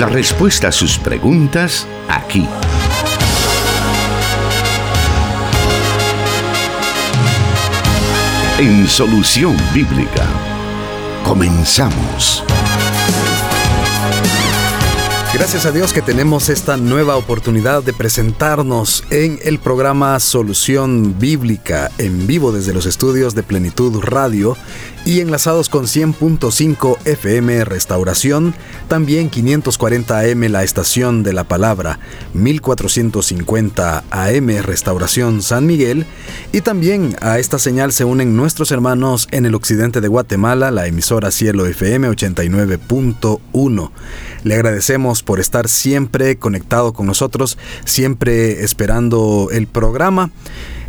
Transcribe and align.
La 0.00 0.06
respuesta 0.06 0.68
a 0.68 0.72
sus 0.72 0.96
preguntas 0.96 1.86
aquí. 2.08 2.48
En 8.58 8.88
Solución 8.88 9.54
Bíblica. 9.74 10.26
Comenzamos. 11.22 12.42
Gracias 15.34 15.64
a 15.64 15.70
Dios 15.70 15.92
que 15.92 16.02
tenemos 16.02 16.48
esta 16.48 16.76
nueva 16.76 17.16
oportunidad 17.16 17.82
de 17.82 17.92
presentarnos 17.92 19.04
en 19.10 19.38
el 19.42 19.58
programa 19.58 20.18
Solución 20.18 21.18
Bíblica 21.18 21.90
en 21.98 22.26
vivo 22.26 22.52
desde 22.52 22.72
los 22.72 22.84
estudios 22.84 23.34
de 23.34 23.42
Plenitud 23.42 24.00
Radio 24.00 24.56
y 25.10 25.20
enlazados 25.20 25.68
con 25.68 25.86
100.5 25.86 26.98
FM 27.04 27.64
Restauración, 27.64 28.54
también 28.86 29.28
540 29.28 30.20
AM 30.20 30.40
la 30.52 30.62
estación 30.62 31.24
de 31.24 31.32
la 31.32 31.42
palabra, 31.42 31.98
1450 32.32 34.04
AM 34.08 34.48
Restauración 34.62 35.42
San 35.42 35.66
Miguel 35.66 36.06
y 36.52 36.60
también 36.60 37.16
a 37.22 37.40
esta 37.40 37.58
señal 37.58 37.92
se 37.92 38.04
unen 38.04 38.36
nuestros 38.36 38.70
hermanos 38.70 39.26
en 39.32 39.46
el 39.46 39.56
occidente 39.56 40.00
de 40.00 40.06
Guatemala, 40.06 40.70
la 40.70 40.86
emisora 40.86 41.32
Cielo 41.32 41.66
FM 41.66 42.08
89.1. 42.08 43.90
Le 44.44 44.54
agradecemos 44.54 45.24
por 45.24 45.40
estar 45.40 45.66
siempre 45.66 46.38
conectado 46.38 46.92
con 46.92 47.06
nosotros, 47.06 47.58
siempre 47.84 48.62
esperando 48.62 49.48
el 49.50 49.66
programa. 49.66 50.30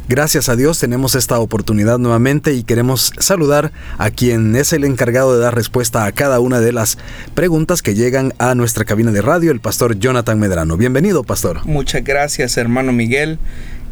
Gracias 0.09 0.49
a 0.49 0.55
Dios 0.55 0.79
tenemos 0.79 1.15
esta 1.15 1.39
oportunidad 1.39 1.97
nuevamente 1.97 2.53
y 2.53 2.63
queremos 2.63 3.13
saludar 3.19 3.71
a 3.97 4.09
quien 4.09 4.55
es 4.55 4.73
el 4.73 4.83
encargado 4.83 5.33
de 5.33 5.41
dar 5.41 5.55
respuesta 5.55 6.05
a 6.05 6.11
cada 6.11 6.39
una 6.39 6.59
de 6.59 6.73
las 6.73 6.97
preguntas 7.33 7.81
que 7.81 7.95
llegan 7.95 8.33
a 8.37 8.55
nuestra 8.55 8.83
cabina 8.83 9.11
de 9.11 9.21
radio, 9.21 9.51
el 9.51 9.61
pastor 9.61 9.97
Jonathan 9.99 10.39
Medrano. 10.39 10.75
Bienvenido, 10.75 11.23
pastor. 11.23 11.65
Muchas 11.65 12.03
gracias, 12.03 12.57
hermano 12.57 12.91
Miguel, 12.91 13.39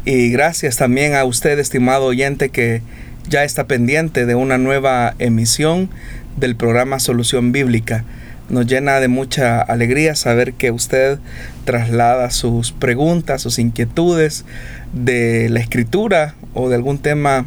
y 0.04 0.30
gracias 0.30 0.76
también 0.76 1.14
a 1.14 1.24
usted, 1.24 1.58
estimado 1.58 2.06
oyente, 2.06 2.50
que 2.50 2.82
ya 3.28 3.44
está 3.44 3.66
pendiente 3.66 4.26
de 4.26 4.34
una 4.34 4.58
nueva 4.58 5.14
emisión 5.20 5.88
del 6.36 6.56
programa 6.56 6.98
Solución 6.98 7.52
Bíblica. 7.52 8.04
Nos 8.50 8.66
llena 8.66 8.98
de 8.98 9.06
mucha 9.06 9.60
alegría 9.60 10.16
saber 10.16 10.54
que 10.54 10.72
usted 10.72 11.20
traslada 11.64 12.30
sus 12.30 12.72
preguntas, 12.72 13.42
sus 13.42 13.60
inquietudes 13.60 14.44
de 14.92 15.48
la 15.48 15.60
escritura 15.60 16.34
o 16.52 16.68
de 16.68 16.74
algún 16.74 16.98
tema 16.98 17.46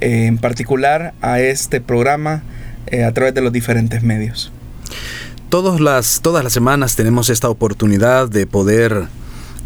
eh, 0.00 0.26
en 0.26 0.36
particular 0.36 1.14
a 1.22 1.40
este 1.40 1.80
programa 1.80 2.42
eh, 2.88 3.04
a 3.04 3.12
través 3.12 3.32
de 3.32 3.40
los 3.40 3.52
diferentes 3.52 4.02
medios. 4.02 4.52
Todas 5.48 5.80
las, 5.80 6.20
todas 6.20 6.44
las 6.44 6.52
semanas 6.52 6.94
tenemos 6.94 7.30
esta 7.30 7.48
oportunidad 7.48 8.28
de 8.28 8.46
poder 8.46 9.06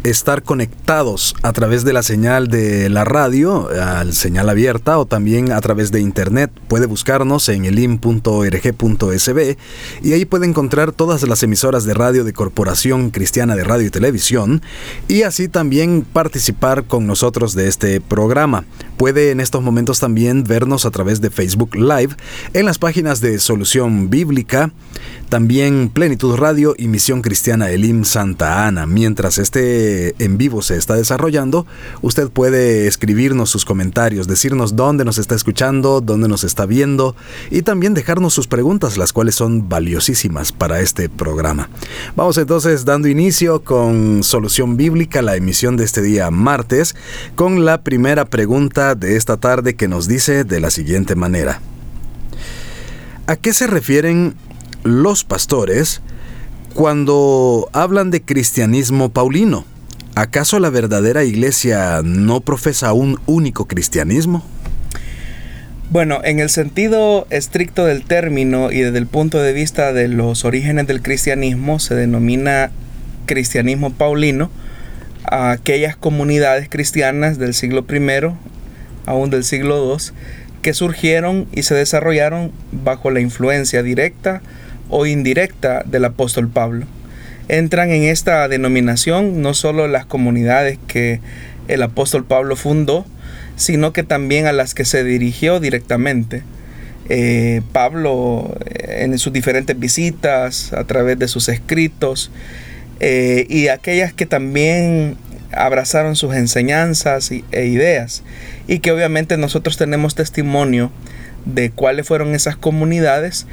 estar 0.03 0.43
conectados 0.43 1.35
a 1.43 1.51
través 1.51 1.83
de 1.83 1.93
la 1.93 2.03
señal 2.03 2.47
de 2.47 2.89
la 2.89 3.03
radio, 3.03 3.69
al 3.69 4.13
señal 4.13 4.49
abierta 4.49 4.97
o 4.97 5.05
también 5.05 5.51
a 5.51 5.59
través 5.61 5.91
de 5.91 5.99
internet. 5.99 6.51
Puede 6.67 6.85
buscarnos 6.85 7.49
en 7.49 7.65
elim.org.sb 7.65 9.57
y 10.01 10.13
ahí 10.13 10.25
puede 10.25 10.45
encontrar 10.47 10.91
todas 10.91 11.23
las 11.27 11.43
emisoras 11.43 11.83
de 11.83 11.93
radio 11.93 12.23
de 12.23 12.33
Corporación 12.33 13.09
Cristiana 13.09 13.55
de 13.55 13.63
Radio 13.63 13.87
y 13.87 13.89
Televisión 13.89 14.61
y 15.07 15.23
así 15.23 15.47
también 15.47 16.05
participar 16.11 16.85
con 16.85 17.05
nosotros 17.05 17.53
de 17.53 17.67
este 17.67 17.99
programa. 17.99 18.65
Puede 18.97 19.31
en 19.31 19.39
estos 19.39 19.61
momentos 19.61 19.99
también 19.99 20.43
vernos 20.43 20.85
a 20.85 20.91
través 20.91 21.21
de 21.21 21.29
Facebook 21.29 21.75
Live 21.75 22.15
en 22.53 22.65
las 22.65 22.77
páginas 22.77 23.21
de 23.21 23.39
Solución 23.39 24.09
Bíblica, 24.09 24.71
también 25.29 25.89
Plenitud 25.89 26.35
Radio 26.35 26.75
y 26.77 26.87
Misión 26.87 27.21
Cristiana 27.21 27.69
Elim 27.69 28.03
Santa 28.03 28.67
Ana. 28.67 28.85
Mientras 28.85 29.37
este 29.37 29.88
en 30.19 30.37
vivo 30.37 30.61
se 30.61 30.75
está 30.75 30.95
desarrollando, 30.95 31.65
usted 32.01 32.29
puede 32.29 32.87
escribirnos 32.87 33.49
sus 33.49 33.65
comentarios, 33.65 34.27
decirnos 34.27 34.75
dónde 34.75 35.05
nos 35.05 35.17
está 35.17 35.35
escuchando, 35.35 36.01
dónde 36.01 36.27
nos 36.27 36.43
está 36.43 36.65
viendo 36.65 37.15
y 37.51 37.61
también 37.61 37.93
dejarnos 37.93 38.33
sus 38.33 38.47
preguntas, 38.47 38.97
las 38.97 39.13
cuales 39.13 39.35
son 39.35 39.69
valiosísimas 39.69 40.51
para 40.51 40.81
este 40.81 41.09
programa. 41.09 41.69
Vamos 42.15 42.37
entonces 42.37 42.85
dando 42.85 43.07
inicio 43.07 43.63
con 43.63 44.23
Solución 44.23 44.77
Bíblica, 44.77 45.21
la 45.21 45.35
emisión 45.35 45.77
de 45.77 45.85
este 45.85 46.01
día 46.01 46.31
martes, 46.31 46.95
con 47.35 47.65
la 47.65 47.81
primera 47.81 48.25
pregunta 48.25 48.95
de 48.95 49.15
esta 49.15 49.37
tarde 49.37 49.75
que 49.75 49.87
nos 49.87 50.07
dice 50.07 50.43
de 50.43 50.59
la 50.59 50.69
siguiente 50.69 51.15
manera. 51.15 51.61
¿A 53.27 53.35
qué 53.35 53.53
se 53.53 53.67
refieren 53.67 54.35
los 54.83 55.23
pastores 55.23 56.01
cuando 56.73 57.69
hablan 57.73 58.09
de 58.11 58.23
cristianismo 58.23 59.09
paulino? 59.09 59.65
¿Acaso 60.15 60.59
la 60.59 60.69
verdadera 60.69 61.23
iglesia 61.23 62.01
no 62.03 62.41
profesa 62.41 62.93
un 62.93 63.19
único 63.25 63.67
cristianismo? 63.67 64.43
Bueno, 65.91 66.21
en 66.23 66.39
el 66.39 66.49
sentido 66.49 67.25
estricto 67.29 67.85
del 67.85 68.03
término 68.03 68.71
y 68.71 68.81
desde 68.81 68.99
el 68.99 69.07
punto 69.07 69.41
de 69.41 69.53
vista 69.53 69.91
de 69.91 70.07
los 70.07 70.45
orígenes 70.45 70.85
del 70.87 71.01
cristianismo, 71.01 71.79
se 71.79 71.95
denomina 71.95 72.69
cristianismo 73.25 73.91
paulino 73.91 74.51
a 75.23 75.51
aquellas 75.51 75.95
comunidades 75.95 76.69
cristianas 76.69 77.39
del 77.39 77.53
siglo 77.53 77.85
I 77.89 78.33
aún 79.05 79.29
del 79.29 79.43
siglo 79.43 79.95
II, 79.97 80.13
que 80.61 80.73
surgieron 80.73 81.47
y 81.51 81.63
se 81.63 81.73
desarrollaron 81.73 82.51
bajo 82.71 83.09
la 83.09 83.21
influencia 83.21 83.81
directa 83.81 84.41
o 84.89 85.05
indirecta 85.05 85.83
del 85.85 86.05
apóstol 86.05 86.49
Pablo. 86.49 86.85
Entran 87.49 87.89
en 87.89 88.03
esta 88.03 88.47
denominación 88.47 89.41
no 89.41 89.53
solo 89.53 89.87
las 89.87 90.05
comunidades 90.05 90.77
que 90.87 91.19
el 91.67 91.81
apóstol 91.83 92.23
Pablo 92.23 92.55
fundó, 92.55 93.05
sino 93.55 93.91
que 93.91 94.03
también 94.03 94.45
a 94.45 94.53
las 94.53 94.73
que 94.73 94.85
se 94.85 95.03
dirigió 95.03 95.59
directamente. 95.59 96.43
Eh, 97.09 97.61
Pablo 97.73 98.55
eh, 98.65 98.99
en 99.03 99.17
sus 99.17 99.33
diferentes 99.33 99.77
visitas, 99.77 100.73
a 100.73 100.83
través 100.85 101.17
de 101.17 101.27
sus 101.27 101.49
escritos, 101.49 102.31
eh, 102.99 103.47
y 103.49 103.69
aquellas 103.69 104.13
que 104.13 104.27
también 104.27 105.17
abrazaron 105.51 106.15
sus 106.15 106.35
enseñanzas 106.35 107.31
e 107.31 107.65
ideas 107.65 108.21
y 108.67 108.79
que 108.79 108.91
obviamente 108.91 109.35
nosotros 109.37 109.77
tenemos 109.77 110.13
testimonio 110.13 110.91
de 111.45 111.71
cuáles 111.71 112.07
fueron 112.07 112.35
esas 112.35 112.55
comunidades 112.55 113.47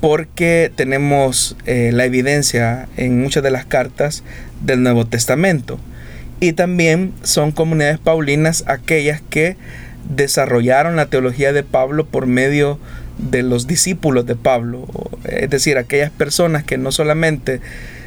porque 0.00 0.72
tenemos 0.74 1.56
eh, 1.66 1.90
la 1.92 2.04
evidencia 2.04 2.88
en 2.96 3.20
muchas 3.20 3.42
de 3.42 3.50
las 3.50 3.66
cartas 3.66 4.22
del 4.62 4.82
Nuevo 4.82 5.06
Testamento. 5.06 5.78
Y 6.40 6.54
también 6.54 7.12
son 7.22 7.52
comunidades 7.52 7.98
paulinas 7.98 8.64
aquellas 8.66 9.20
que 9.20 9.56
desarrollaron 10.08 10.96
la 10.96 11.06
teología 11.06 11.52
de 11.52 11.62
Pablo 11.62 12.06
por 12.06 12.26
medio 12.26 12.78
de 13.18 13.42
los 13.42 13.66
discípulos 13.66 14.24
de 14.24 14.36
Pablo, 14.36 14.86
es 15.24 15.50
decir, 15.50 15.76
aquellas 15.76 16.10
personas 16.10 16.64
que 16.64 16.78
no 16.78 16.90
solamente 16.90 17.60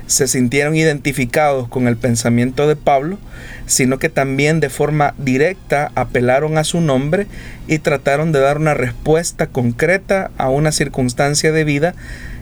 se 0.08 0.28
sintieron 0.28 0.76
identificados 0.76 1.68
con 1.68 1.88
el 1.88 1.98
pensamiento 1.98 2.68
de 2.68 2.76
Pablo, 2.76 3.18
sino 3.66 4.00
que 4.00 4.10
también 4.10 4.60
de 4.60 4.70
forma 4.70 5.14
directa 5.18 5.92
apelaron 5.96 6.58
a 6.58 6.64
su 6.64 6.82
nombre 6.82 7.28
y 7.68 7.80
trataron 7.80 8.32
de 8.32 8.40
dar 8.40 8.58
una 8.58 8.74
respuesta 8.74 9.48
concreta 9.48 10.32
a 10.38 10.50
una 10.50 10.72
circunstancia 10.72 11.52
de 11.52 11.64
vida 11.64 11.96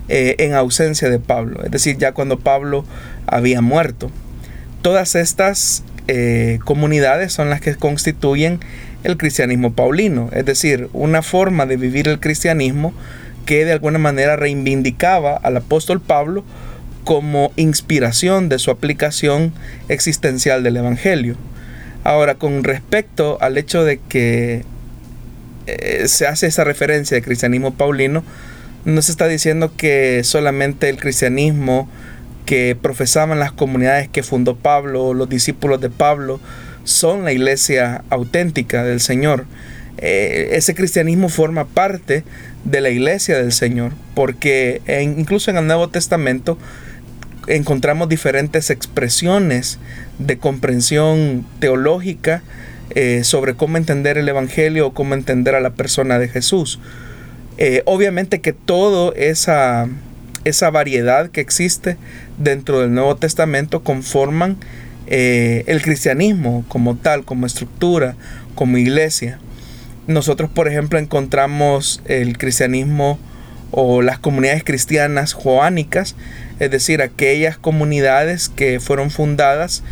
eh, 0.09 0.35
en 0.39 0.53
ausencia 0.53 1.09
de 1.09 1.19
Pablo, 1.19 1.63
es 1.63 1.71
decir, 1.71 1.97
ya 1.97 2.11
cuando 2.11 2.39
Pablo 2.39 2.85
había 3.27 3.61
muerto. 3.61 4.11
Todas 4.81 5.15
estas 5.15 5.83
eh, 6.07 6.59
comunidades 6.65 7.31
son 7.31 7.49
las 7.49 7.61
que 7.61 7.75
constituyen 7.75 8.59
el 9.03 9.17
cristianismo 9.17 9.73
paulino, 9.73 10.29
es 10.33 10.45
decir, 10.45 10.89
una 10.93 11.21
forma 11.21 11.65
de 11.65 11.77
vivir 11.77 12.07
el 12.07 12.19
cristianismo 12.19 12.93
que 13.45 13.63
de 13.65 13.71
alguna 13.71 13.99
manera 13.99 14.35
reivindicaba 14.35 15.37
al 15.37 15.57
apóstol 15.57 16.01
Pablo 16.01 16.43
como 17.03 17.51
inspiración 17.55 18.49
de 18.49 18.59
su 18.59 18.71
aplicación 18.71 19.53
existencial 19.89 20.63
del 20.63 20.77
Evangelio. 20.77 21.35
Ahora, 22.03 22.35
con 22.35 22.63
respecto 22.63 23.37
al 23.41 23.57
hecho 23.57 23.83
de 23.83 23.99
que 23.99 24.63
eh, 25.67 26.07
se 26.07 26.27
hace 26.27 26.47
esa 26.47 26.63
referencia 26.63 27.15
de 27.15 27.21
cristianismo 27.21 27.73
paulino, 27.73 28.23
no 28.85 29.01
se 29.01 29.11
está 29.11 29.27
diciendo 29.27 29.71
que 29.77 30.23
solamente 30.23 30.89
el 30.89 30.97
cristianismo 30.97 31.87
que 32.45 32.75
profesaban 32.79 33.39
las 33.39 33.51
comunidades 33.51 34.09
que 34.09 34.23
fundó 34.23 34.55
Pablo, 34.55 35.13
los 35.13 35.29
discípulos 35.29 35.79
de 35.79 35.89
Pablo, 35.89 36.39
son 36.83 37.23
la 37.23 37.31
iglesia 37.31 38.03
auténtica 38.09 38.83
del 38.83 38.99
Señor. 38.99 39.45
Eh, 39.99 40.49
ese 40.53 40.73
cristianismo 40.73 41.29
forma 41.29 41.65
parte 41.65 42.23
de 42.63 42.81
la 42.81 42.89
iglesia 42.89 43.37
del 43.37 43.51
Señor, 43.51 43.91
porque 44.15 44.81
incluso 45.03 45.51
en 45.51 45.57
el 45.57 45.67
Nuevo 45.67 45.89
Testamento 45.89 46.57
encontramos 47.55 48.09
diferentes 48.09 48.69
expresiones 48.69 49.77
de 50.19 50.37
comprensión 50.37 51.45
teológica 51.59 52.43
eh, 52.91 53.23
sobre 53.23 53.55
cómo 53.55 53.77
entender 53.77 54.17
el 54.17 54.27
Evangelio 54.27 54.87
o 54.87 54.93
cómo 54.93 55.13
entender 55.13 55.55
a 55.55 55.59
la 55.59 55.71
persona 55.71 56.19
de 56.19 56.27
Jesús. 56.27 56.79
Eh, 57.57 57.83
obviamente 57.85 58.41
que 58.41 58.53
toda 58.53 59.13
esa 59.15 59.87
esa 60.43 60.71
variedad 60.71 61.29
que 61.29 61.41
existe 61.41 61.97
dentro 62.39 62.79
del 62.79 62.93
Nuevo 62.93 63.15
Testamento 63.15 63.83
conforman 63.83 64.57
eh, 65.07 65.63
el 65.67 65.81
cristianismo 65.81 66.65
como 66.67 66.95
tal, 66.95 67.25
como 67.25 67.45
estructura, 67.45 68.15
como 68.55 68.77
iglesia. 68.77 69.39
Nosotros, 70.07 70.49
por 70.49 70.67
ejemplo, 70.67 70.97
encontramos 70.97 72.01
el 72.05 72.37
cristianismo 72.37 73.19
o 73.71 74.01
las 74.01 74.19
comunidades 74.19 74.63
cristianas 74.63 75.33
joánicas, 75.33 76.15
es 76.59 76.69
decir, 76.69 77.01
aquellas 77.01 77.57
comunidades 77.57 78.49
que 78.49 78.79
fueron 78.79 79.09
fundadas 79.09 79.83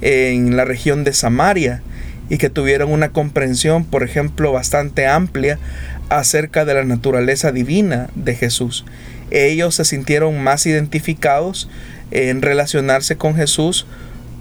en 0.00 0.56
la 0.56 0.64
región 0.64 1.04
de 1.04 1.12
Samaria 1.12 1.82
y 2.28 2.38
que 2.38 2.50
tuvieron 2.50 2.92
una 2.92 3.10
comprensión, 3.10 3.84
por 3.84 4.02
ejemplo, 4.02 4.52
bastante 4.52 5.06
amplia 5.06 5.58
acerca 6.08 6.64
de 6.64 6.74
la 6.74 6.84
naturaleza 6.84 7.52
divina 7.52 8.10
de 8.14 8.34
Jesús. 8.34 8.84
Ellos 9.30 9.74
se 9.76 9.84
sintieron 9.84 10.42
más 10.42 10.66
identificados 10.66 11.68
en 12.10 12.42
relacionarse 12.42 13.16
con 13.16 13.34
Jesús 13.34 13.86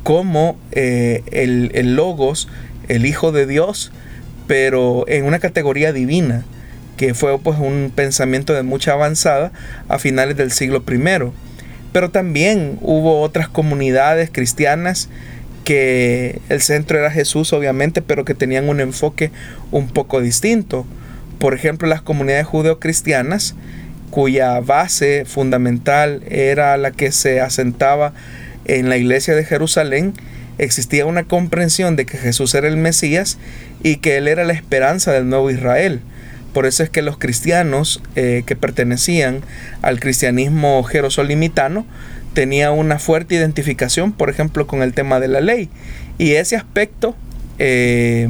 como 0.03 0.57
eh, 0.71 1.23
el, 1.31 1.71
el 1.73 1.95
Logos, 1.95 2.47
el 2.87 3.05
Hijo 3.05 3.31
de 3.31 3.45
Dios, 3.45 3.91
pero 4.47 5.05
en 5.07 5.25
una 5.25 5.39
categoría 5.39 5.91
divina, 5.91 6.45
que 6.97 7.13
fue 7.13 7.39
pues 7.39 7.59
un 7.59 7.91
pensamiento 7.95 8.53
de 8.53 8.63
mucha 8.63 8.93
avanzada 8.93 9.51
a 9.87 9.99
finales 9.99 10.35
del 10.35 10.51
siglo 10.51 10.83
I. 10.85 11.31
Pero 11.93 12.09
también 12.09 12.77
hubo 12.81 13.21
otras 13.21 13.47
comunidades 13.47 14.29
cristianas 14.31 15.09
que 15.63 16.41
el 16.49 16.61
centro 16.61 16.97
era 16.97 17.11
Jesús, 17.11 17.53
obviamente, 17.53 18.01
pero 18.01 18.25
que 18.25 18.33
tenían 18.33 18.67
un 18.67 18.79
enfoque 18.79 19.31
un 19.71 19.89
poco 19.89 20.21
distinto. 20.21 20.85
Por 21.39 21.53
ejemplo, 21.53 21.87
las 21.87 22.01
comunidades 22.01 22.47
judeocristianas, 22.47 23.55
cuya 24.09 24.59
base 24.61 25.25
fundamental 25.25 26.23
era 26.29 26.77
la 26.77 26.91
que 26.91 27.11
se 27.11 27.41
asentaba 27.41 28.13
en 28.65 28.89
la 28.89 28.97
iglesia 28.97 29.35
de 29.35 29.43
Jerusalén, 29.43 30.13
existía 30.57 31.05
una 31.05 31.23
comprensión 31.23 31.95
de 31.95 32.05
que 32.05 32.17
Jesús 32.17 32.55
era 32.55 32.67
el 32.67 32.77
Mesías 32.77 33.37
y 33.83 33.97
que 33.97 34.17
Él 34.17 34.27
era 34.27 34.43
la 34.45 34.53
esperanza 34.53 35.11
del 35.11 35.29
nuevo 35.29 35.51
Israel. 35.51 36.01
Por 36.57 36.65
eso 36.65 36.81
es 36.81 36.89
que 36.89 37.03
los 37.03 37.19
cristianos 37.19 38.01
eh, 38.15 38.41
que 38.47 38.55
pertenecían 38.55 39.43
al 39.83 39.99
cristianismo 39.99 40.81
jerosolimitano 40.81 41.85
tenía 42.33 42.71
una 42.71 42.97
fuerte 42.97 43.35
identificación, 43.35 44.11
por 44.11 44.31
ejemplo, 44.31 44.65
con 44.65 44.81
el 44.81 44.91
tema 44.93 45.19
de 45.19 45.27
la 45.27 45.39
ley. 45.39 45.69
Y 46.17 46.31
ese 46.31 46.55
aspecto 46.55 47.15
eh, 47.59 48.27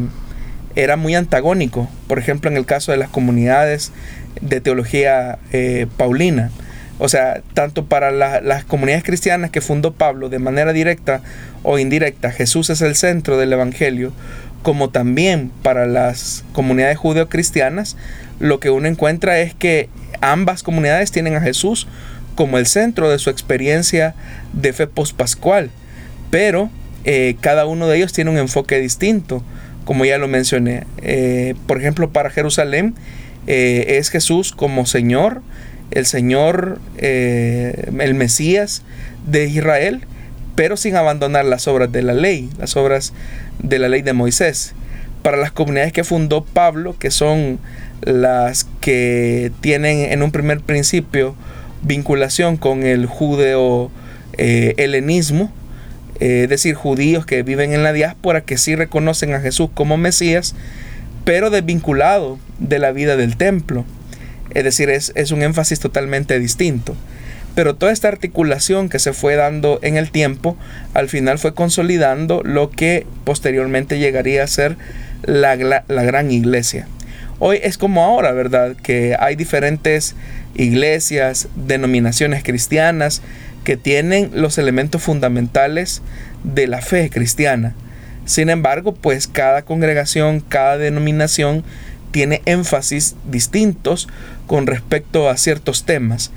era 0.75 0.97
muy 0.97 1.15
antagónico, 1.15 1.89
por 2.09 2.19
ejemplo, 2.19 2.51
en 2.51 2.57
el 2.57 2.65
caso 2.65 2.91
de 2.91 2.97
las 2.97 3.07
comunidades 3.07 3.93
de 4.41 4.59
teología 4.59 5.39
eh, 5.53 5.87
paulina. 5.95 6.51
O 6.99 7.07
sea, 7.07 7.41
tanto 7.53 7.85
para 7.85 8.11
las 8.11 8.65
comunidades 8.65 9.05
cristianas 9.05 9.51
que 9.51 9.61
fundó 9.61 9.93
Pablo 9.93 10.27
de 10.27 10.39
manera 10.39 10.73
directa 10.73 11.21
o 11.63 11.79
indirecta, 11.79 12.31
Jesús 12.31 12.69
es 12.71 12.81
el 12.81 12.95
centro 12.95 13.37
del 13.37 13.53
Evangelio, 13.53 14.11
como 14.67 14.89
también 14.89 15.49
para 15.63 15.85
las 15.85 16.43
comunidades 16.51 16.97
judeocristianas, 16.97 17.95
lo 18.41 18.59
que 18.59 18.69
uno 18.69 18.89
encuentra 18.89 19.39
es 19.39 19.53
que 19.53 19.87
ambas 20.19 20.61
comunidades 20.61 21.09
tienen 21.13 21.35
a 21.35 21.39
Jesús 21.39 21.87
como 22.35 22.57
el 22.57 22.65
centro 22.65 23.09
de 23.09 23.17
su 23.17 23.29
experiencia 23.29 24.13
de 24.51 24.73
fe 24.73 24.85
pospascual, 24.85 25.69
pero 26.31 26.69
eh, 27.05 27.37
cada 27.39 27.65
uno 27.65 27.87
de 27.87 27.95
ellos 27.95 28.11
tiene 28.11 28.29
un 28.29 28.37
enfoque 28.37 28.77
distinto, 28.81 29.41
como 29.85 30.03
ya 30.03 30.17
lo 30.17 30.27
mencioné. 30.27 30.83
Eh, 31.01 31.55
por 31.65 31.77
ejemplo, 31.77 32.09
para 32.09 32.29
Jerusalén 32.29 32.93
eh, 33.47 33.95
es 33.99 34.09
Jesús 34.09 34.51
como 34.51 34.85
Señor, 34.85 35.43
el 35.91 36.05
Señor, 36.05 36.81
el 36.97 38.13
Mesías 38.15 38.81
de 39.25 39.45
Israel, 39.45 40.01
pero 40.57 40.75
sin 40.75 40.95
abandonar 40.95 41.45
las 41.45 41.67
obras 41.67 41.91
de 41.91 42.01
la 42.01 42.15
ley, 42.15 42.49
las 42.57 42.75
obras 42.77 43.13
de 43.61 43.77
la 43.77 43.89
ley 43.89 44.01
de 44.01 44.13
Moisés. 44.13 44.73
Para 45.21 45.37
las 45.37 45.51
comunidades 45.51 45.93
que 45.93 46.03
fundó 46.03 46.43
Pablo, 46.43 46.95
que 46.97 47.11
son 47.11 47.59
las 48.01 48.67
que 48.81 49.51
tienen 49.61 49.99
en 49.99 50.23
un 50.23 50.31
primer 50.31 50.61
principio 50.61 51.35
vinculación 51.83 52.57
con 52.57 52.81
el 52.81 53.05
judeo 53.05 53.91
helenismo, 54.39 55.51
eh, 56.19 56.41
es 56.45 56.49
decir, 56.49 56.73
judíos 56.73 57.27
que 57.27 57.43
viven 57.43 57.71
en 57.71 57.83
la 57.83 57.93
diáspora 57.93 58.41
que 58.41 58.57
sí 58.57 58.75
reconocen 58.75 59.35
a 59.35 59.39
Jesús 59.39 59.69
como 59.75 59.95
Mesías, 59.97 60.55
pero 61.23 61.51
desvinculado 61.51 62.39
de 62.57 62.79
la 62.79 62.91
vida 62.91 63.15
del 63.15 63.37
templo. 63.37 63.85
Es 64.55 64.63
decir, 64.63 64.89
es 64.89 65.31
un 65.31 65.43
énfasis 65.43 65.79
totalmente 65.79 66.39
distinto. 66.39 66.95
Pero 67.57 67.75
toda 67.75 67.91
esta 67.91 68.07
articulación 68.07 68.87
que 68.87 68.99
se 68.99 69.13
fue 69.13 69.33
dando 69.33 69.79
en 69.81 69.97
el 69.97 70.11
tiempo, 70.11 70.55
al 70.93 71.09
final 71.09 71.39
fue 71.39 71.55
consolidando 71.55 72.43
lo 72.43 72.69
que 72.69 73.07
posteriormente 73.23 73.97
llegaría 73.97 74.43
a 74.43 74.47
ser 74.47 74.77
la, 75.23 75.55
la 75.55 76.03
gran 76.03 76.29
iglesia. 76.29 76.87
Hoy 77.39 77.57
es 77.63 77.79
como 77.79 78.03
ahora, 78.03 78.31
¿verdad? 78.31 78.75
Que 78.75 79.15
hay 79.19 79.35
diferentes 79.35 80.15
iglesias, 80.53 81.47
denominaciones 81.55 82.43
cristianas 82.43 83.23
que 83.63 83.75
tienen 83.75 84.29
los 84.35 84.59
elementos 84.59 85.01
fundamentales 85.01 86.03
de 86.43 86.67
la 86.67 86.83
fe 86.83 87.09
cristiana. 87.09 87.73
Sin 88.25 88.51
embargo, 88.51 88.93
pues 88.93 89.25
cada 89.25 89.63
congregación, 89.63 90.41
cada 90.41 90.77
denominación 90.77 91.63
tiene 92.11 92.43
énfasis 92.45 93.15
distintos 93.25 94.07
con 94.45 94.67
respecto 94.67 95.27
a 95.27 95.37
ciertos 95.37 95.85
temas. 95.85 96.31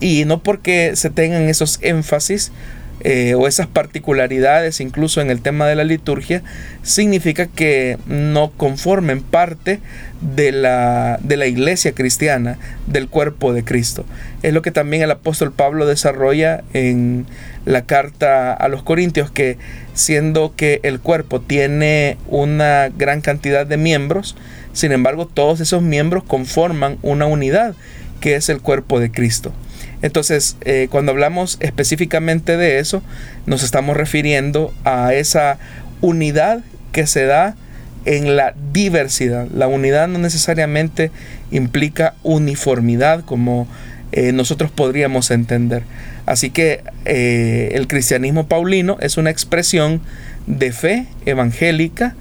Y 0.00 0.24
no 0.24 0.42
porque 0.42 0.96
se 0.96 1.10
tengan 1.10 1.48
esos 1.48 1.78
énfasis 1.82 2.52
eh, 3.00 3.34
o 3.34 3.46
esas 3.46 3.68
particularidades 3.68 4.80
incluso 4.80 5.20
en 5.20 5.30
el 5.30 5.40
tema 5.40 5.68
de 5.68 5.76
la 5.76 5.84
liturgia, 5.84 6.42
significa 6.82 7.46
que 7.46 7.96
no 8.06 8.50
conformen 8.50 9.22
parte 9.22 9.78
de 10.20 10.50
la, 10.50 11.20
de 11.22 11.36
la 11.36 11.46
iglesia 11.46 11.92
cristiana, 11.92 12.58
del 12.88 13.08
cuerpo 13.08 13.52
de 13.52 13.62
Cristo. 13.62 14.04
Es 14.42 14.52
lo 14.52 14.62
que 14.62 14.72
también 14.72 15.04
el 15.04 15.12
apóstol 15.12 15.52
Pablo 15.52 15.86
desarrolla 15.86 16.64
en 16.72 17.26
la 17.66 17.82
carta 17.82 18.52
a 18.52 18.66
los 18.66 18.82
Corintios, 18.82 19.30
que 19.30 19.58
siendo 19.94 20.56
que 20.56 20.80
el 20.82 20.98
cuerpo 20.98 21.40
tiene 21.40 22.16
una 22.26 22.88
gran 22.88 23.20
cantidad 23.20 23.64
de 23.64 23.76
miembros, 23.76 24.34
sin 24.72 24.90
embargo 24.90 25.26
todos 25.26 25.60
esos 25.60 25.82
miembros 25.82 26.24
conforman 26.24 26.98
una 27.02 27.26
unidad, 27.26 27.76
que 28.20 28.34
es 28.34 28.48
el 28.48 28.60
cuerpo 28.60 28.98
de 28.98 29.12
Cristo. 29.12 29.52
Entonces, 30.02 30.56
eh, 30.62 30.88
cuando 30.90 31.12
hablamos 31.12 31.56
específicamente 31.60 32.56
de 32.56 32.78
eso, 32.78 33.02
nos 33.46 33.62
estamos 33.62 33.96
refiriendo 33.96 34.72
a 34.84 35.12
esa 35.14 35.58
unidad 36.00 36.60
que 36.92 37.06
se 37.06 37.24
da 37.24 37.56
en 38.04 38.36
la 38.36 38.54
diversidad. 38.72 39.48
La 39.52 39.66
unidad 39.66 40.08
no 40.08 40.18
necesariamente 40.18 41.10
implica 41.50 42.14
uniformidad 42.22 43.24
como 43.24 43.66
eh, 44.12 44.32
nosotros 44.32 44.70
podríamos 44.70 45.30
entender. 45.30 45.82
Así 46.26 46.50
que 46.50 46.82
eh, 47.04 47.70
el 47.72 47.88
cristianismo 47.88 48.46
paulino 48.46 48.98
es 49.00 49.16
una 49.16 49.30
expresión 49.30 50.00
de 50.46 50.72
fe 50.72 51.06
evangélica 51.26 52.14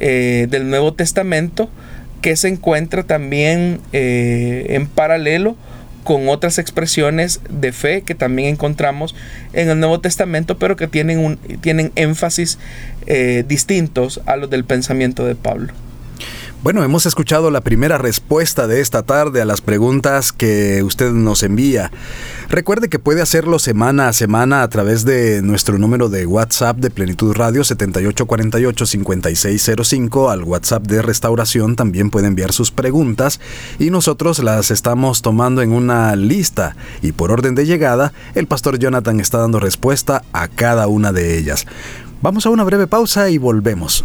del 0.00 0.70
Nuevo 0.70 0.94
Testamento 0.94 1.68
que 2.22 2.36
se 2.36 2.46
encuentra 2.46 3.02
también 3.02 3.80
en 3.90 4.86
paralelo 4.86 5.56
con 6.04 6.28
otras 6.28 6.58
expresiones 6.58 7.40
de 7.50 7.72
fe 7.72 8.02
que 8.02 8.14
también 8.14 8.48
encontramos 8.48 9.14
en 9.52 9.68
el 9.68 9.80
Nuevo 9.80 10.00
Testamento, 10.00 10.58
pero 10.58 10.76
que 10.76 10.88
tienen, 10.88 11.18
un, 11.18 11.36
tienen 11.60 11.92
énfasis 11.96 12.58
eh, 13.06 13.44
distintos 13.46 14.20
a 14.26 14.36
los 14.36 14.50
del 14.50 14.64
pensamiento 14.64 15.24
de 15.24 15.34
Pablo. 15.34 15.72
Bueno, 16.60 16.82
hemos 16.82 17.06
escuchado 17.06 17.52
la 17.52 17.60
primera 17.60 17.98
respuesta 17.98 18.66
de 18.66 18.80
esta 18.80 19.04
tarde 19.04 19.40
a 19.40 19.44
las 19.44 19.60
preguntas 19.60 20.32
que 20.32 20.82
usted 20.82 21.12
nos 21.12 21.44
envía. 21.44 21.92
Recuerde 22.48 22.88
que 22.88 22.98
puede 22.98 23.22
hacerlo 23.22 23.60
semana 23.60 24.08
a 24.08 24.12
semana 24.12 24.64
a 24.64 24.68
través 24.68 25.04
de 25.04 25.40
nuestro 25.40 25.78
número 25.78 26.08
de 26.08 26.26
WhatsApp 26.26 26.78
de 26.78 26.90
Plenitud 26.90 27.32
Radio 27.32 27.62
7848-5605. 27.62 30.32
Al 30.32 30.42
WhatsApp 30.42 30.84
de 30.88 31.00
Restauración 31.00 31.76
también 31.76 32.10
puede 32.10 32.26
enviar 32.26 32.52
sus 32.52 32.72
preguntas 32.72 33.38
y 33.78 33.90
nosotros 33.90 34.40
las 34.40 34.72
estamos 34.72 35.22
tomando 35.22 35.62
en 35.62 35.70
una 35.70 36.16
lista 36.16 36.74
y 37.02 37.12
por 37.12 37.30
orden 37.30 37.54
de 37.54 37.66
llegada 37.66 38.12
el 38.34 38.48
pastor 38.48 38.80
Jonathan 38.80 39.20
está 39.20 39.38
dando 39.38 39.60
respuesta 39.60 40.24
a 40.32 40.48
cada 40.48 40.88
una 40.88 41.12
de 41.12 41.38
ellas. 41.38 41.68
Vamos 42.20 42.46
a 42.46 42.50
una 42.50 42.64
breve 42.64 42.88
pausa 42.88 43.30
y 43.30 43.38
volvemos. 43.38 44.04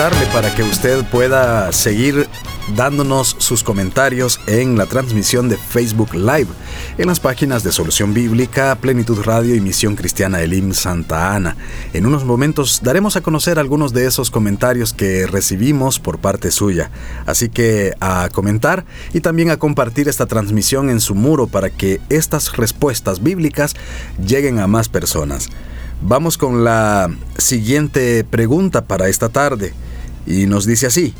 Quiero 0.00 0.16
invitarle 0.16 0.26
para 0.32 0.54
que 0.54 0.62
usted 0.62 1.04
pueda 1.10 1.72
seguir 1.72 2.26
dándonos 2.74 3.36
sus 3.38 3.62
comentarios 3.62 4.40
en 4.46 4.78
la 4.78 4.86
transmisión 4.86 5.50
de 5.50 5.58
Facebook 5.58 6.14
Live, 6.14 6.46
en 6.96 7.06
las 7.06 7.20
páginas 7.20 7.64
de 7.64 7.70
Solución 7.70 8.14
Bíblica, 8.14 8.74
Plenitud 8.80 9.20
Radio 9.22 9.54
y 9.54 9.60
Misión 9.60 9.96
Cristiana 9.96 10.40
Elim 10.40 10.72
Santa 10.72 11.34
Ana. 11.34 11.56
En 11.92 12.06
unos 12.06 12.24
momentos 12.24 12.80
daremos 12.82 13.16
a 13.16 13.20
conocer 13.20 13.58
algunos 13.58 13.92
de 13.92 14.06
esos 14.06 14.30
comentarios 14.30 14.94
que 14.94 15.26
recibimos 15.26 15.98
por 15.98 16.18
parte 16.18 16.50
suya. 16.50 16.90
Así 17.26 17.50
que 17.50 17.92
a 18.00 18.30
comentar 18.32 18.86
y 19.12 19.20
también 19.20 19.50
a 19.50 19.58
compartir 19.58 20.08
esta 20.08 20.24
transmisión 20.24 20.88
en 20.88 21.00
su 21.00 21.14
muro 21.14 21.46
para 21.46 21.68
que 21.68 22.00
estas 22.08 22.56
respuestas 22.56 23.22
bíblicas 23.22 23.74
lleguen 24.24 24.60
a 24.60 24.66
más 24.66 24.88
personas. 24.88 25.50
Vamos 26.00 26.38
con 26.38 26.64
la 26.64 27.10
siguiente 27.36 28.24
pregunta 28.24 28.86
para 28.86 29.08
esta 29.08 29.28
tarde 29.28 29.74
y 30.26 30.46
nos 30.46 30.66
dice 30.66 30.86
así. 30.86 31.14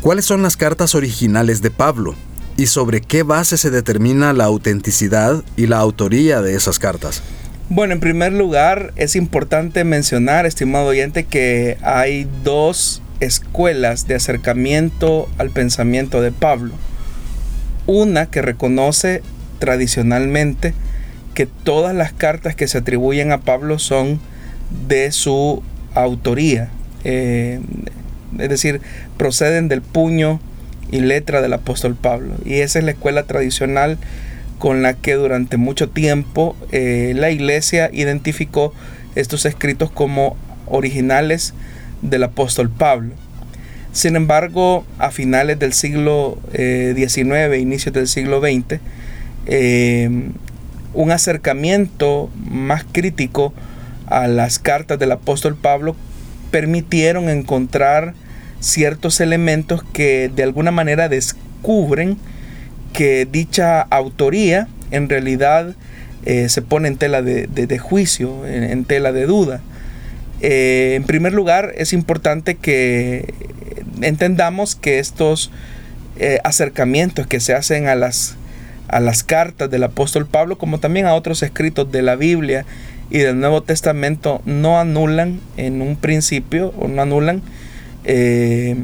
¿Cuáles 0.00 0.24
son 0.24 0.42
las 0.42 0.56
cartas 0.56 0.94
originales 0.94 1.62
de 1.62 1.70
Pablo? 1.70 2.14
¿Y 2.56 2.66
sobre 2.66 3.00
qué 3.00 3.22
base 3.22 3.56
se 3.56 3.70
determina 3.70 4.32
la 4.32 4.44
autenticidad 4.44 5.42
y 5.56 5.66
la 5.66 5.78
autoría 5.78 6.42
de 6.42 6.54
esas 6.54 6.78
cartas? 6.78 7.22
Bueno, 7.70 7.94
en 7.94 8.00
primer 8.00 8.32
lugar, 8.32 8.92
es 8.96 9.16
importante 9.16 9.84
mencionar, 9.84 10.44
estimado 10.44 10.86
oyente, 10.86 11.24
que 11.24 11.78
hay 11.82 12.28
dos 12.44 13.02
escuelas 13.20 14.06
de 14.06 14.14
acercamiento 14.14 15.28
al 15.38 15.50
pensamiento 15.50 16.20
de 16.20 16.30
Pablo. 16.30 16.74
Una 17.86 18.26
que 18.26 18.42
reconoce 18.42 19.22
tradicionalmente 19.58 20.74
que 21.34 21.46
todas 21.46 21.94
las 21.94 22.12
cartas 22.12 22.54
que 22.54 22.68
se 22.68 22.78
atribuyen 22.78 23.32
a 23.32 23.40
Pablo 23.40 23.78
son 23.78 24.20
de 24.86 25.10
su 25.12 25.62
autoría. 25.94 26.70
Eh, 27.04 27.60
es 28.38 28.48
decir, 28.48 28.80
proceden 29.16 29.68
del 29.68 29.82
puño 29.82 30.40
y 30.90 31.00
letra 31.00 31.40
del 31.40 31.52
apóstol 31.52 31.94
Pablo. 31.94 32.34
Y 32.44 32.54
esa 32.54 32.78
es 32.78 32.84
la 32.84 32.92
escuela 32.92 33.24
tradicional 33.24 33.98
con 34.58 34.82
la 34.82 34.94
que 34.94 35.14
durante 35.14 35.56
mucho 35.56 35.88
tiempo 35.88 36.56
eh, 36.72 37.12
la 37.16 37.30
iglesia 37.30 37.90
identificó 37.92 38.72
estos 39.14 39.44
escritos 39.44 39.90
como 39.90 40.36
originales 40.66 41.54
del 42.02 42.24
apóstol 42.24 42.70
Pablo. 42.70 43.14
Sin 43.92 44.16
embargo, 44.16 44.84
a 44.98 45.12
finales 45.12 45.58
del 45.60 45.72
siglo 45.72 46.38
XIX, 46.50 47.16
eh, 47.16 47.58
inicios 47.60 47.94
del 47.94 48.08
siglo 48.08 48.40
XX, 48.40 48.80
un 50.94 51.10
acercamiento 51.10 52.30
más 52.50 52.84
crítico 52.90 53.52
a 54.06 54.26
las 54.26 54.58
cartas 54.58 54.98
del 54.98 55.12
apóstol 55.12 55.56
Pablo 55.56 55.94
permitieron 56.54 57.30
encontrar 57.30 58.14
ciertos 58.60 59.20
elementos 59.20 59.82
que 59.82 60.30
de 60.32 60.44
alguna 60.44 60.70
manera 60.70 61.08
descubren 61.08 62.16
que 62.92 63.26
dicha 63.26 63.80
autoría 63.80 64.68
en 64.92 65.08
realidad 65.08 65.74
eh, 66.26 66.48
se 66.48 66.62
pone 66.62 66.86
en 66.86 66.96
tela 66.96 67.22
de, 67.22 67.78
juicio, 67.80 68.46
en, 68.46 68.84
tela 68.84 69.10
de 69.10 69.26
duda. 69.26 69.62
Eh, 70.42 70.92
en 70.94 71.02
primer 71.02 71.32
lugar, 71.32 71.72
es 71.76 71.92
importante 71.92 72.54
que 72.54 73.34
entendamos 74.00 74.76
que 74.76 75.00
estos 75.00 75.50
eh, 76.20 76.38
acercamientos 76.44 77.26
que 77.26 77.40
se 77.40 77.52
hacen 77.52 77.88
a 77.88 77.96
las, 77.96 78.36
a 78.86 79.00
las 79.00 79.24
cartas 79.24 79.72
del 79.72 79.82
apóstol 79.82 80.28
Pablo, 80.28 80.56
como 80.56 80.78
también 80.78 81.06
a 81.06 81.14
otros 81.14 81.42
escritos 81.42 81.90
de 81.90 82.02
la 82.02 82.14
Biblia 82.14 82.64
y 83.14 83.20
del 83.20 83.38
Nuevo 83.38 83.62
Testamento, 83.62 84.42
no 84.44 84.80
anulan 84.80 85.38
en 85.56 85.82
un 85.82 85.94
principio 85.94 86.74
o 86.76 86.88
no 86.88 87.00
anulan 87.00 87.42
eh, 88.02 88.74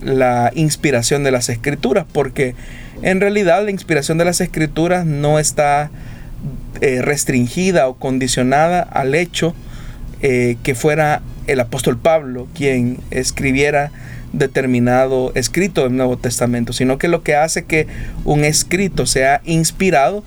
la 0.00 0.52
inspiración 0.54 1.24
de 1.24 1.32
las 1.32 1.48
escrituras, 1.48 2.06
porque 2.12 2.54
en 3.02 3.20
realidad 3.20 3.64
la 3.64 3.72
inspiración 3.72 4.16
de 4.16 4.24
las 4.24 4.40
escrituras 4.40 5.06
no 5.06 5.40
está 5.40 5.90
eh, 6.80 7.02
restringida 7.02 7.88
o 7.88 7.94
condicionada 7.94 8.80
al 8.80 9.16
hecho 9.16 9.56
eh, 10.22 10.56
que 10.62 10.76
fuera 10.76 11.20
el 11.48 11.58
apóstol 11.58 11.98
Pablo 11.98 12.46
quien 12.54 12.98
escribiera 13.10 13.90
determinado 14.32 15.32
escrito 15.34 15.82
del 15.82 15.96
Nuevo 15.96 16.16
Testamento, 16.16 16.72
sino 16.72 16.96
que 16.96 17.08
lo 17.08 17.24
que 17.24 17.34
hace 17.34 17.64
que 17.64 17.88
un 18.24 18.44
escrito 18.44 19.04
sea 19.06 19.40
inspirado 19.44 20.22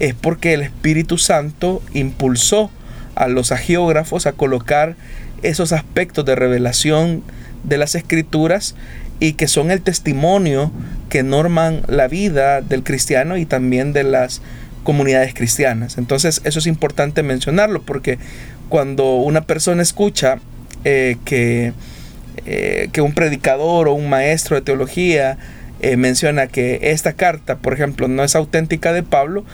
es 0.00 0.12
porque 0.12 0.52
el 0.52 0.60
Espíritu 0.60 1.16
Santo 1.16 1.80
impulsó 1.94 2.70
a 3.16 3.26
los 3.26 3.50
agiógrafos 3.50 4.26
a 4.26 4.32
colocar 4.32 4.94
esos 5.42 5.72
aspectos 5.72 6.24
de 6.24 6.36
revelación 6.36 7.22
de 7.64 7.78
las 7.78 7.94
escrituras 7.94 8.76
y 9.18 9.32
que 9.32 9.48
son 9.48 9.70
el 9.70 9.80
testimonio 9.80 10.70
que 11.08 11.22
norman 11.22 11.82
la 11.88 12.06
vida 12.06 12.60
del 12.60 12.82
cristiano 12.84 13.36
y 13.36 13.46
también 13.46 13.92
de 13.92 14.04
las 14.04 14.42
comunidades 14.84 15.34
cristianas. 15.34 15.98
Entonces 15.98 16.40
eso 16.44 16.58
es 16.58 16.66
importante 16.66 17.22
mencionarlo 17.22 17.82
porque 17.82 18.18
cuando 18.68 19.16
una 19.16 19.42
persona 19.42 19.82
escucha 19.82 20.38
eh, 20.84 21.16
que, 21.24 21.72
eh, 22.44 22.88
que 22.92 23.00
un 23.00 23.12
predicador 23.12 23.88
o 23.88 23.94
un 23.94 24.08
maestro 24.08 24.56
de 24.56 24.62
teología 24.62 25.38
eh, 25.80 25.96
menciona 25.96 26.46
que 26.46 26.78
esta 26.82 27.12
carta, 27.14 27.56
por 27.56 27.72
ejemplo, 27.72 28.08
no 28.08 28.24
es 28.24 28.34
auténtica 28.34 28.92
de 28.92 29.02
Pablo, 29.02 29.44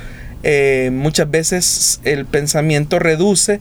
muchas 0.92 1.30
veces 1.30 2.00
el 2.04 2.26
pensamiento 2.26 2.98
reduce 2.98 3.60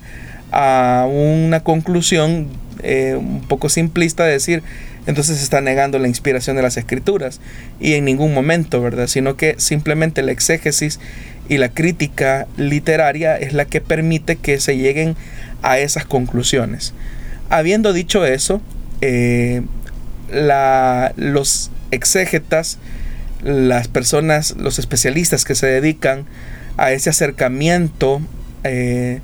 a 0.51 1.07
una 1.09 1.61
conclusión 1.63 2.47
eh, 2.83 3.15
un 3.17 3.41
poco 3.41 3.69
simplista 3.69 4.25
de 4.25 4.33
decir, 4.33 4.63
entonces 5.07 5.37
se 5.37 5.43
está 5.43 5.61
negando 5.61 5.99
la 5.99 6.07
inspiración 6.07 6.55
de 6.55 6.61
las 6.61 6.77
escrituras. 6.77 7.39
Y 7.79 7.93
en 7.93 8.05
ningún 8.05 8.33
momento, 8.33 8.81
¿verdad? 8.81 9.07
Sino 9.07 9.35
que 9.35 9.55
simplemente 9.57 10.21
la 10.21 10.31
exégesis 10.31 10.99
y 11.49 11.57
la 11.57 11.69
crítica 11.69 12.47
literaria 12.57 13.37
es 13.37 13.53
la 13.53 13.65
que 13.65 13.81
permite 13.81 14.35
que 14.35 14.59
se 14.59 14.77
lleguen 14.77 15.15
a 15.63 15.79
esas 15.79 16.05
conclusiones. 16.05 16.93
Habiendo 17.49 17.93
dicho 17.93 18.25
eso, 18.25 18.61
eh, 19.01 19.61
los 20.31 21.71
exégetas, 21.91 22.77
las 23.43 23.87
personas, 23.87 24.55
los 24.57 24.79
especialistas 24.79 25.45
que 25.45 25.55
se 25.55 25.67
dedican 25.67 26.25
a 26.77 26.91
ese 26.91 27.09
acercamiento 27.09 28.21
eh, 28.63 29.19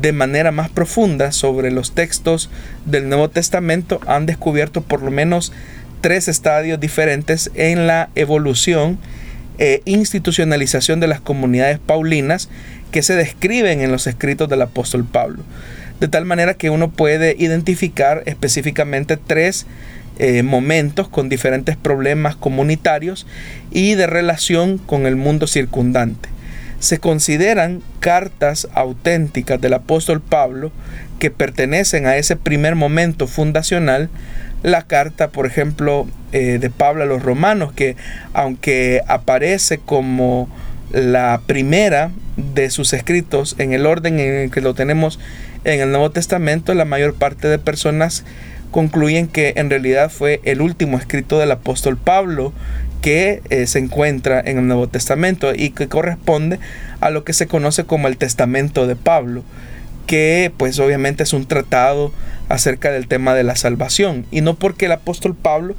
de 0.00 0.12
manera 0.12 0.50
más 0.50 0.68
profunda 0.68 1.32
sobre 1.32 1.70
los 1.70 1.92
textos 1.92 2.50
del 2.84 3.08
Nuevo 3.08 3.30
Testamento 3.30 4.00
han 4.06 4.26
descubierto 4.26 4.80
por 4.80 5.02
lo 5.02 5.10
menos 5.10 5.52
tres 6.00 6.28
estadios 6.28 6.80
diferentes 6.80 7.50
en 7.54 7.86
la 7.86 8.10
evolución 8.14 8.98
e 9.58 9.82
institucionalización 9.84 11.00
de 11.00 11.06
las 11.06 11.20
comunidades 11.20 11.78
paulinas 11.78 12.48
que 12.90 13.02
se 13.02 13.14
describen 13.14 13.80
en 13.80 13.92
los 13.92 14.06
escritos 14.06 14.48
del 14.48 14.62
apóstol 14.62 15.04
Pablo. 15.04 15.42
De 16.00 16.08
tal 16.08 16.26
manera 16.26 16.54
que 16.54 16.68
uno 16.68 16.90
puede 16.90 17.36
identificar 17.38 18.22
específicamente 18.26 19.16
tres 19.16 19.66
eh, 20.18 20.42
momentos 20.42 21.08
con 21.08 21.28
diferentes 21.28 21.76
problemas 21.76 22.36
comunitarios 22.36 23.26
y 23.70 23.94
de 23.94 24.06
relación 24.06 24.78
con 24.78 25.06
el 25.06 25.16
mundo 25.16 25.46
circundante 25.46 26.35
se 26.78 26.98
consideran 26.98 27.82
cartas 28.00 28.68
auténticas 28.74 29.60
del 29.60 29.74
apóstol 29.74 30.20
Pablo 30.20 30.72
que 31.18 31.30
pertenecen 31.30 32.06
a 32.06 32.16
ese 32.16 32.36
primer 32.36 32.74
momento 32.74 33.26
fundacional, 33.26 34.10
la 34.62 34.82
carta, 34.82 35.28
por 35.28 35.46
ejemplo, 35.46 36.06
eh, 36.32 36.58
de 36.60 36.70
Pablo 36.70 37.04
a 37.04 37.06
los 37.06 37.22
romanos, 37.22 37.72
que 37.72 37.96
aunque 38.32 39.00
aparece 39.06 39.78
como 39.78 40.48
la 40.92 41.40
primera 41.46 42.10
de 42.36 42.70
sus 42.70 42.92
escritos 42.92 43.56
en 43.58 43.72
el 43.72 43.86
orden 43.86 44.20
en 44.20 44.34
el 44.34 44.50
que 44.50 44.60
lo 44.60 44.74
tenemos 44.74 45.18
en 45.64 45.80
el 45.80 45.90
Nuevo 45.90 46.10
Testamento, 46.10 46.74
la 46.74 46.84
mayor 46.84 47.14
parte 47.14 47.48
de 47.48 47.58
personas 47.58 48.24
concluyen 48.70 49.26
que 49.28 49.54
en 49.56 49.70
realidad 49.70 50.10
fue 50.10 50.40
el 50.44 50.60
último 50.60 50.98
escrito 50.98 51.38
del 51.38 51.50
apóstol 51.50 51.96
Pablo 51.96 52.52
que 53.06 53.40
eh, 53.50 53.68
se 53.68 53.78
encuentra 53.78 54.42
en 54.44 54.58
el 54.58 54.66
Nuevo 54.66 54.88
Testamento 54.88 55.54
y 55.54 55.70
que 55.70 55.86
corresponde 55.86 56.58
a 56.98 57.10
lo 57.10 57.22
que 57.22 57.34
se 57.34 57.46
conoce 57.46 57.84
como 57.84 58.08
el 58.08 58.16
Testamento 58.16 58.88
de 58.88 58.96
Pablo, 58.96 59.44
que 60.08 60.50
pues 60.56 60.76
obviamente 60.80 61.22
es 61.22 61.32
un 61.32 61.46
tratado 61.46 62.12
acerca 62.48 62.90
del 62.90 63.06
tema 63.06 63.36
de 63.36 63.44
la 63.44 63.54
salvación. 63.54 64.26
Y 64.32 64.40
no 64.40 64.54
porque 64.56 64.86
el 64.86 64.90
apóstol 64.92 65.36
Pablo 65.40 65.76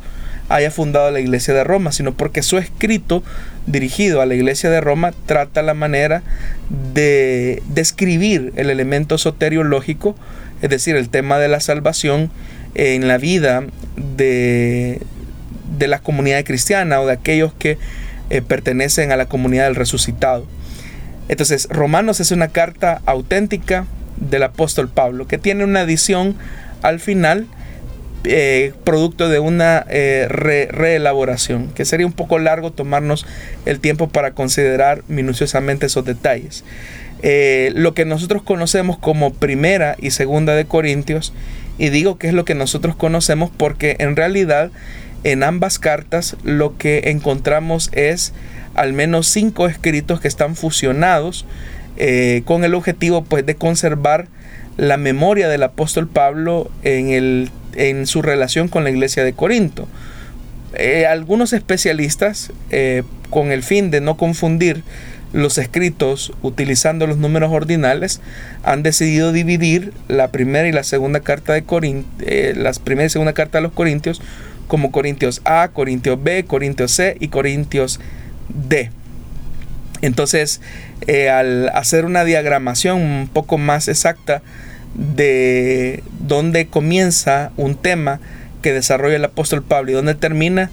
haya 0.48 0.72
fundado 0.72 1.12
la 1.12 1.20
iglesia 1.20 1.54
de 1.54 1.66
Roma, 1.66 1.92
sino 1.92 2.14
porque 2.14 2.44
su 2.44 2.58
escrito 2.60 3.24
dirigido 3.66 4.22
a 4.22 4.26
la 4.26 4.36
iglesia 4.36 4.70
de 4.70 4.80
Roma 4.80 5.14
trata 5.26 5.62
la 5.64 5.74
manera 5.74 6.24
de 6.94 7.62
describir 7.68 8.54
el 8.56 8.70
elemento 8.70 9.18
soteriológico, 9.18 10.16
es 10.62 10.70
decir, 10.70 10.96
el 10.96 11.10
tema 11.10 11.40
de 11.40 11.50
la 11.50 11.60
salvación 11.60 12.32
en 12.74 13.10
la 13.10 13.18
vida 13.18 13.66
de, 13.98 15.02
de 15.78 15.88
la 15.88 16.00
comunidad 16.00 16.44
cristiana 16.44 17.02
o 17.02 17.08
de 17.08 17.14
aquellos 17.14 17.54
que 17.54 17.78
eh, 18.30 18.42
pertenecen 18.42 19.12
a 19.12 19.18
la 19.18 19.28
comunidad 19.28 19.66
del 19.66 19.76
resucitado. 19.76 20.46
Entonces, 21.30 21.68
Romanos 21.70 22.20
es 22.20 22.32
una 22.32 22.50
carta 22.50 23.02
auténtica 23.06 23.86
del 24.18 24.44
apóstol 24.44 24.90
Pablo, 24.90 25.28
que 25.28 25.38
tiene 25.38 25.64
una 25.64 25.82
edición 25.82 26.36
al 26.82 27.00
final, 27.00 27.48
eh, 28.24 28.74
producto 28.84 29.30
de 29.30 29.40
una 29.40 29.86
eh, 29.90 30.28
reelaboración, 30.30 31.70
que 31.74 31.86
sería 31.86 32.06
un 32.06 32.14
poco 32.14 32.40
largo 32.40 32.72
tomarnos 32.72 33.26
el 33.66 33.80
tiempo 33.80 34.10
para 34.10 34.32
considerar 34.32 35.04
minuciosamente 35.08 35.86
esos 35.86 36.04
detalles. 36.04 36.64
lo 37.74 37.94
que 37.94 38.06
nosotros 38.06 38.44
conocemos 38.44 38.98
como 38.98 39.34
primera 39.34 39.96
y 40.00 40.12
segunda 40.12 40.54
de 40.54 40.66
Corintios, 40.66 41.34
y 41.78 41.90
digo 41.90 42.18
que 42.18 42.28
es 42.28 42.34
lo 42.34 42.46
que 42.46 42.56
nosotros 42.56 42.96
conocemos 42.96 43.52
porque 43.56 43.96
en 44.00 44.16
realidad 44.16 44.72
en 45.24 45.44
ambas 45.44 45.80
cartas 45.80 46.36
lo 46.44 46.78
que 46.78 47.02
encontramos 47.06 47.90
es 47.94 48.34
al 48.76 48.94
menos 48.94 49.28
cinco 49.28 49.68
escritos 49.68 50.22
que 50.22 50.28
están 50.28 50.56
fusionados 50.56 51.46
eh, 51.98 52.44
con 52.46 52.64
el 52.64 52.76
objetivo 52.76 53.24
pues 53.24 53.46
de 53.46 53.56
conservar 53.56 54.28
la 54.78 54.98
memoria 54.98 55.50
del 55.50 55.64
apóstol 55.64 56.08
Pablo 56.08 56.70
en, 56.84 57.10
el, 57.10 57.50
en 57.76 58.06
su 58.06 58.22
relación 58.22 58.68
con 58.68 58.84
la 58.84 58.92
iglesia 58.92 59.24
de 59.24 59.34
Corinto. 59.34 59.88
Eh, 60.76 61.08
algunos 61.08 61.54
especialistas, 61.54 62.52
eh, 62.70 63.02
con 63.32 63.52
el 63.52 63.64
fin 63.64 63.90
de 63.90 64.00
no 64.00 64.16
confundir 64.16 64.84
los 65.34 65.58
escritos 65.58 66.32
utilizando 66.44 67.08
los 67.08 67.18
números 67.18 67.52
ordinales, 67.52 68.22
han 68.64 68.84
decidido 68.84 69.32
dividir 69.32 69.92
la 70.08 70.32
primera 70.32 70.68
y 70.68 70.72
la 70.72 70.84
segunda 70.84 71.22
carta 71.22 71.54
de 71.54 71.64
Corintios, 71.64 72.58
las 72.58 72.78
primera 72.78 73.08
y 73.08 73.10
segunda 73.10 73.34
carta 73.34 73.58
de 73.58 73.64
los 73.64 73.72
Corintios 73.72 74.22
como 74.68 74.92
Corintios 74.92 75.42
A, 75.46 75.70
Corintios 75.70 76.22
B, 76.22 76.46
Corintios 76.46 76.92
C 76.92 77.18
y 77.20 77.30
Corintios 77.30 78.00
D. 78.50 78.92
Entonces, 80.02 80.62
eh, 81.08 81.30
al 81.30 81.70
hacer 81.70 82.06
una 82.06 82.24
diagramación 82.24 83.02
un 83.02 83.30
poco 83.32 83.58
más 83.58 83.88
exacta 83.88 84.42
de 84.94 86.04
dónde 86.20 86.68
comienza 86.68 87.52
un 87.58 87.76
tema 87.76 88.20
que 88.62 88.74
desarrolla 88.74 89.16
el 89.16 89.26
apóstol 89.26 89.64
Pablo 89.64 89.92
y 89.92 89.94
dónde 89.96 90.16
termina, 90.16 90.70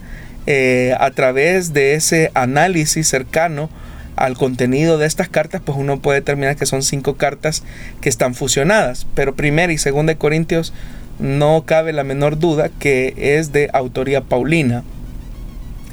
eh, 0.47 0.95
a 0.99 1.11
través 1.11 1.73
de 1.73 1.95
ese 1.95 2.31
análisis 2.35 3.09
cercano 3.09 3.71
al 4.17 4.37
contenido 4.37 4.99
de 4.99 5.07
estas 5.07 5.29
cartas, 5.29 5.63
pues 5.65 5.77
uno 5.79 6.01
puede 6.01 6.21
determinar 6.21 6.57
que 6.57 6.67
son 6.67 6.83
cinco 6.83 7.17
cartas 7.17 7.63
que 8.01 8.09
están 8.09 8.35
fusionadas. 8.35 9.07
Pero 9.15 9.35
primera 9.35 9.73
y 9.73 9.79
segunda 9.79 10.13
de 10.13 10.19
Corintios 10.19 10.73
no 11.19 11.65
cabe 11.67 11.93
la 11.93 12.05
menor 12.05 12.39
duda 12.39 12.71
que 12.79 13.15
es 13.17 13.53
de 13.53 13.71
autoría 13.73 14.23
paulina. 14.23 14.85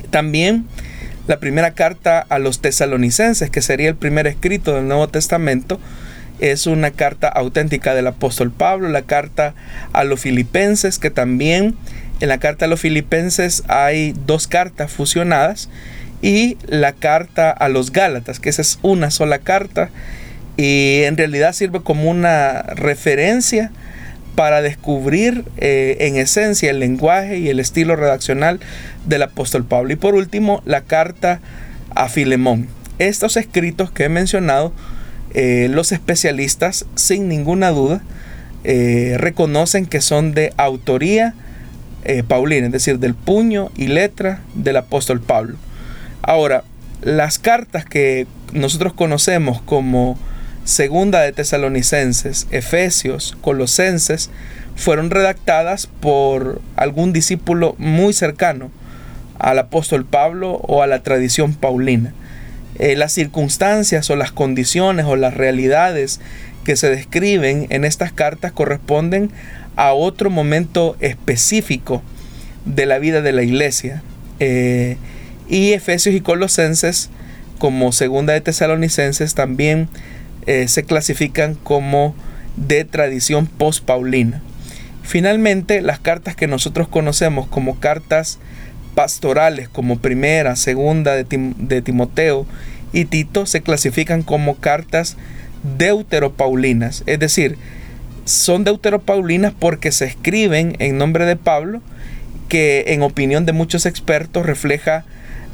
También 0.10 0.66
la 1.28 1.40
primera 1.40 1.72
carta 1.72 2.26
a 2.28 2.40
los 2.40 2.60
tesalonicenses, 2.60 3.50
que 3.50 3.62
sería 3.62 3.90
el 3.90 3.96
primer 3.96 4.28
escrito 4.28 4.76
del 4.76 4.88
Nuevo 4.88 5.08
Testamento, 5.08 5.80
es 6.40 6.66
una 6.66 6.92
carta 6.92 7.28
auténtica 7.28 7.94
del 7.94 8.08
apóstol 8.08 8.52
Pablo, 8.52 8.90
la 8.90 9.04
carta 9.04 9.54
a 9.94 10.04
los 10.04 10.20
filipenses, 10.20 10.98
que 10.98 11.12
también 11.12 11.76
en 12.20 12.30
la 12.30 12.40
carta 12.40 12.66
a 12.66 12.68
los 12.68 12.82
filipenses 12.82 13.64
hay 13.68 14.16
dos 14.26 14.48
cartas 14.48 14.92
fusionadas, 14.92 15.70
y 16.24 16.58
la 16.68 16.94
carta 16.94 17.50
a 17.52 17.70
los 17.70 17.92
gálatas, 17.92 18.40
que 18.40 18.50
esa 18.50 18.62
es 18.62 18.80
una 18.82 19.12
sola 19.12 19.40
carta, 19.40 19.90
y 20.58 21.04
en 21.04 21.18
realidad 21.18 21.54
sirve 21.54 21.82
como 21.82 22.10
una 22.10 22.64
referencia 22.64 23.72
para 24.36 24.62
descubrir 24.62 25.46
eh, 25.58 25.98
en 26.02 26.16
esencia 26.16 26.72
el 26.72 26.80
lenguaje 26.80 27.38
y 27.38 27.50
el 27.50 27.60
estilo 27.60 27.96
redaccional 27.96 28.60
del 29.06 29.24
apóstol 29.24 29.66
Pablo. 29.66 29.94
Y 29.94 29.96
por 29.96 30.16
último, 30.16 30.62
la 30.66 30.82
carta 30.82 31.42
a 31.96 32.10
Filemón. 32.10 32.68
Estos 33.00 33.38
escritos 33.38 33.92
que 33.92 34.06
he 34.06 34.10
mencionado, 34.10 34.74
eh, 35.34 35.68
los 35.70 35.92
especialistas, 35.92 36.86
sin 36.96 37.28
ninguna 37.28 37.72
duda, 37.72 38.02
eh, 38.64 39.16
reconocen 39.18 39.86
que 39.86 40.02
son 40.02 40.34
de 40.34 40.54
autoría 40.58 41.34
paulina, 42.28 42.66
es 42.66 42.72
decir, 42.72 42.98
del 42.98 43.14
puño 43.14 43.70
y 43.76 43.86
letra 43.86 44.42
del 44.56 44.78
apóstol 44.78 45.22
Pablo. 45.22 45.58
Ahora, 46.24 46.64
las 47.04 47.38
cartas 47.38 47.86
que 47.86 48.26
nosotros 48.54 48.94
conocemos 48.94 49.62
como 49.62 50.18
Segunda 50.64 51.22
de 51.22 51.32
Tesalonicenses, 51.32 52.48
Efesios, 52.52 53.36
Colosenses, 53.42 54.30
fueron 54.76 55.10
redactadas 55.10 55.88
por 55.88 56.62
algún 56.76 57.14
discípulo 57.14 57.76
muy 57.78 58.14
cercano 58.14 58.72
al 59.40 59.58
apóstol 59.60 60.06
Pablo 60.06 60.54
o 60.54 60.84
a 60.84 60.88
la 60.88 61.02
tradición 61.02 61.56
paulina. 61.56 62.14
Eh, 62.78 62.96
las 62.96 63.12
circunstancias 63.12 64.10
o 64.10 64.16
las 64.16 64.32
condiciones 64.32 65.06
o 65.06 65.16
las 65.16 65.34
realidades 65.34 66.20
que 66.64 66.76
se 66.76 66.90
describen 66.90 67.68
en 67.70 67.84
estas 67.84 68.14
cartas 68.14 68.52
corresponden 68.52 69.32
a 69.76 69.94
otro 69.94 70.30
momento 70.30 70.96
específico 71.00 72.04
de 72.66 72.86
la 72.86 73.00
vida 73.00 73.22
de 73.22 73.32
la 73.32 73.44
iglesia. 73.44 74.04
Eh, 74.40 74.98
y 75.50 75.74
Efesios 75.74 76.16
y 76.16 76.22
Colosenses, 76.22 77.10
como 77.58 77.92
segunda 77.92 78.34
de 78.34 78.42
Tesalonicenses, 78.42 79.34
también 79.34 79.90
eh, 80.48 80.68
se 80.68 80.84
clasifican 80.84 81.56
como 81.56 82.16
de 82.58 82.86
tradición 82.86 83.48
post-paulina. 83.48 84.42
Finalmente, 85.04 85.82
las 85.82 86.00
cartas 86.00 86.36
que 86.36 86.48
nosotros 86.48 86.88
conocemos 86.88 87.48
como 87.48 87.80
cartas 87.80 88.40
pastorales, 88.96 89.70
como 89.70 90.00
primera, 90.00 90.56
segunda 90.56 91.16
de, 91.16 91.26
de 91.30 91.82
Timoteo 91.82 92.46
y 92.94 93.06
Tito, 93.06 93.46
se 93.46 93.62
clasifican 93.62 94.22
como 94.22 94.56
cartas 94.56 95.18
deuteropaulinas, 95.78 97.04
es 97.06 97.20
decir, 97.20 97.58
son 98.26 98.64
deuteropaulinas 98.64 99.54
porque 99.58 99.92
se 99.92 100.06
escriben 100.06 100.76
en 100.80 100.98
nombre 100.98 101.26
de 101.26 101.36
Pablo, 101.36 101.82
que 102.50 102.86
en 102.88 103.02
opinión 103.02 103.46
de 103.46 103.54
muchos 103.54 103.86
expertos 103.86 104.46
refleja 104.46 105.06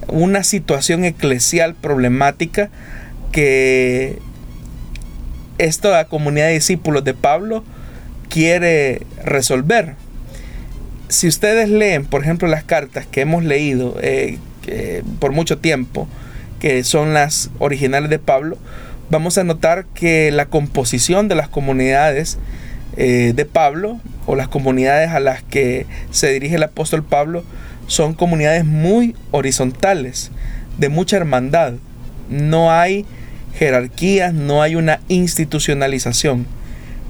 una 0.08 0.44
situación 0.44 1.04
eclesial 1.06 1.76
problemática 1.76 2.70
que 3.32 4.20
esta 5.58 6.06
comunidad 6.06 6.48
de 6.48 6.54
discípulos 6.54 7.04
de 7.04 7.14
Pablo 7.14 7.64
quiere 8.30 9.02
resolver. 9.24 9.96
Si 11.10 11.28
ustedes 11.28 11.70
leen, 11.70 12.06
por 12.06 12.22
ejemplo, 12.22 12.48
las 12.48 12.64
cartas 12.64 13.08
que 13.08 13.22
hemos 13.22 13.44
leído 13.44 13.96
eh, 14.02 14.40
por 15.20 15.32
mucho 15.32 15.58
tiempo, 15.58 16.08
que 16.60 16.84
son 16.84 17.14
las 17.14 17.50
originales 17.60 18.10
de 18.10 18.20
Pablo, 18.20 18.58
vamos 19.10 19.38
a 19.38 19.44
notar 19.44 19.86
que 19.94 20.32
la 20.32 20.48
composición 20.48 21.28
de 21.28 21.36
las 21.36 21.48
comunidades 21.48 22.38
eh, 22.98 23.34
de 23.36 23.46
Pablo 23.46 24.00
o 24.26 24.36
las 24.36 24.48
comunidades 24.48 25.10
a 25.12 25.20
las 25.20 25.44
que 25.44 25.86
se 26.12 26.32
dirige 26.32 26.56
el 26.56 26.64
apóstol 26.64 27.04
Pablo 27.04 27.44
son 27.88 28.14
comunidades 28.14 28.66
muy 28.66 29.16
horizontales, 29.32 30.32
de 30.78 30.90
mucha 30.90 31.16
hermandad. 31.16 31.74
No 32.30 32.72
hay 32.72 33.06
jerarquías, 33.58 34.34
no 34.34 34.62
hay 34.62 34.76
una 34.76 35.00
institucionalización. 35.08 36.46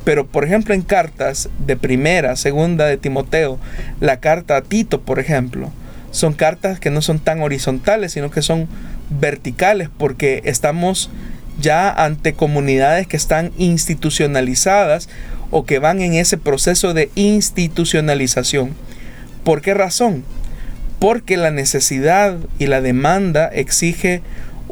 Pero 0.04 0.26
por 0.26 0.46
ejemplo 0.46 0.74
en 0.74 0.82
cartas 0.82 1.50
de 1.66 1.76
primera, 1.76 2.36
segunda 2.36 2.86
de 2.86 2.98
Timoteo, 2.98 3.60
la 4.00 4.20
carta 4.20 4.56
a 4.56 4.62
Tito, 4.62 5.02
por 5.02 5.20
ejemplo, 5.20 5.72
son 6.12 6.34
cartas 6.34 6.80
que 6.80 6.90
no 6.90 7.02
son 7.02 7.20
tan 7.20 7.42
horizontales, 7.42 8.14
sino 8.14 8.32
que 8.32 8.42
son 8.42 8.68
verticales 9.10 9.90
porque 9.98 10.42
estamos 10.46 11.10
ya 11.60 11.90
ante 11.90 12.34
comunidades 12.34 13.08
que 13.08 13.18
están 13.18 13.52
institucionalizadas 13.58 15.10
o 15.52 15.66
que 15.66 15.80
van 15.80 16.02
en 16.02 16.14
ese 16.14 16.38
proceso 16.38 16.94
de 16.94 17.10
institucionalización. 17.16 18.76
¿Por 19.44 19.62
qué 19.62 19.74
razón? 19.74 20.24
Porque 21.00 21.38
la 21.38 21.52
necesidad 21.52 22.38
y 22.60 22.68
la 22.68 22.82
demanda 22.82 23.48
exige 23.48 24.22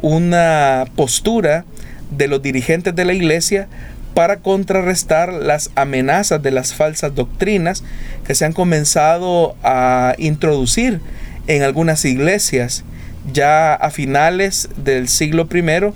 una 0.02 0.84
postura 0.96 1.64
de 2.10 2.28
los 2.28 2.42
dirigentes 2.42 2.94
de 2.94 3.04
la 3.04 3.14
iglesia 3.14 3.68
para 4.14 4.38
contrarrestar 4.38 5.32
las 5.32 5.70
amenazas 5.74 6.42
de 6.42 6.50
las 6.50 6.74
falsas 6.74 7.14
doctrinas 7.14 7.84
que 8.26 8.34
se 8.34 8.44
han 8.44 8.52
comenzado 8.52 9.56
a 9.62 10.14
introducir 10.18 11.00
en 11.46 11.62
algunas 11.62 12.04
iglesias 12.04 12.84
ya 13.32 13.74
a 13.74 13.90
finales 13.90 14.68
del 14.76 15.08
siglo 15.08 15.48
I, 15.52 15.92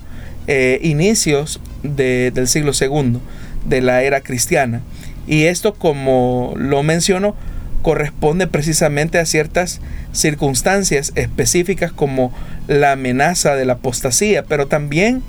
eh, 0.47 0.81
inicios 0.83 1.61
del 1.83 2.47
siglo 2.49 2.73
II, 2.79 3.21
de 3.65 3.81
la 3.81 4.03
era 4.03 4.21
cristiana. 4.21 4.83
Y 5.27 5.45
esto, 5.45 5.75
como 5.75 6.55
lo 6.57 6.83
menciono, 6.83 7.35
corresponde 7.83 8.47
precisamente 8.47 9.19
a 9.19 9.27
ciertas 9.27 9.81
circunstancias 10.13 11.13
específicas 11.15 11.93
como 11.93 12.33
la 12.69 12.93
amenaza 12.93 13.55
de 13.55 13.65
la 13.65 13.75
apostasía, 13.75 14.45
pero 14.45 14.67
también 14.67 15.23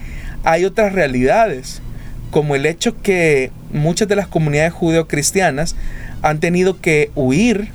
hay 0.44 0.66
otras 0.66 0.94
realidades, 0.94 1.82
como 2.30 2.56
el 2.56 2.66
hecho 2.66 3.02
que 3.02 3.52
muchas 3.72 4.08
de 4.08 4.16
las 4.16 4.28
comunidades 4.28 4.74
judeocristianas 4.74 5.76
han 6.22 6.40
tenido 6.40 6.80
que 6.80 7.12
huir 7.16 7.70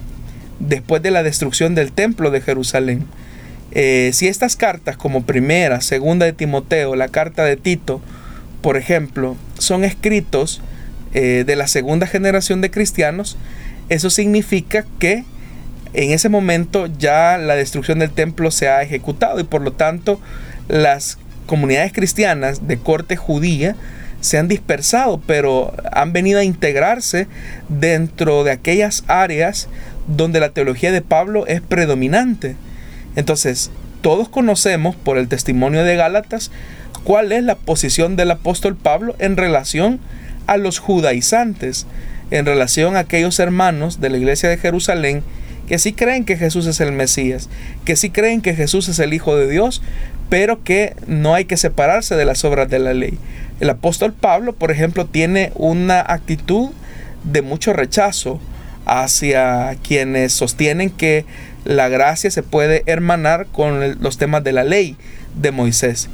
después 0.59 1.03
de 1.03 1.11
la 1.11 1.23
destrucción 1.23 1.75
del 1.75 1.93
templo 1.93 2.31
de 2.31 2.41
Jerusalén. 2.41 3.05
Eh, 3.73 4.11
si 4.15 4.29
estas 4.29 4.57
cartas, 4.57 4.97
como 4.97 5.25
primera, 5.25 5.81
segunda 5.81 6.25
de 6.25 6.33
Timoteo, 6.33 6.97
la 6.97 7.09
carta 7.09 7.45
de 7.45 7.57
Tito, 7.57 8.01
por 8.63 8.77
ejemplo, 8.77 9.37
son 9.59 9.85
escritos 9.85 10.63
eh, 11.13 11.45
de 11.47 11.57
la 11.57 11.67
segunda 11.67 12.07
generación 12.07 12.61
de 12.61 12.71
cristianos, 12.71 13.37
eso 13.89 14.11
significa 14.11 14.85
que 14.99 15.25
en 15.93 16.11
ese 16.11 16.29
momento 16.29 16.87
ya 16.99 17.39
la 17.39 17.55
destrucción 17.55 18.01
del 18.01 18.11
templo 18.11 18.51
se 18.51 18.69
ha 18.69 18.83
ejecutado 18.83 19.41
y 19.41 19.45
por 19.45 19.63
lo 19.63 19.73
tanto 19.73 20.21
las 20.69 21.19
comunidades 21.47 21.93
cristianas 21.93 22.67
de 22.67 22.79
corte 22.79 23.17
judía 23.17 23.77
se 24.21 24.39
han 24.39 24.49
dispersado, 24.49 25.21
pero 25.27 25.73
han 25.93 26.13
venido 26.13 26.41
a 26.41 26.45
integrarse 26.45 27.29
dentro 27.69 28.45
de 28.45 28.51
aquellas 28.51 29.05
áreas 29.07 29.69
donde 30.09 30.41
la 30.41 30.51
teología 30.51 30.91
de 30.91 31.03
Pablo 31.03 31.47
es 31.47 31.61
predominante. 31.61 32.57
Entonces, 33.15 33.71
todos 34.01 34.29
conocemos 34.29 34.97
por 34.97 35.19
el 35.19 35.29
testimonio 35.29 35.85
de 35.85 35.97
Gálatas 35.97 36.51
cuál 37.05 37.33
es 37.33 37.43
la 37.45 37.55
posición 37.55 38.17
del 38.17 38.33
apóstol 38.33 38.77
Pablo 38.77 39.15
en 39.19 39.37
relación 39.37 40.01
a 40.47 40.57
los 40.57 40.79
judaizantes, 40.79 41.87
en 42.31 42.47
relación 42.47 42.97
a 42.97 43.01
aquellos 43.01 43.39
hermanos 43.39 44.01
de 44.01 44.11
la 44.11 44.19
iglesia 44.19 44.49
de 44.49 44.59
Jerusalén 44.59 45.23
que 45.67 45.79
sí 45.79 45.93
creen 45.93 46.25
que 46.25 46.37
Jesús 46.37 46.67
es 46.67 46.81
el 46.81 46.93
Mesías, 46.93 47.49
que 47.85 47.97
sí 47.97 48.11
creen 48.11 48.41
que 48.41 48.55
Jesús 48.55 48.89
es 48.89 48.99
el 48.99 49.13
Hijo 49.13 49.37
de 49.37 49.49
Dios, 49.49 49.83
pero 50.29 50.63
que 50.63 50.95
no 51.07 51.35
hay 51.35 51.45
que 51.45 51.57
separarse 51.57 52.15
de 52.15 52.25
las 52.25 52.45
obras 52.45 52.69
de 52.69 52.79
la 52.79 52.95
ley. 52.95 53.19
El 53.61 53.71
apóstol 53.71 54.13
Pablo, 54.13 54.55
por 54.55 54.71
ejemplo, 54.71 55.07
tiene 55.07 55.53
una 55.55 56.01
actitud 56.01 56.71
de 57.25 57.43
mucho 57.43 57.73
rechazo 57.73 58.41
hacia 58.85 59.77
quienes 59.83 60.33
sostienen 60.33 60.91
que 60.91 61.25
la 61.65 61.89
gracia 61.89 62.31
se 62.31 62.45
puede 62.45 62.85
hermanar 62.87 63.47
con 63.47 64.01
los 64.01 64.19
temas 64.19 64.45
de 64.45 64.53
la 64.53 64.63
ley 64.63 64.97
de 65.35 65.51
Moisés. 65.51 66.09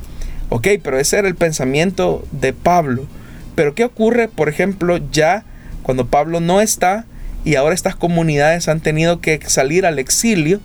Ok, 0.48 0.68
pero 0.82 0.98
ese 0.98 1.18
era 1.18 1.28
el 1.28 1.34
pensamiento 1.34 2.26
de 2.32 2.54
Pablo. 2.54 3.06
Pero 3.54 3.74
¿qué 3.74 3.84
ocurre, 3.84 4.28
por 4.28 4.48
ejemplo, 4.48 4.98
ya 5.10 5.44
cuando 5.82 6.06
Pablo 6.06 6.40
no 6.40 6.60
está 6.60 7.04
y 7.44 7.56
ahora 7.56 7.74
estas 7.74 7.96
comunidades 7.96 8.68
han 8.68 8.80
tenido 8.80 9.20
que 9.20 9.40
salir 9.46 9.84
al 9.86 9.98
exilio 9.98 10.60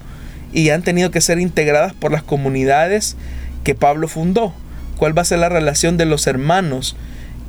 y 0.54 0.70
han 0.70 0.84
tenido 0.84 1.12
que 1.12 1.22
ser 1.22 1.40
integradas 1.40 1.94
por 1.94 2.12
las 2.12 2.24
comunidades 2.24 3.16
que 3.64 3.76
Pablo 3.76 4.08
fundó. 4.08 4.54
¿Cuál 4.98 5.18
va 5.18 5.22
a 5.22 5.26
ser 5.26 5.40
la 5.40 5.50
relación 5.50 5.98
de 5.98 6.06
los 6.06 6.28
hermanos 6.28 6.96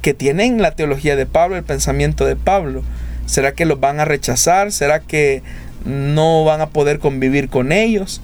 que 0.02 0.14
tienen 0.14 0.60
la 0.60 0.72
teología 0.72 1.16
de 1.16 1.26
Pablo, 1.26 1.56
el 1.56 1.64
pensamiento 1.64 2.24
de 2.24 2.36
Pablo? 2.36 2.82
¿Será 3.26 3.52
que 3.52 3.66
los 3.66 3.80
van 3.80 4.00
a 4.00 4.04
rechazar? 4.04 4.72
¿Será 4.72 5.00
que 5.00 5.42
no 5.84 6.44
van 6.44 6.60
a 6.60 6.70
poder 6.70 6.98
convivir 6.98 7.48
con 7.48 7.72
ellos? 7.72 8.20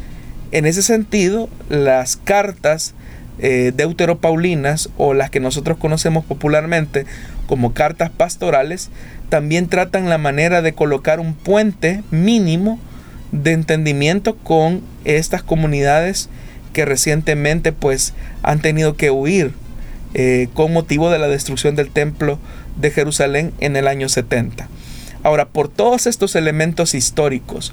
En 0.51 0.67
ese 0.67 0.83
sentido, 0.83 1.49
las 1.69 2.17
cartas 2.17 2.95
eh, 3.39 3.73
deuteropaulinas 3.75 4.91
o 4.97 5.15
las 5.15 5.31
que 5.31 5.41
nosotros 5.41 5.79
conocemos 5.79 6.25
popularmente 6.25 7.05
como 7.47 7.75
cartas 7.75 8.11
pastorales 8.11 8.91
también 9.29 9.69
tratan 9.69 10.09
la 10.09 10.19
manera 10.19 10.63
de 10.63 10.75
colocar 10.75 11.19
un 11.21 11.35
puente 11.35 12.03
mínimo 12.11 12.79
de 13.33 13.53
entendimiento 13.53 14.37
con 14.37 14.83
estas 15.05 15.43
comunidades 15.43 16.29
que 16.73 16.85
recientemente 16.85 17.73
pues 17.73 18.15
han 18.43 18.61
tenido 18.61 18.97
que 18.97 19.11
huir 19.11 19.53
eh, 20.15 20.49
con 20.55 20.73
motivo 20.73 21.11
de 21.11 21.19
la 21.19 21.27
destrucción 21.27 21.75
del 21.75 21.91
templo 21.91 22.39
de 22.77 22.91
Jerusalén 22.93 23.53
en 23.59 23.75
el 23.75 23.89
año 23.89 24.09
70. 24.09 24.69
Ahora, 25.25 25.47
por 25.47 25.69
todos 25.69 26.07
estos 26.07 26.37
elementos 26.37 26.95
históricos, 26.95 27.73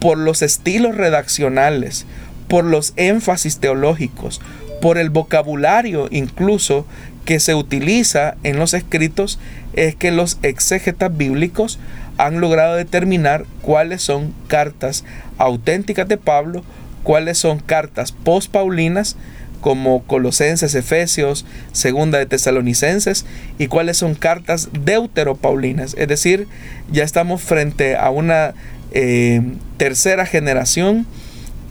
por 0.00 0.18
los 0.18 0.42
estilos 0.42 0.96
redaccionales, 0.96 2.04
por 2.48 2.64
los 2.64 2.92
énfasis 2.96 3.58
teológicos, 3.58 4.40
por 4.80 4.98
el 4.98 5.10
vocabulario 5.10 6.08
incluso 6.10 6.86
que 7.24 7.40
se 7.40 7.54
utiliza 7.54 8.36
en 8.42 8.58
los 8.58 8.72
escritos, 8.72 9.38
es 9.74 9.94
que 9.94 10.10
los 10.10 10.38
exégetas 10.42 11.14
bíblicos 11.14 11.78
han 12.16 12.40
logrado 12.40 12.74
determinar 12.74 13.44
cuáles 13.60 14.02
son 14.02 14.34
cartas 14.48 15.04
auténticas 15.36 16.08
de 16.08 16.16
Pablo, 16.16 16.64
cuáles 17.02 17.38
son 17.38 17.58
cartas 17.58 18.12
post-paulinas, 18.12 19.16
como 19.60 20.04
Colosenses, 20.04 20.74
Efesios, 20.74 21.44
Segunda 21.72 22.18
de 22.18 22.26
Tesalonicenses, 22.26 23.26
y 23.58 23.66
cuáles 23.66 23.98
son 23.98 24.14
cartas 24.14 24.68
deuteropaulinas. 24.72 25.94
Es 25.98 26.08
decir, 26.08 26.46
ya 26.90 27.04
estamos 27.04 27.42
frente 27.42 27.96
a 27.96 28.10
una 28.10 28.54
eh, 28.92 29.42
tercera 29.76 30.26
generación 30.26 31.06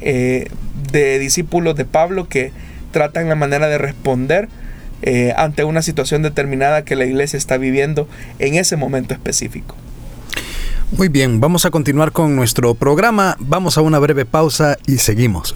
eh, 0.01 0.49
de 0.91 1.17
discípulos 1.17 1.75
de 1.75 1.85
Pablo 1.85 2.27
que 2.27 2.51
tratan 2.91 3.29
la 3.29 3.35
manera 3.35 3.67
de 3.67 3.77
responder 3.77 4.49
eh, 5.01 5.33
ante 5.37 5.63
una 5.63 5.81
situación 5.81 6.23
determinada 6.23 6.83
que 6.83 6.95
la 6.95 7.05
iglesia 7.05 7.37
está 7.37 7.57
viviendo 7.57 8.07
en 8.39 8.55
ese 8.55 8.77
momento 8.77 9.13
específico. 9.13 9.75
Muy 10.91 11.09
bien, 11.09 11.39
vamos 11.39 11.65
a 11.65 11.69
continuar 11.69 12.11
con 12.11 12.35
nuestro 12.35 12.73
programa, 12.73 13.35
vamos 13.39 13.77
a 13.77 13.81
una 13.81 13.99
breve 13.99 14.25
pausa 14.25 14.77
y 14.87 14.97
seguimos. 14.97 15.53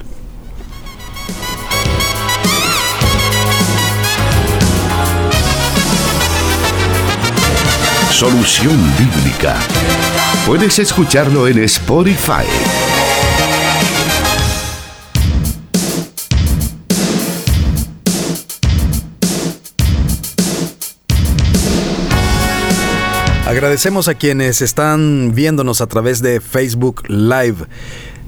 Solución 8.22 8.78
Bíblica. 9.00 9.56
Puedes 10.46 10.78
escucharlo 10.78 11.48
en 11.48 11.64
Spotify. 11.64 12.46
Agradecemos 23.52 24.08
a 24.08 24.14
quienes 24.14 24.62
están 24.62 25.34
viéndonos 25.36 25.82
a 25.82 25.88
través 25.88 26.22
de 26.22 26.40
Facebook 26.40 27.04
Live. 27.10 27.58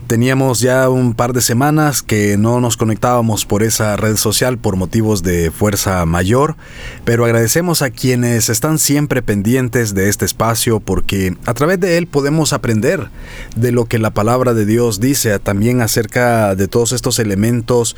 Teníamos 0.06 0.60
ya 0.60 0.90
un 0.90 1.14
par 1.14 1.32
de 1.32 1.40
semanas 1.40 2.02
que 2.02 2.36
no 2.38 2.60
nos 2.60 2.76
conectábamos 2.76 3.46
por 3.46 3.64
esa 3.64 3.96
red 3.96 4.18
social 4.18 4.58
por 4.58 4.76
motivos 4.76 5.24
de 5.24 5.50
fuerza 5.50 6.06
mayor, 6.06 6.58
pero 7.06 7.24
agradecemos 7.24 7.82
a 7.82 7.90
quienes 7.90 8.50
están 8.50 8.80
siempre 8.80 9.22
pendientes 9.22 9.96
de 9.96 10.10
este 10.10 10.26
espacio 10.26 10.82
porque 10.82 11.38
a 11.46 11.54
través 11.54 11.80
de 11.80 11.98
él 11.98 12.06
podemos 12.06 12.52
aprender 12.52 13.08
de 13.56 13.72
lo 13.72 13.86
que 13.86 14.00
la 14.00 14.12
palabra 14.12 14.54
de 14.54 14.66
Dios 14.66 15.00
dice, 15.00 15.40
también 15.40 15.80
acerca 15.80 16.54
de 16.54 16.68
todos 16.68 16.92
estos 16.92 17.18
elementos 17.20 17.96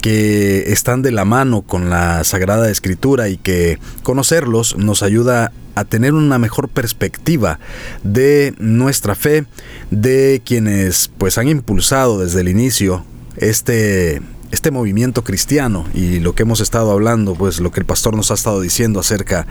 que 0.00 0.72
están 0.72 1.02
de 1.02 1.10
la 1.10 1.24
mano 1.24 1.62
con 1.62 1.90
la 1.90 2.22
Sagrada 2.22 2.70
Escritura 2.70 3.28
y 3.30 3.36
que 3.36 3.80
conocerlos 4.04 4.76
nos 4.76 5.02
ayuda 5.02 5.46
a 5.46 5.52
tener 5.84 6.14
una 6.14 6.38
mejor 6.38 6.68
perspectiva 6.68 7.58
de 8.02 8.54
nuestra 8.58 9.14
fe, 9.14 9.46
de 9.90 10.42
quienes 10.44 11.10
pues 11.18 11.38
han 11.38 11.48
impulsado 11.48 12.20
desde 12.20 12.40
el 12.40 12.48
inicio 12.48 13.04
este 13.36 14.20
este 14.50 14.70
movimiento 14.70 15.24
cristiano 15.24 15.84
y 15.92 16.20
lo 16.20 16.34
que 16.34 16.42
hemos 16.42 16.60
estado 16.60 16.90
hablando, 16.92 17.34
pues 17.34 17.60
lo 17.60 17.70
que 17.70 17.80
el 17.80 17.86
pastor 17.86 18.16
nos 18.16 18.30
ha 18.30 18.34
estado 18.34 18.60
diciendo 18.60 19.00
acerca 19.00 19.46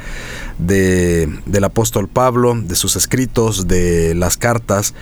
de, 0.58 1.30
del 1.46 1.64
apóstol 1.64 2.08
Pablo, 2.08 2.56
de 2.60 2.76
sus 2.76 2.96
escritos, 2.96 3.68
de 3.68 4.16
las 4.16 4.38
cartas 4.38 4.94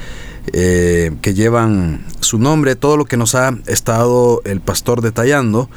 eh, 0.53 1.15
que 1.21 1.33
llevan 1.33 2.05
su 2.19 2.39
nombre, 2.39 2.75
todo 2.75 2.97
lo 2.97 3.05
que 3.05 3.17
nos 3.17 3.35
ha 3.35 3.57
estado 3.67 4.41
el 4.43 4.59
pastor 4.59 5.01
detallando. 5.01 5.69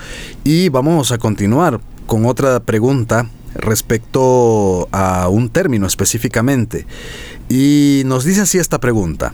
Y 0.45 0.69
vamos 0.69 1.13
a 1.13 1.19
continuar 1.19 1.81
con 2.07 2.27
otra 2.27 2.61
pregunta 2.61 3.29
respecto 3.55 4.89
a 4.93 5.29
un 5.29 5.49
término 5.49 5.87
específicamente. 5.87 6.87
Y 7.49 8.03
nos 8.07 8.25
dice 8.25 8.43
así 8.43 8.59
esta 8.59 8.79
pregunta, 8.79 9.33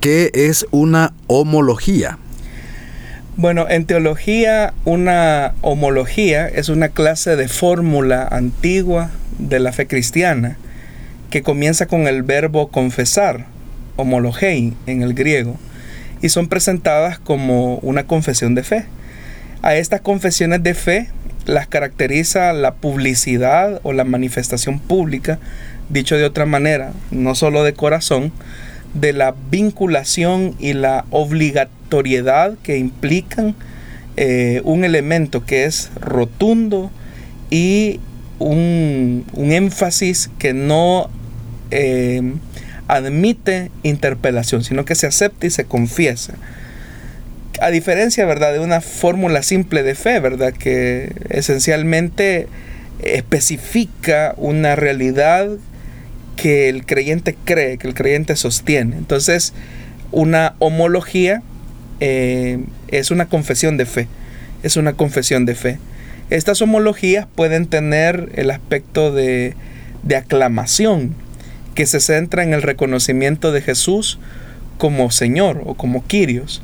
¿qué 0.00 0.30
es 0.34 0.66
una 0.70 1.12
homología? 1.26 2.18
Bueno, 3.36 3.66
en 3.68 3.86
teología 3.86 4.74
una 4.84 5.54
homología 5.62 6.46
es 6.48 6.68
una 6.68 6.90
clase 6.90 7.34
de 7.36 7.48
fórmula 7.48 8.28
antigua 8.30 9.10
de 9.38 9.58
la 9.58 9.72
fe 9.72 9.86
cristiana 9.86 10.58
que 11.30 11.42
comienza 11.42 11.86
con 11.86 12.06
el 12.06 12.22
verbo 12.22 12.68
confesar, 12.68 13.46
homologei 13.96 14.74
en 14.86 15.02
el 15.02 15.14
griego, 15.14 15.56
y 16.20 16.28
son 16.28 16.46
presentadas 16.46 17.18
como 17.18 17.76
una 17.78 18.06
confesión 18.06 18.54
de 18.54 18.64
fe. 18.64 18.84
A 19.62 19.76
estas 19.76 20.02
confesiones 20.02 20.62
de 20.62 20.74
fe 20.74 21.08
las 21.46 21.66
caracteriza 21.66 22.52
la 22.52 22.74
publicidad 22.74 23.80
o 23.82 23.92
la 23.92 24.04
manifestación 24.04 24.78
pública, 24.78 25.38
dicho 25.88 26.16
de 26.16 26.24
otra 26.24 26.46
manera, 26.46 26.92
no 27.10 27.34
solo 27.34 27.64
de 27.64 27.74
corazón, 27.74 28.32
de 28.94 29.12
la 29.12 29.34
vinculación 29.50 30.54
y 30.58 30.74
la 30.74 31.04
obligatoriedad 31.10 32.54
que 32.62 32.78
implican 32.78 33.54
eh, 34.16 34.60
un 34.64 34.84
elemento 34.84 35.44
que 35.44 35.64
es 35.64 35.90
rotundo 36.00 36.90
y 37.50 38.00
un, 38.38 39.24
énfasis 39.34 40.30
que 40.38 40.52
no 40.52 41.08
eh, 41.70 42.34
admite 42.88 43.70
interpelación, 43.82 44.64
sino 44.64 44.84
que 44.84 44.94
se 44.94 45.06
acepta 45.06 45.46
y 45.46 45.50
se 45.50 45.64
confiesa. 45.64 46.34
A 47.60 47.70
diferencia, 47.70 48.24
¿verdad?, 48.26 48.52
de 48.52 48.60
una 48.60 48.80
fórmula 48.80 49.42
simple 49.42 49.82
de 49.82 49.94
fe, 49.94 50.20
¿verdad?, 50.20 50.52
que 50.52 51.12
esencialmente 51.28 52.48
especifica 53.02 54.34
una 54.36 54.76
realidad 54.76 55.48
que 56.36 56.68
el 56.68 56.86
creyente 56.86 57.36
cree, 57.44 57.78
que 57.78 57.88
el 57.88 57.94
creyente 57.94 58.36
sostiene. 58.36 58.96
Entonces, 58.96 59.52
una 60.10 60.54
homología 60.58 61.42
eh, 62.00 62.64
es 62.88 63.10
una 63.10 63.26
confesión 63.26 63.76
de 63.76 63.86
fe, 63.86 64.08
es 64.62 64.76
una 64.76 64.94
confesión 64.94 65.44
de 65.44 65.54
fe. 65.54 65.78
Estas 66.30 66.62
homologías 66.62 67.26
pueden 67.34 67.66
tener 67.66 68.30
el 68.34 68.50
aspecto 68.50 69.12
de, 69.12 69.54
de 70.02 70.16
aclamación, 70.16 71.14
que 71.74 71.86
se 71.86 72.00
centra 72.00 72.42
en 72.42 72.52
el 72.54 72.62
reconocimiento 72.62 73.52
de 73.52 73.62
Jesús 73.62 74.18
como 74.78 75.10
Señor 75.10 75.62
o 75.64 75.74
como 75.74 76.04
Kyrios. 76.06 76.62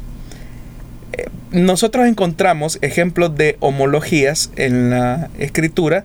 Nosotros 1.51 2.07
encontramos 2.07 2.79
ejemplos 2.83 3.37
de 3.37 3.57
homologías 3.61 4.51
en 4.57 4.90
la 4.90 5.31
escritura, 5.38 6.05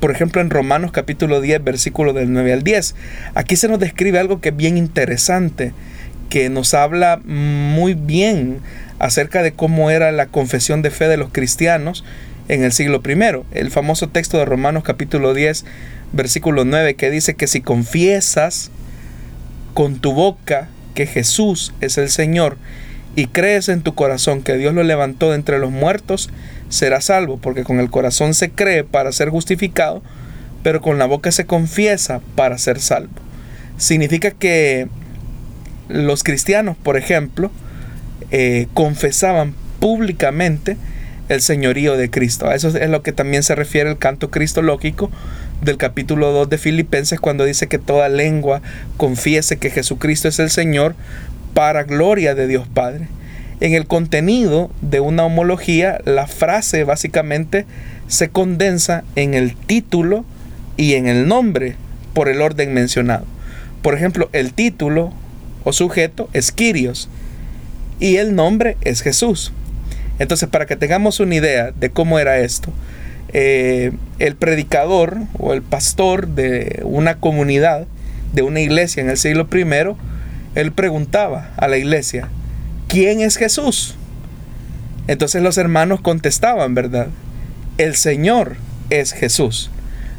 por 0.00 0.10
ejemplo 0.10 0.40
en 0.40 0.48
Romanos 0.48 0.90
capítulo 0.90 1.42
10, 1.42 1.62
versículo 1.62 2.14
del 2.14 2.32
9 2.32 2.54
al 2.54 2.62
10. 2.62 2.94
Aquí 3.34 3.56
se 3.56 3.68
nos 3.68 3.78
describe 3.78 4.18
algo 4.18 4.40
que 4.40 4.48
es 4.48 4.56
bien 4.56 4.78
interesante, 4.78 5.74
que 6.30 6.48
nos 6.48 6.72
habla 6.72 7.20
muy 7.24 7.92
bien 7.92 8.60
acerca 8.98 9.42
de 9.42 9.52
cómo 9.52 9.90
era 9.90 10.12
la 10.12 10.26
confesión 10.26 10.80
de 10.80 10.90
fe 10.90 11.08
de 11.08 11.18
los 11.18 11.30
cristianos 11.30 12.04
en 12.48 12.64
el 12.64 12.72
siglo 12.72 13.02
I. 13.06 13.42
El 13.52 13.70
famoso 13.70 14.08
texto 14.08 14.38
de 14.38 14.46
Romanos 14.46 14.82
capítulo 14.82 15.34
10, 15.34 15.66
versículo 16.12 16.64
9, 16.64 16.94
que 16.94 17.10
dice 17.10 17.34
que 17.34 17.46
si 17.46 17.60
confiesas 17.60 18.70
con 19.74 20.00
tu 20.00 20.12
boca 20.12 20.68
que 20.94 21.06
Jesús 21.06 21.74
es 21.80 21.98
el 21.98 22.08
Señor 22.08 22.56
y 23.16 23.26
crees 23.26 23.68
en 23.68 23.82
tu 23.82 23.94
corazón 23.94 24.42
que 24.42 24.56
Dios 24.56 24.74
lo 24.74 24.82
levantó 24.82 25.30
de 25.30 25.36
entre 25.36 25.58
los 25.58 25.70
muertos, 25.70 26.30
serás 26.68 27.06
salvo, 27.06 27.38
porque 27.38 27.64
con 27.64 27.80
el 27.80 27.90
corazón 27.90 28.34
se 28.34 28.50
cree 28.50 28.84
para 28.84 29.12
ser 29.12 29.30
justificado, 29.30 30.02
pero 30.62 30.80
con 30.80 30.98
la 30.98 31.06
boca 31.06 31.32
se 31.32 31.46
confiesa 31.46 32.20
para 32.36 32.58
ser 32.58 32.80
salvo. 32.80 33.12
Significa 33.76 34.30
que 34.30 34.88
los 35.88 36.22
cristianos, 36.22 36.76
por 36.76 36.96
ejemplo, 36.96 37.50
eh, 38.30 38.68
confesaban 38.74 39.54
públicamente 39.80 40.76
el 41.28 41.40
señorío 41.40 41.96
de 41.96 42.10
Cristo. 42.10 42.48
A 42.48 42.54
eso 42.54 42.68
es 42.68 42.90
lo 42.90 43.02
que 43.02 43.12
también 43.12 43.42
se 43.42 43.54
refiere 43.54 43.90
el 43.90 43.98
canto 43.98 44.30
cristológico 44.30 45.10
del 45.62 45.76
capítulo 45.76 46.32
2 46.32 46.48
de 46.48 46.58
Filipenses 46.58 47.20
cuando 47.20 47.44
dice 47.44 47.68
que 47.68 47.78
toda 47.78 48.08
lengua 48.08 48.62
confiese 48.96 49.56
que 49.56 49.70
Jesucristo 49.70 50.28
es 50.28 50.38
el 50.38 50.50
Señor 50.50 50.94
para 51.54 51.84
gloria 51.84 52.34
de 52.34 52.46
Dios 52.46 52.66
Padre. 52.68 53.08
En 53.60 53.74
el 53.74 53.86
contenido 53.86 54.70
de 54.80 55.00
una 55.00 55.24
homología, 55.24 56.00
la 56.04 56.26
frase 56.26 56.84
básicamente 56.84 57.66
se 58.08 58.30
condensa 58.30 59.04
en 59.16 59.34
el 59.34 59.54
título 59.54 60.24
y 60.76 60.94
en 60.94 61.06
el 61.06 61.28
nombre 61.28 61.76
por 62.14 62.28
el 62.28 62.40
orden 62.40 62.72
mencionado. 62.72 63.26
Por 63.82 63.94
ejemplo, 63.94 64.30
el 64.32 64.52
título 64.52 65.12
o 65.64 65.72
sujeto 65.72 66.28
es 66.32 66.52
Kyrios 66.52 67.08
y 67.98 68.16
el 68.16 68.34
nombre 68.34 68.76
es 68.80 69.02
Jesús. 69.02 69.52
Entonces, 70.18 70.48
para 70.48 70.66
que 70.66 70.76
tengamos 70.76 71.20
una 71.20 71.34
idea 71.34 71.70
de 71.72 71.90
cómo 71.90 72.18
era 72.18 72.38
esto, 72.38 72.70
eh, 73.32 73.92
el 74.18 74.36
predicador 74.36 75.18
o 75.38 75.52
el 75.52 75.62
pastor 75.62 76.28
de 76.28 76.80
una 76.84 77.16
comunidad, 77.16 77.86
de 78.32 78.42
una 78.42 78.60
iglesia 78.60 79.02
en 79.02 79.10
el 79.10 79.16
siglo 79.16 79.48
I, 79.52 79.64
él 80.54 80.72
preguntaba 80.72 81.50
a 81.56 81.68
la 81.68 81.78
iglesia, 81.78 82.28
¿quién 82.88 83.20
es 83.20 83.36
Jesús? 83.36 83.96
Entonces 85.06 85.42
los 85.42 85.58
hermanos 85.58 86.00
contestaban, 86.00 86.74
¿verdad? 86.74 87.08
El 87.78 87.96
Señor 87.96 88.56
es 88.90 89.12
Jesús. 89.12 89.70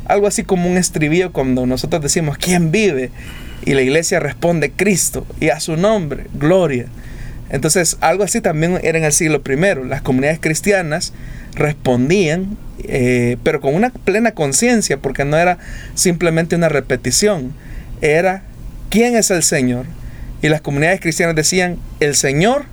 Algo 0.06 0.28
así 0.28 0.44
como 0.44 0.70
un 0.70 0.78
estribillo 0.78 1.32
cuando 1.32 1.66
nosotros 1.66 2.02
decimos, 2.02 2.38
¿quién 2.38 2.72
vive? 2.72 3.12
Y 3.66 3.74
la 3.74 3.82
iglesia 3.82 4.20
responde, 4.20 4.72
Cristo, 4.72 5.26
y 5.40 5.50
a 5.50 5.60
su 5.60 5.78
nombre, 5.78 6.26
gloria. 6.34 6.88
Entonces, 7.50 7.98
algo 8.02 8.24
así 8.24 8.42
también 8.42 8.80
era 8.82 8.98
en 8.98 9.04
el 9.04 9.12
siglo 9.12 9.42
I. 9.46 9.88
Las 9.88 10.02
comunidades 10.02 10.40
cristianas 10.40 11.14
respondían, 11.54 12.58
eh, 12.84 13.38
pero 13.44 13.62
con 13.62 13.76
una 13.76 13.90
plena 13.92 14.32
conciencia, 14.32 14.98
porque 14.98 15.26
no 15.26 15.38
era 15.38 15.58
simplemente 15.94 16.56
una 16.56 16.70
repetición, 16.70 17.54
era 18.02 18.44
¿quién 18.90 19.16
es 19.16 19.32
el 19.32 19.44
Señor? 19.44 19.86
Y 20.42 20.50
las 20.50 20.62
comunidades 20.62 21.02
cristianas 21.02 21.36
decían, 21.36 21.78
el 22.00 22.16
Señor 22.16 22.66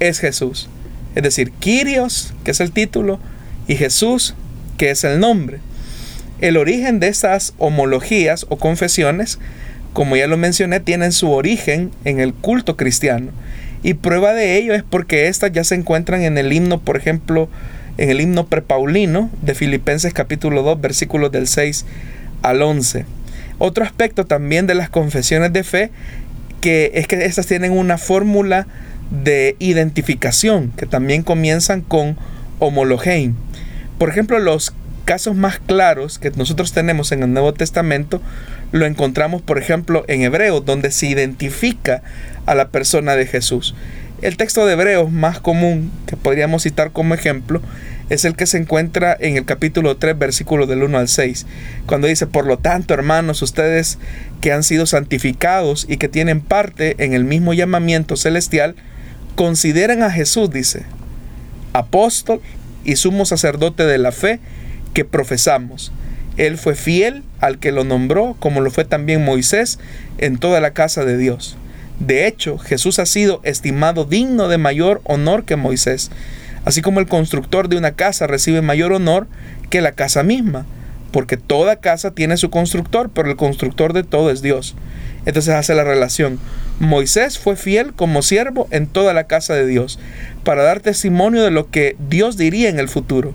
es 0.00 0.18
Jesús. 0.18 0.68
Es 1.14 1.22
decir, 1.22 1.52
Kyrios, 1.52 2.34
que 2.44 2.50
es 2.50 2.60
el 2.60 2.72
título, 2.72 3.20
y 3.68 3.76
Jesús, 3.76 4.34
que 4.76 4.90
es 4.90 5.04
el 5.04 5.20
nombre. 5.20 5.60
El 6.40 6.56
origen 6.56 6.98
de 6.98 7.08
estas 7.08 7.54
homologías 7.58 8.46
o 8.48 8.56
confesiones, 8.56 9.38
como 9.92 10.16
ya 10.16 10.26
lo 10.26 10.36
mencioné, 10.36 10.80
tienen 10.80 11.12
su 11.12 11.30
origen 11.30 11.92
en 12.04 12.18
el 12.18 12.34
culto 12.34 12.76
cristiano. 12.76 13.30
Y 13.84 13.94
prueba 13.94 14.32
de 14.32 14.56
ello 14.56 14.74
es 14.74 14.82
porque 14.82 15.28
estas 15.28 15.52
ya 15.52 15.62
se 15.62 15.76
encuentran 15.76 16.22
en 16.22 16.36
el 16.36 16.52
himno, 16.52 16.80
por 16.80 16.96
ejemplo, 16.96 17.48
en 17.96 18.10
el 18.10 18.20
himno 18.20 18.46
prepaulino 18.46 19.30
de 19.42 19.54
Filipenses 19.54 20.12
capítulo 20.12 20.62
2, 20.62 20.80
versículos 20.80 21.30
del 21.30 21.46
6 21.46 21.84
al 22.42 22.62
11. 22.62 23.06
Otro 23.58 23.84
aspecto 23.84 24.26
también 24.26 24.66
de 24.66 24.74
las 24.74 24.90
confesiones 24.90 25.52
de 25.52 25.62
fe 25.62 25.90
que 26.64 26.92
es 26.94 27.06
que 27.06 27.22
estas 27.26 27.46
tienen 27.46 27.72
una 27.72 27.98
fórmula 27.98 28.66
de 29.10 29.54
identificación 29.58 30.72
que 30.78 30.86
también 30.86 31.22
comienzan 31.22 31.82
con 31.82 32.16
homologein. 32.58 33.36
Por 33.98 34.08
ejemplo, 34.08 34.38
los 34.38 34.72
casos 35.04 35.36
más 35.36 35.58
claros 35.58 36.18
que 36.18 36.30
nosotros 36.30 36.72
tenemos 36.72 37.12
en 37.12 37.22
el 37.22 37.34
Nuevo 37.34 37.52
Testamento 37.52 38.22
lo 38.72 38.86
encontramos, 38.86 39.42
por 39.42 39.58
ejemplo, 39.58 40.06
en 40.08 40.22
Hebreos, 40.22 40.64
donde 40.64 40.90
se 40.90 41.04
identifica 41.04 42.02
a 42.46 42.54
la 42.54 42.68
persona 42.68 43.14
de 43.14 43.26
Jesús. 43.26 43.74
El 44.22 44.38
texto 44.38 44.64
de 44.64 44.72
Hebreos 44.72 45.12
más 45.12 45.40
común 45.40 45.92
que 46.06 46.16
podríamos 46.16 46.62
citar 46.62 46.92
como 46.92 47.12
ejemplo 47.12 47.60
es 48.10 48.24
el 48.24 48.36
que 48.36 48.46
se 48.46 48.58
encuentra 48.58 49.16
en 49.18 49.36
el 49.36 49.44
capítulo 49.44 49.96
3, 49.96 50.18
versículo 50.18 50.66
del 50.66 50.82
1 50.82 50.98
al 50.98 51.08
6, 51.08 51.46
cuando 51.86 52.06
dice, 52.06 52.26
por 52.26 52.46
lo 52.46 52.58
tanto, 52.58 52.94
hermanos, 52.94 53.42
ustedes 53.42 53.98
que 54.40 54.52
han 54.52 54.62
sido 54.62 54.86
santificados 54.86 55.86
y 55.88 55.96
que 55.96 56.08
tienen 56.08 56.40
parte 56.40 56.96
en 57.02 57.14
el 57.14 57.24
mismo 57.24 57.54
llamamiento 57.54 58.16
celestial, 58.16 58.76
consideran 59.34 60.02
a 60.02 60.10
Jesús, 60.10 60.50
dice, 60.50 60.82
apóstol 61.72 62.40
y 62.84 62.96
sumo 62.96 63.24
sacerdote 63.24 63.84
de 63.84 63.98
la 63.98 64.12
fe 64.12 64.40
que 64.92 65.04
profesamos. 65.04 65.92
Él 66.36 66.58
fue 66.58 66.74
fiel 66.74 67.22
al 67.40 67.58
que 67.58 67.72
lo 67.72 67.84
nombró, 67.84 68.36
como 68.38 68.60
lo 68.60 68.70
fue 68.70 68.84
también 68.84 69.24
Moisés 69.24 69.78
en 70.18 70.38
toda 70.38 70.60
la 70.60 70.72
casa 70.72 71.04
de 71.04 71.16
Dios. 71.16 71.56
De 72.00 72.26
hecho, 72.26 72.58
Jesús 72.58 72.98
ha 72.98 73.06
sido 73.06 73.40
estimado 73.44 74.04
digno 74.04 74.48
de 74.48 74.58
mayor 74.58 75.00
honor 75.04 75.44
que 75.44 75.56
Moisés, 75.56 76.10
así 76.64 76.82
como 76.82 77.00
el 77.00 77.06
constructor 77.06 77.68
de 77.68 77.76
una 77.76 77.92
casa 77.92 78.26
recibe 78.26 78.62
mayor 78.62 78.92
honor 78.92 79.26
que 79.70 79.80
la 79.80 79.92
casa 79.92 80.22
misma, 80.22 80.66
porque 81.12 81.36
toda 81.36 81.76
casa 81.76 82.10
tiene 82.10 82.36
su 82.36 82.50
constructor, 82.50 83.10
pero 83.14 83.30
el 83.30 83.36
constructor 83.36 83.92
de 83.92 84.02
todo 84.02 84.30
es 84.30 84.42
Dios. 84.42 84.74
Entonces 85.26 85.54
hace 85.54 85.74
la 85.74 85.84
relación. 85.84 86.38
Moisés 86.80 87.38
fue 87.38 87.56
fiel 87.56 87.92
como 87.92 88.22
siervo 88.22 88.66
en 88.70 88.86
toda 88.86 89.14
la 89.14 89.24
casa 89.24 89.54
de 89.54 89.66
Dios, 89.66 89.98
para 90.42 90.64
dar 90.64 90.80
testimonio 90.80 91.42
de 91.42 91.50
lo 91.50 91.70
que 91.70 91.96
Dios 92.08 92.36
diría 92.36 92.68
en 92.68 92.78
el 92.78 92.88
futuro. 92.88 93.32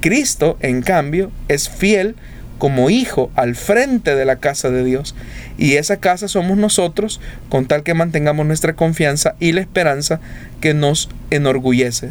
Cristo, 0.00 0.58
en 0.60 0.82
cambio, 0.82 1.30
es 1.48 1.68
fiel 1.68 2.16
como 2.58 2.90
hijo 2.90 3.30
al 3.34 3.54
frente 3.54 4.14
de 4.14 4.24
la 4.24 4.36
casa 4.36 4.70
de 4.70 4.84
Dios. 4.84 5.14
Y 5.58 5.74
esa 5.74 5.98
casa 5.98 6.28
somos 6.28 6.58
nosotros, 6.58 7.20
con 7.48 7.66
tal 7.66 7.82
que 7.82 7.94
mantengamos 7.94 8.46
nuestra 8.46 8.74
confianza 8.74 9.36
y 9.40 9.52
la 9.52 9.60
esperanza 9.60 10.20
que 10.60 10.74
nos 10.74 11.08
enorgullece. 11.30 12.10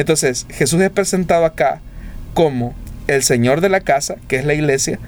Entonces, 0.00 0.46
Jesús 0.48 0.80
es 0.80 0.88
presentado 0.88 1.44
acá 1.44 1.82
como 2.32 2.74
el 3.06 3.22
Señor 3.22 3.60
de 3.60 3.68
la 3.68 3.80
casa, 3.80 4.16
que 4.28 4.36
es 4.36 4.46
la 4.46 4.54
iglesia, 4.54 4.98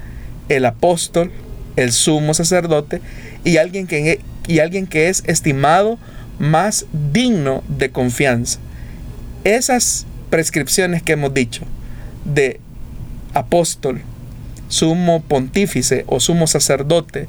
el 0.49 0.65
apóstol, 0.65 1.31
el 1.77 1.91
sumo 1.91 2.35
sacerdote 2.35 3.01
y 3.43 3.57
alguien 3.57 3.87
que, 3.87 4.21
y 4.47 4.59
alguien 4.59 4.85
que 4.85 5.09
es 5.09 5.23
estimado 5.25 5.97
más 6.37 6.85
digno 7.11 7.63
de 7.67 7.89
confianza. 7.89 8.59
Esas 9.43 10.05
prescripciones 10.29 11.01
que 11.01 11.13
hemos 11.13 11.33
dicho, 11.33 11.63
de 12.23 12.59
apóstol, 13.33 13.99
sumo 14.67 15.23
pontífice 15.23 16.03
o 16.05 16.19
sumo 16.19 16.45
sacerdote, 16.45 17.27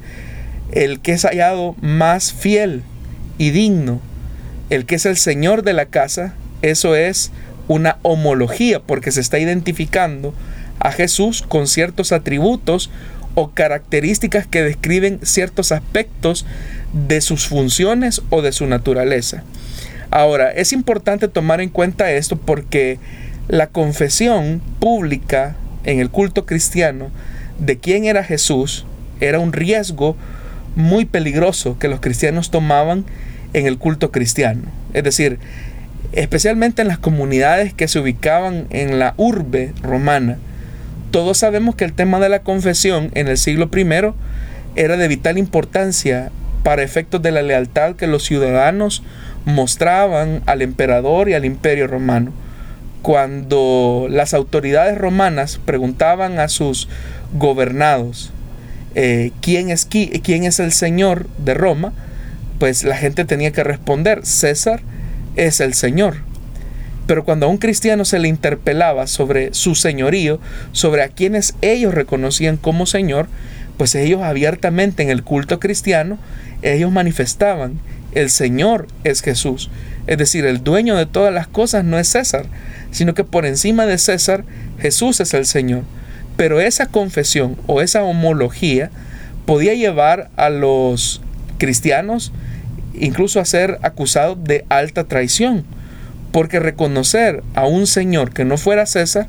el 0.71 0.99
que 0.99 1.13
es 1.13 1.23
hallado 1.23 1.75
más 1.81 2.31
fiel 2.31 2.83
y 3.39 3.49
digno. 3.49 4.01
El 4.69 4.85
que 4.85 4.95
es 4.95 5.07
el 5.07 5.17
Señor 5.17 5.63
de 5.63 5.73
la 5.73 5.87
casa, 5.87 6.35
eso 6.61 6.95
es 6.95 7.31
una 7.67 7.97
homología 8.03 8.79
porque 8.79 9.11
se 9.11 9.21
está 9.21 9.39
identificando 9.39 10.33
a 10.79 10.91
Jesús 10.91 11.41
con 11.41 11.67
ciertos 11.67 12.11
atributos 12.11 12.89
o 13.33 13.51
características 13.51 14.47
que 14.47 14.63
describen 14.63 15.19
ciertos 15.23 15.71
aspectos 15.71 16.45
de 16.93 17.21
sus 17.21 17.47
funciones 17.47 18.21
o 18.29 18.41
de 18.41 18.51
su 18.51 18.65
naturaleza. 18.65 19.43
Ahora, 20.11 20.51
es 20.51 20.71
importante 20.71 21.27
tomar 21.27 21.59
en 21.59 21.69
cuenta 21.69 22.11
esto 22.11 22.37
porque 22.37 22.99
la 23.47 23.67
confesión 23.67 24.61
pública 24.79 25.55
en 25.83 25.99
el 25.99 26.09
culto 26.09 26.45
cristiano 26.45 27.09
de 27.59 27.77
quién 27.77 28.05
era 28.05 28.23
Jesús 28.23 28.85
era 29.19 29.39
un 29.39 29.53
riesgo 29.53 30.15
muy 30.75 31.05
peligroso 31.05 31.77
que 31.79 31.87
los 31.87 31.99
cristianos 31.99 32.51
tomaban 32.51 33.05
en 33.53 33.65
el 33.65 33.77
culto 33.77 34.11
cristiano. 34.11 34.63
Es 34.93 35.03
decir, 35.03 35.39
especialmente 36.15 36.81
en 36.81 36.87
las 36.87 36.97
comunidades 36.97 37.73
que 37.73 37.87
se 37.87 37.99
ubicaban 37.99 38.67
en 38.69 38.99
la 38.99 39.13
urbe 39.17 39.73
romana. 39.81 40.37
Todos 41.11 41.37
sabemos 41.37 41.75
que 41.75 41.85
el 41.85 41.93
tema 41.93 42.19
de 42.19 42.29
la 42.29 42.39
confesión 42.39 43.11
en 43.13 43.27
el 43.27 43.37
siglo 43.37 43.69
I 43.75 43.85
era 44.75 44.97
de 44.97 45.07
vital 45.07 45.37
importancia 45.37 46.31
para 46.63 46.83
efectos 46.83 47.21
de 47.21 47.31
la 47.31 47.41
lealtad 47.41 47.95
que 47.95 48.07
los 48.07 48.23
ciudadanos 48.23 49.03
mostraban 49.45 50.41
al 50.45 50.61
emperador 50.61 51.29
y 51.29 51.33
al 51.33 51.45
imperio 51.45 51.87
romano. 51.87 52.33
Cuando 53.01 54.07
las 54.09 54.33
autoridades 54.33 54.97
romanas 54.97 55.59
preguntaban 55.63 56.39
a 56.39 56.47
sus 56.47 56.87
gobernados 57.33 58.31
eh, 58.95 59.31
¿quién, 59.41 59.69
es, 59.69 59.85
quién 59.85 60.45
es 60.45 60.59
el 60.61 60.71
Señor 60.71 61.27
de 61.37 61.53
Roma, 61.53 61.91
pues 62.59 62.85
la 62.85 62.95
gente 62.95 63.25
tenía 63.25 63.51
que 63.51 63.63
responder, 63.63 64.25
César 64.25 64.81
es 65.35 65.59
el 65.59 65.73
Señor. 65.73 66.15
Pero 67.07 67.23
cuando 67.23 67.45
a 67.45 67.49
un 67.49 67.57
cristiano 67.57 68.03
se 68.03 68.19
le 68.19 68.27
interpelaba 68.27 69.07
sobre 69.07 69.53
su 69.53 69.75
señorío, 69.75 70.39
sobre 70.71 71.03
a 71.03 71.09
quienes 71.09 71.55
ellos 71.61 71.93
reconocían 71.93 72.57
como 72.57 72.85
Señor, 72.85 73.27
pues 73.77 73.93
ellos 73.95 74.21
abiertamente 74.21 75.03
en 75.03 75.09
el 75.09 75.23
culto 75.23 75.59
cristiano, 75.59 76.17
ellos 76.61 76.91
manifestaban, 76.91 77.79
el 78.13 78.29
Señor 78.29 78.87
es 79.03 79.21
Jesús. 79.21 79.69
Es 80.07 80.17
decir, 80.17 80.45
el 80.45 80.63
dueño 80.63 80.95
de 80.95 81.05
todas 81.05 81.33
las 81.33 81.47
cosas 81.47 81.83
no 81.83 81.99
es 81.99 82.07
César, 82.07 82.45
sino 82.91 83.13
que 83.13 83.23
por 83.23 83.45
encima 83.45 83.85
de 83.85 83.97
César, 83.97 84.45
Jesús 84.79 85.19
es 85.19 85.33
el 85.33 85.45
Señor. 85.45 85.83
Pero 86.37 86.59
esa 86.59 86.87
confesión 86.87 87.57
o 87.67 87.81
esa 87.81 88.03
homología 88.03 88.89
podía 89.45 89.73
llevar 89.73 90.29
a 90.37 90.49
los 90.49 91.21
cristianos 91.57 92.31
incluso 92.99 93.39
a 93.39 93.45
ser 93.45 93.79
acusados 93.81 94.43
de 94.43 94.65
alta 94.69 95.05
traición, 95.05 95.65
porque 96.31 96.59
reconocer 96.59 97.43
a 97.53 97.65
un 97.65 97.87
señor 97.87 98.31
que 98.33 98.45
no 98.45 98.57
fuera 98.57 98.85
César 98.85 99.27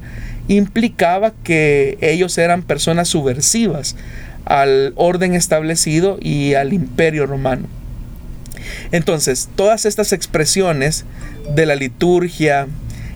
implicaba 0.48 1.32
que 1.44 1.98
ellos 2.00 2.36
eran 2.38 2.62
personas 2.62 3.08
subversivas 3.08 3.96
al 4.44 4.92
orden 4.96 5.34
establecido 5.34 6.18
y 6.20 6.54
al 6.54 6.72
imperio 6.72 7.26
romano. 7.26 7.66
Entonces, 8.92 9.48
todas 9.56 9.84
estas 9.86 10.12
expresiones 10.12 11.04
de 11.54 11.66
la 11.66 11.74
liturgia, 11.74 12.66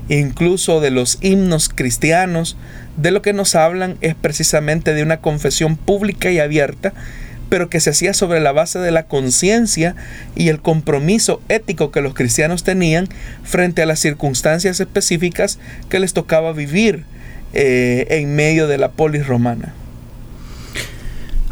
incluso 0.09 0.81
de 0.81 0.91
los 0.91 1.19
himnos 1.21 1.69
cristianos, 1.69 2.57
de 2.97 3.11
lo 3.11 3.23
que 3.23 3.33
nos 3.33 3.55
hablan 3.55 3.97
es 4.01 4.15
precisamente 4.15 4.95
de 4.95 5.03
una 5.03 5.19
confesión 5.19 5.77
pública 5.77 6.31
y 6.31 6.39
abierta 6.39 6.93
pero 7.51 7.69
que 7.69 7.81
se 7.81 7.91
hacía 7.91 8.15
sobre 8.15 8.41
la 8.41 8.53
base 8.53 8.79
de 8.79 8.93
la 8.93 9.03
conciencia 9.03 9.95
y 10.35 10.49
el 10.49 10.61
compromiso 10.61 11.43
ético 11.51 11.91
que 11.91 12.01
los 12.01 12.15
cristianos 12.15 12.65
tenían 12.65 13.09
frente 13.43 13.83
a 13.83 13.87
las 13.87 13.99
circunstancias 13.99 14.81
específicas 14.81 15.59
que 15.91 15.99
les 15.99 16.15
tocaba 16.15 16.53
vivir 16.53 17.05
eh, 17.53 18.07
en 18.09 18.35
medio 18.35 18.69
de 18.69 18.79
la 18.79 18.93
polis 18.93 19.27
romana. 19.27 19.75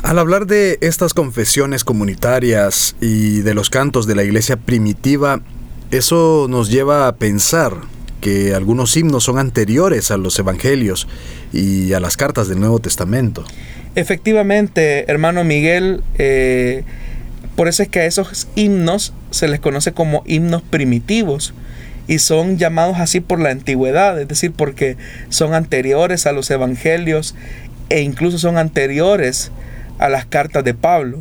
Al 0.02 0.20
hablar 0.20 0.46
de 0.46 0.78
estas 0.80 1.12
confesiones 1.12 1.82
comunitarias 1.82 2.94
y 3.00 3.40
de 3.40 3.52
los 3.52 3.68
cantos 3.68 4.06
de 4.06 4.14
la 4.14 4.22
iglesia 4.22 4.56
primitiva, 4.56 5.40
eso 5.90 6.46
nos 6.48 6.70
lleva 6.70 7.08
a 7.08 7.16
pensar 7.16 7.74
que 8.20 8.54
algunos 8.54 8.96
himnos 8.96 9.24
son 9.24 9.38
anteriores 9.38 10.10
a 10.10 10.16
los 10.16 10.38
evangelios 10.38 11.08
y 11.52 11.92
a 11.92 12.00
las 12.00 12.16
cartas 12.16 12.48
del 12.48 12.60
Nuevo 12.60 12.78
Testamento. 12.78 13.44
Efectivamente, 13.98 15.10
hermano 15.10 15.42
Miguel, 15.42 16.04
eh, 16.18 16.84
por 17.56 17.66
eso 17.66 17.82
es 17.82 17.88
que 17.88 17.98
a 17.98 18.04
esos 18.04 18.46
himnos 18.54 19.12
se 19.32 19.48
les 19.48 19.58
conoce 19.58 19.90
como 19.90 20.22
himnos 20.24 20.62
primitivos 20.62 21.52
y 22.06 22.20
son 22.20 22.58
llamados 22.58 23.00
así 23.00 23.18
por 23.18 23.40
la 23.40 23.50
antigüedad, 23.50 24.20
es 24.20 24.28
decir, 24.28 24.52
porque 24.52 24.96
son 25.30 25.52
anteriores 25.52 26.26
a 26.28 26.32
los 26.32 26.48
evangelios 26.48 27.34
e 27.88 28.02
incluso 28.02 28.38
son 28.38 28.56
anteriores 28.56 29.50
a 29.98 30.08
las 30.08 30.26
cartas 30.26 30.62
de 30.62 30.74
Pablo. 30.74 31.20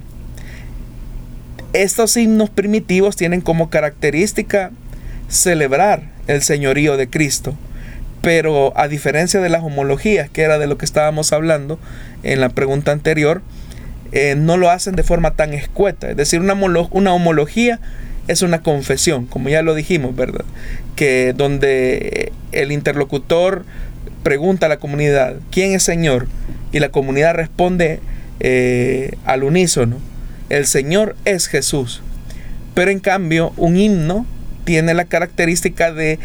Estos 1.74 2.16
himnos 2.16 2.52
primitivos 2.52 3.16
tienen 3.16 3.42
como 3.42 3.72
característica 3.72 4.70
celebrar 5.30 6.12
el 6.28 6.44
señorío 6.44 6.96
de 6.96 7.10
Cristo 7.10 7.58
pero 8.28 8.74
a 8.76 8.90
diferencia 8.90 9.40
de 9.40 9.48
las 9.48 9.64
homologías, 9.64 10.30
que 10.30 10.42
era 10.42 10.60
de 10.60 10.68
lo 10.68 10.78
que 10.78 10.84
estábamos 10.84 11.32
hablando 11.32 11.80
en 12.24 12.42
la 12.42 12.50
pregunta 12.50 12.92
anterior, 12.92 13.42
eh, 14.12 14.36
no 14.36 14.58
lo 14.58 14.70
hacen 14.70 14.98
de 14.98 15.04
forma 15.04 15.36
tan 15.36 15.54
escueta. 15.54 16.10
Es 16.10 16.18
decir, 16.18 16.42
una, 16.42 16.52
homología 17.14 17.80
es 18.28 18.42
una 18.42 18.62
confesión, 18.62 19.28
como 19.28 19.48
ya 19.48 19.62
lo 19.62 19.76
dijimos, 19.76 20.14
¿verdad? 20.14 20.44
Que 20.98 21.34
donde 21.38 22.34
el 22.52 22.74
interlocutor 22.74 23.64
pregunta 24.24 24.66
a 24.66 24.70
la 24.70 24.78
comunidad, 24.80 25.38
¿quién 25.50 25.72
es 25.72 25.84
Señor? 25.84 26.28
Y 26.74 26.80
la 26.80 26.90
comunidad 26.90 27.34
responde 27.34 28.02
eh, 28.42 29.14
al 29.24 29.46
unísono, 29.46 30.00
el 30.50 30.66
Señor 30.66 31.16
es 31.24 31.48
Jesús. 31.48 32.02
Pero 32.74 32.92
en 32.92 33.00
cambio, 33.00 33.54
un 33.56 33.78
himno 33.78 34.26
tiene 34.68 34.94
la 34.94 35.06
característica 35.06 35.94
de 35.94 36.20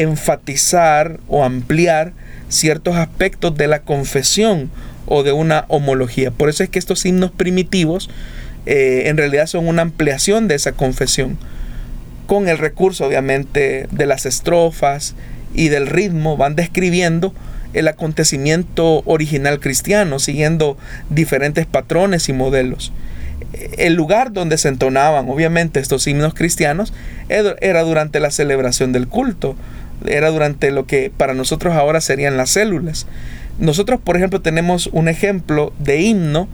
enfatizar 0.00 1.18
o 1.28 1.44
ampliar 1.44 2.12
ciertos 2.48 2.96
aspectos 2.96 3.56
de 3.56 3.68
la 3.68 3.80
confesión 3.80 4.70
o 5.06 5.22
de 5.22 5.32
una 5.32 5.64
homología. 5.68 6.30
Por 6.30 6.48
eso 6.48 6.62
es 6.62 6.70
que 6.70 6.78
estos 6.78 7.04
himnos 7.04 7.30
primitivos 7.30 8.10
eh, 8.66 9.04
en 9.06 9.16
realidad 9.16 9.46
son 9.46 9.66
una 9.66 9.82
ampliación 9.82 10.48
de 10.48 10.54
esa 10.54 10.72
confesión, 10.72 11.38
con 12.26 12.48
el 12.48 12.58
recurso 12.58 13.06
obviamente 13.06 13.86
de 13.90 14.06
las 14.06 14.26
estrofas 14.26 15.14
y 15.54 15.68
del 15.68 15.86
ritmo, 15.86 16.36
van 16.36 16.54
describiendo 16.54 17.32
el 17.72 17.88
acontecimiento 17.88 19.02
original 19.04 19.60
cristiano, 19.60 20.18
siguiendo 20.18 20.76
diferentes 21.10 21.66
patrones 21.66 22.28
y 22.28 22.32
modelos 22.32 22.92
el 23.78 23.94
lugar 23.94 24.32
donde 24.32 24.58
se 24.58 24.68
entonaban, 24.68 25.28
obviamente, 25.28 25.80
estos 25.80 26.06
himnos 26.06 26.34
cristianos 26.34 26.92
era 27.28 27.82
durante 27.82 28.20
la 28.20 28.30
celebración 28.30 28.92
del 28.92 29.08
culto, 29.08 29.56
era 30.06 30.30
durante 30.30 30.70
lo 30.70 30.86
que 30.86 31.10
para 31.14 31.34
nosotros 31.34 31.74
ahora 31.74 32.00
serían 32.00 32.36
las 32.36 32.50
células. 32.50 33.06
Nosotros, 33.58 34.00
por 34.02 34.16
ejemplo, 34.16 34.40
tenemos 34.40 34.88
un 34.92 35.08
ejemplo 35.08 35.72
de 35.78 36.00
himno 36.00 36.48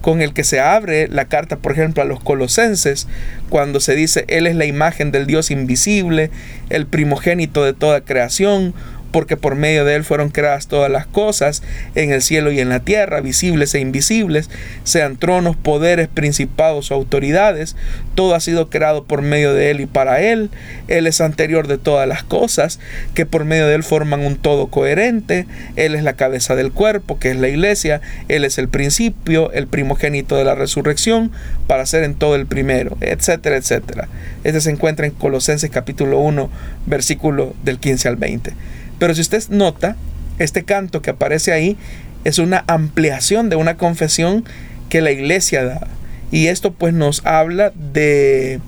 con 0.00 0.22
el 0.22 0.32
que 0.32 0.44
se 0.44 0.60
abre 0.60 1.08
la 1.08 1.24
carta, 1.24 1.56
por 1.56 1.72
ejemplo, 1.72 2.02
a 2.02 2.06
los 2.06 2.22
colosenses, 2.22 3.08
cuando 3.48 3.80
se 3.80 3.96
dice, 3.96 4.24
Él 4.28 4.46
es 4.46 4.54
la 4.54 4.64
imagen 4.64 5.10
del 5.10 5.26
Dios 5.26 5.50
invisible, 5.50 6.30
el 6.70 6.86
primogénito 6.86 7.64
de 7.64 7.72
toda 7.72 8.02
creación, 8.02 8.72
porque 9.16 9.38
por 9.38 9.54
medio 9.54 9.86
de 9.86 9.94
él 9.94 10.04
fueron 10.04 10.28
creadas 10.28 10.66
todas 10.66 10.90
las 10.90 11.06
cosas 11.06 11.62
en 11.94 12.12
el 12.12 12.20
cielo 12.20 12.52
y 12.52 12.60
en 12.60 12.68
la 12.68 12.80
tierra, 12.80 13.22
visibles 13.22 13.74
e 13.74 13.80
invisibles, 13.80 14.50
sean 14.84 15.16
tronos, 15.16 15.56
poderes, 15.56 16.06
principados 16.06 16.90
o 16.90 16.94
autoridades, 16.96 17.76
todo 18.14 18.34
ha 18.34 18.40
sido 18.40 18.68
creado 18.68 19.04
por 19.04 19.22
medio 19.22 19.54
de 19.54 19.70
él 19.70 19.80
y 19.80 19.86
para 19.86 20.20
él. 20.20 20.50
Él 20.88 21.06
es 21.06 21.22
anterior 21.22 21.66
de 21.66 21.78
todas 21.78 22.06
las 22.06 22.24
cosas, 22.24 22.78
que 23.14 23.24
por 23.24 23.46
medio 23.46 23.66
de 23.66 23.76
él 23.76 23.84
forman 23.84 24.20
un 24.20 24.36
todo 24.36 24.66
coherente. 24.66 25.46
Él 25.76 25.94
es 25.94 26.02
la 26.02 26.12
cabeza 26.12 26.54
del 26.54 26.70
cuerpo, 26.70 27.18
que 27.18 27.30
es 27.30 27.38
la 27.38 27.48
iglesia. 27.48 28.02
Él 28.28 28.44
es 28.44 28.58
el 28.58 28.68
principio, 28.68 29.50
el 29.52 29.66
primogénito 29.66 30.36
de 30.36 30.44
la 30.44 30.54
resurrección, 30.54 31.32
para 31.66 31.86
ser 31.86 32.04
en 32.04 32.16
todo 32.16 32.36
el 32.36 32.44
primero, 32.44 32.98
etcétera, 33.00 33.56
etcétera. 33.56 34.08
Este 34.44 34.60
se 34.60 34.68
encuentra 34.70 35.06
en 35.06 35.12
Colosenses 35.12 35.70
capítulo 35.70 36.18
1, 36.18 36.50
versículo 36.84 37.54
del 37.64 37.78
15 37.78 38.08
al 38.08 38.16
20. 38.16 38.52
Pero 38.98 39.14
si 39.14 39.20
usted 39.20 39.42
nota, 39.50 39.96
este 40.38 40.64
canto 40.64 41.02
que 41.02 41.10
aparece 41.10 41.52
ahí 41.52 41.76
es 42.24 42.38
una 42.38 42.64
ampliación 42.66 43.48
de 43.48 43.56
una 43.56 43.76
confesión 43.76 44.44
que 44.88 45.00
la 45.00 45.10
iglesia 45.10 45.64
da. 45.64 45.86
Y 46.30 46.48
esto 46.48 46.72
pues 46.72 46.92
nos 46.92 47.24
habla 47.24 47.72
de 47.74 48.60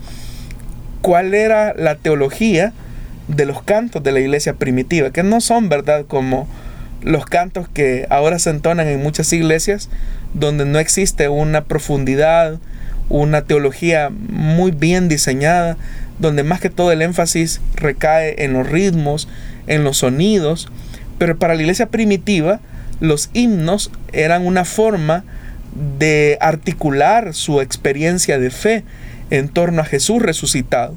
cuál 1.03 1.35
era 1.35 1.75
la 1.75 1.97
teología 1.97 2.73
de 3.29 3.47
los 3.47 3.63
cantos 3.63 4.03
de 4.03 4.13
la 4.13 4.21
iglesia 4.21 4.55
primitiva, 4.55 5.11
que 5.11 5.23
no 5.23 5.41
son, 5.41 5.69
¿verdad?, 5.69 6.05
como 6.07 6.49
los 7.03 7.27
cantos 7.27 7.69
que 7.69 8.07
ahora 8.11 8.39
se 8.39 8.51
entonan 8.51 8.89
en 8.89 9.03
muchas 9.03 9.33
iglesias, 9.33 9.89
donde 10.35 10.65
no 10.65 10.79
existe 10.79 11.29
una 11.29 11.65
profundidad, 11.65 12.59
una 13.09 13.43
teología 13.43 14.11
muy 14.11 14.71
bien 14.71 15.09
diseñada, 15.09 15.77
donde 16.19 16.43
más 16.43 16.61
que 16.61 16.71
todo 16.71 16.91
el 16.91 17.03
énfasis 17.03 17.61
recae 17.77 18.45
en 18.45 18.53
los 18.53 18.69
ritmos, 18.69 19.29
en 19.69 19.85
los 19.85 19.99
sonidos, 19.99 20.69
pero 21.19 21.39
para 21.39 21.55
la 21.55 21.63
iglesia 21.63 21.87
primitiva 21.87 22.61
los 23.01 23.31
himnos 23.33 23.93
eran 24.13 24.45
una 24.45 24.65
forma 24.65 25.25
de 25.99 26.37
articular 26.41 27.35
su 27.35 27.61
experiencia 27.61 28.39
de 28.39 28.51
fe 28.51 28.85
en 29.31 29.49
torno 29.49 29.83
a 29.83 29.85
Jesús 29.85 30.21
resucitado. 30.21 30.97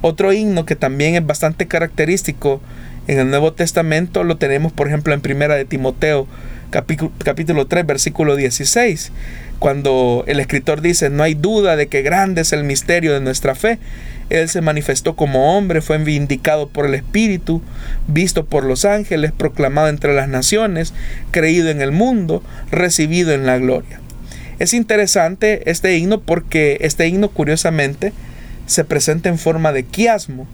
Otro 0.00 0.32
himno 0.32 0.66
que 0.66 0.76
también 0.76 1.14
es 1.14 1.24
bastante 1.24 1.66
característico 1.66 2.60
en 3.06 3.20
el 3.20 3.30
Nuevo 3.30 3.52
Testamento 3.52 4.24
lo 4.24 4.36
tenemos, 4.36 4.72
por 4.72 4.88
ejemplo, 4.88 5.14
en 5.14 5.20
Primera 5.20 5.54
de 5.54 5.64
Timoteo, 5.64 6.26
capítulo, 6.70 7.12
capítulo 7.22 7.66
3, 7.66 7.86
versículo 7.86 8.34
16, 8.34 9.12
cuando 9.60 10.24
el 10.26 10.40
escritor 10.40 10.80
dice, 10.80 11.08
no 11.08 11.22
hay 11.22 11.34
duda 11.34 11.76
de 11.76 11.86
que 11.86 12.02
grande 12.02 12.40
es 12.40 12.52
el 12.52 12.64
misterio 12.64 13.14
de 13.14 13.20
nuestra 13.20 13.54
fe. 13.54 13.78
Él 14.28 14.48
se 14.48 14.60
manifestó 14.60 15.14
como 15.14 15.56
hombre, 15.56 15.80
fue 15.82 15.98
vindicado 15.98 16.68
por 16.68 16.86
el 16.86 16.94
Espíritu, 16.94 17.62
visto 18.08 18.44
por 18.44 18.64
los 18.64 18.84
ángeles, 18.84 19.32
proclamado 19.32 19.88
entre 19.88 20.14
las 20.14 20.28
naciones, 20.28 20.94
creído 21.30 21.68
en 21.70 21.80
el 21.80 21.92
mundo, 21.92 22.42
recibido 22.70 23.32
en 23.32 23.46
la 23.46 23.58
gloria. 23.58 24.00
Es 24.58 24.72
interesante 24.72 25.70
este 25.70 25.96
himno 25.96 26.20
porque 26.20 26.78
este 26.80 27.06
himno 27.06 27.28
curiosamente 27.28 28.12
se 28.66 28.84
presenta 28.84 29.28
en 29.28 29.38
forma 29.38 29.72
de 29.72 29.84
quiasmo. 29.84 30.46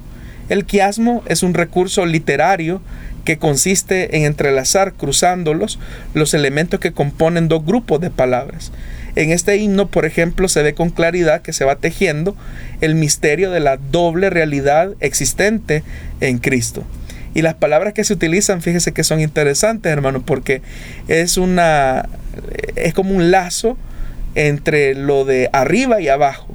El 0.48 0.64
quiasmo 0.64 1.22
es 1.26 1.42
un 1.42 1.54
recurso 1.54 2.04
literario 2.04 2.82
que 3.24 3.38
consiste 3.38 4.16
en 4.16 4.24
entrelazar 4.24 4.94
cruzándolos 4.94 5.78
los 6.14 6.34
elementos 6.34 6.80
que 6.80 6.92
componen 6.92 7.48
dos 7.48 7.64
grupos 7.64 8.00
de 8.00 8.10
palabras. 8.10 8.72
En 9.14 9.30
este 9.30 9.56
himno, 9.56 9.88
por 9.88 10.06
ejemplo, 10.06 10.48
se 10.48 10.62
ve 10.62 10.74
con 10.74 10.90
claridad 10.90 11.42
que 11.42 11.52
se 11.52 11.64
va 11.64 11.76
tejiendo 11.76 12.36
el 12.80 12.94
misterio 12.94 13.50
de 13.50 13.60
la 13.60 13.76
doble 13.76 14.30
realidad 14.30 14.92
existente 15.00 15.82
en 16.20 16.38
Cristo. 16.38 16.84
Y 17.34 17.42
las 17.42 17.54
palabras 17.54 17.94
que 17.94 18.04
se 18.04 18.12
utilizan, 18.12 18.62
fíjese 18.62 18.92
que 18.92 19.04
son 19.04 19.20
interesantes, 19.20 19.90
hermano, 19.92 20.22
porque 20.22 20.62
es 21.08 21.36
una 21.36 22.08
es 22.76 22.94
como 22.94 23.14
un 23.14 23.30
lazo 23.30 23.76
entre 24.34 24.94
lo 24.94 25.24
de 25.24 25.50
arriba 25.52 26.00
y 26.00 26.08
abajo. 26.08 26.54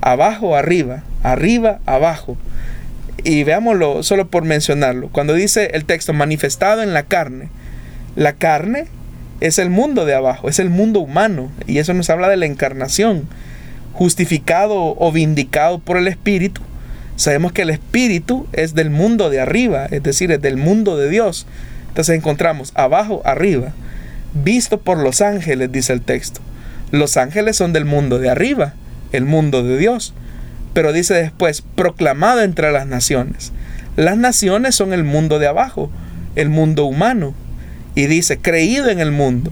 Abajo, 0.00 0.56
arriba, 0.56 1.02
arriba, 1.22 1.80
abajo. 1.86 2.36
Y 3.24 3.44
veámoslo 3.44 4.02
solo 4.02 4.28
por 4.28 4.44
mencionarlo. 4.44 5.08
Cuando 5.08 5.34
dice 5.34 5.70
el 5.74 5.84
texto 5.84 6.12
manifestado 6.12 6.82
en 6.82 6.92
la 6.92 7.04
carne, 7.04 7.48
la 8.14 8.34
carne 8.34 8.86
es 9.40 9.58
el 9.58 9.70
mundo 9.70 10.04
de 10.04 10.14
abajo, 10.14 10.48
es 10.48 10.58
el 10.58 10.70
mundo 10.70 11.00
humano. 11.00 11.50
Y 11.66 11.78
eso 11.78 11.94
nos 11.94 12.10
habla 12.10 12.28
de 12.28 12.36
la 12.36 12.46
encarnación. 12.46 13.28
Justificado 13.92 14.96
o 14.98 15.12
vindicado 15.12 15.78
por 15.78 15.96
el 15.96 16.08
Espíritu. 16.08 16.62
Sabemos 17.16 17.52
que 17.52 17.62
el 17.62 17.70
Espíritu 17.70 18.46
es 18.52 18.74
del 18.74 18.90
mundo 18.90 19.30
de 19.30 19.40
arriba, 19.40 19.86
es 19.86 20.02
decir, 20.02 20.30
es 20.32 20.42
del 20.42 20.58
mundo 20.58 20.98
de 20.98 21.08
Dios. 21.08 21.46
Entonces 21.88 22.14
encontramos 22.16 22.72
abajo, 22.74 23.22
arriba. 23.24 23.72
Visto 24.34 24.78
por 24.78 24.98
los 24.98 25.22
ángeles, 25.22 25.72
dice 25.72 25.94
el 25.94 26.02
texto. 26.02 26.42
Los 26.90 27.16
ángeles 27.16 27.56
son 27.56 27.72
del 27.72 27.86
mundo 27.86 28.18
de 28.18 28.28
arriba, 28.28 28.74
el 29.12 29.24
mundo 29.24 29.62
de 29.62 29.78
Dios. 29.78 30.12
Pero 30.74 30.92
dice 30.92 31.14
después, 31.14 31.62
proclamado 31.62 32.42
entre 32.42 32.70
las 32.70 32.86
naciones. 32.86 33.52
Las 33.96 34.18
naciones 34.18 34.74
son 34.74 34.92
el 34.92 35.04
mundo 35.04 35.38
de 35.38 35.46
abajo, 35.46 35.90
el 36.34 36.50
mundo 36.50 36.84
humano. 36.84 37.32
Y 37.96 38.06
dice, 38.06 38.38
creído 38.38 38.88
en 38.88 39.00
el 39.00 39.10
mundo. 39.10 39.50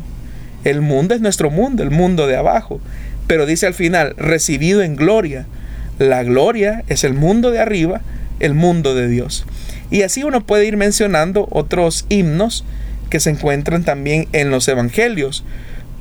El 0.62 0.80
mundo 0.80 1.16
es 1.16 1.20
nuestro 1.20 1.51
mundo, 1.51 1.82
el 1.82 1.90
mundo 1.90 2.28
de 2.28 2.36
abajo. 2.36 2.80
Pero 3.26 3.45
dice 3.45 3.66
al 3.66 3.74
final, 3.74 4.14
recibido 4.16 4.82
en 4.82 4.95
gloria. 4.95 5.47
La 5.99 6.22
gloria 6.22 6.84
es 6.86 7.03
el 7.03 7.14
mundo 7.14 7.51
de 7.51 7.59
arriba, 7.59 8.03
el 8.38 8.55
mundo 8.55 8.95
de 8.95 9.09
Dios. 9.09 9.45
Y 9.90 10.03
así 10.03 10.22
uno 10.22 10.47
puede 10.47 10.66
ir 10.66 10.76
mencionando 10.76 11.49
otros 11.51 12.07
himnos 12.09 12.64
que 13.11 13.18
se 13.18 13.30
encuentran 13.30 13.82
también 13.82 14.28
en 14.32 14.51
los 14.51 14.68
evangelios 14.68 15.45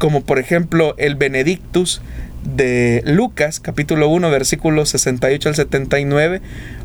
como 0.03 0.19
por 0.19 0.37
ejemplo 0.37 0.95
el 0.97 1.15
Benedictus 1.15 2.01
de 2.43 3.01
Lucas, 3.05 3.61
capítulo 3.61 4.09
1, 4.09 4.29
versículos 4.29 4.89
68 4.89 5.47
al 5.47 5.55
79, 5.55 6.41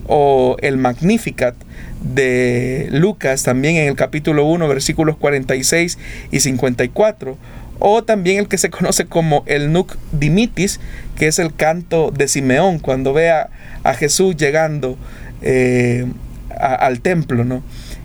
o 0.08 0.56
el 0.60 0.78
Magnificat 0.78 1.54
de 2.02 2.88
Lucas, 2.90 3.42
también 3.42 3.76
en 3.76 3.88
el 3.88 3.94
capítulo 3.94 4.44
1, 4.46 4.66
versículos 4.66 5.16
46 5.16 5.98
y 6.32 6.40
54, 6.40 7.36
o 7.78 8.02
también 8.02 8.38
el 8.38 8.48
que 8.48 8.58
se 8.58 8.70
conoce 8.70 9.04
como 9.04 9.44
el 9.46 9.72
Nuc 9.72 9.96
Dimitis, 10.12 10.80
que 11.16 11.28
es 11.28 11.38
el 11.38 11.54
canto 11.54 12.10
de 12.10 12.26
Simeón, 12.26 12.78
cuando 12.80 13.12
ve 13.12 13.30
a, 13.30 13.50
Jesús 13.94 14.36
llegando 14.36 14.98
eh, 15.40 16.04
al 16.50 17.00
templo, 17.00 17.42
¿no? 17.42 17.62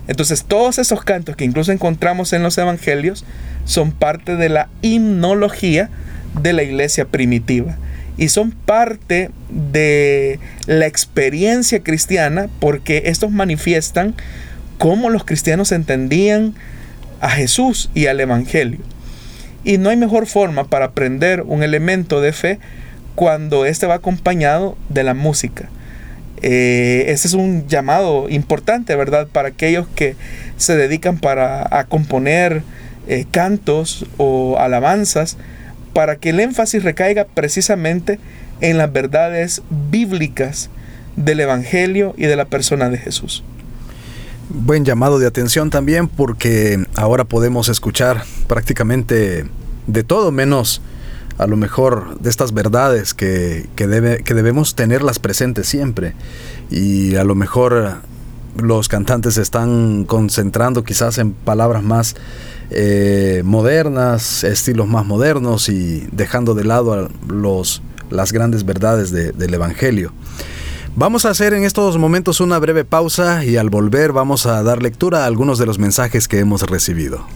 Entonces 0.08 0.44
todos 0.44 0.78
esos 0.78 1.02
cantos 1.04 1.36
que 1.36 1.44
incluso 1.44 1.72
encontramos 1.72 2.32
en 2.32 2.42
los 2.42 2.56
evangelios 2.56 3.26
son 3.66 3.92
parte 3.92 4.36
de 4.36 4.48
la 4.48 4.68
himnología 4.80 5.90
de 6.40 6.54
la 6.54 6.62
iglesia 6.62 7.04
primitiva 7.04 7.76
y 8.16 8.28
son 8.28 8.52
parte 8.52 9.30
de 9.48 10.38
la 10.66 10.86
experiencia 10.86 11.82
cristiana 11.82 12.48
porque 12.60 13.02
estos 13.06 13.30
manifiestan 13.30 14.14
cómo 14.78 15.10
los 15.10 15.24
cristianos 15.24 15.72
entendían 15.72 16.54
a 17.20 17.30
Jesús 17.30 17.90
y 17.94 18.06
al 18.06 18.20
Evangelio. 18.20 18.80
Y 19.64 19.78
no 19.78 19.88
hay 19.88 19.96
mejor 19.96 20.26
forma 20.26 20.64
para 20.64 20.86
aprender 20.86 21.42
un 21.42 21.62
elemento 21.62 22.20
de 22.20 22.32
fe 22.32 22.58
cuando 23.14 23.64
éste 23.64 23.86
va 23.86 23.94
acompañado 23.94 24.76
de 24.88 25.04
la 25.04 25.14
música. 25.14 25.68
Eh, 26.42 27.06
ese 27.08 27.28
es 27.28 27.34
un 27.34 27.66
llamado 27.68 28.28
importante, 28.28 28.94
¿verdad? 28.96 29.26
Para 29.28 29.48
aquellos 29.48 29.86
que 29.94 30.16
se 30.58 30.76
dedican 30.76 31.18
para 31.18 31.66
a 31.70 31.84
componer 31.84 32.62
eh, 33.08 33.24
cantos 33.30 34.04
o 34.18 34.58
alabanzas, 34.58 35.38
para 35.94 36.16
que 36.16 36.30
el 36.30 36.40
énfasis 36.40 36.82
recaiga 36.82 37.24
precisamente 37.24 38.18
en 38.60 38.76
las 38.76 38.92
verdades 38.92 39.62
bíblicas 39.90 40.68
del 41.16 41.40
Evangelio 41.40 42.14
y 42.18 42.26
de 42.26 42.36
la 42.36 42.44
persona 42.44 42.90
de 42.90 42.98
Jesús. 42.98 43.42
Buen 44.50 44.84
llamado 44.84 45.18
de 45.18 45.26
atención 45.26 45.70
también 45.70 46.08
porque 46.08 46.84
ahora 46.96 47.24
podemos 47.24 47.68
escuchar 47.70 48.24
prácticamente 48.46 49.46
de 49.86 50.02
todo 50.02 50.30
menos 50.32 50.82
a 51.38 51.46
lo 51.46 51.56
mejor 51.56 52.18
de 52.20 52.30
estas 52.30 52.52
verdades 52.52 53.14
que, 53.14 53.68
debe, 53.76 54.22
que 54.22 54.34
debemos 54.34 54.74
tenerlas 54.74 55.18
presentes 55.18 55.66
siempre. 55.66 56.14
Y 56.70 57.16
a 57.16 57.24
lo 57.24 57.34
mejor 57.34 57.96
los 58.56 58.88
cantantes 58.88 59.34
se 59.34 59.42
están 59.42 60.04
concentrando 60.04 60.84
quizás 60.84 61.18
en 61.18 61.32
palabras 61.32 61.82
más 61.82 62.14
eh, 62.70 63.42
modernas, 63.44 64.44
estilos 64.44 64.86
más 64.86 65.06
modernos 65.06 65.68
y 65.68 66.06
dejando 66.12 66.54
de 66.54 66.64
lado 66.64 67.08
los, 67.28 67.82
las 68.10 68.32
grandes 68.32 68.64
verdades 68.64 69.10
del 69.10 69.54
Evangelio. 69.54 70.12
Vamos 70.96 71.24
a 71.24 71.30
hacer 71.30 71.54
en 71.54 71.64
estos 71.64 71.98
momentos 71.98 72.40
una 72.40 72.58
breve 72.58 72.84
pausa 72.84 73.44
y 73.44 73.56
al 73.56 73.68
volver 73.68 74.12
vamos 74.12 74.46
a 74.46 74.62
dar 74.62 74.80
lectura 74.82 75.24
a 75.24 75.26
algunos 75.26 75.58
de 75.58 75.66
los 75.66 75.78
mensajes 75.78 76.28
que 76.28 76.38
hemos 76.38 76.62
recibido. 76.62 77.26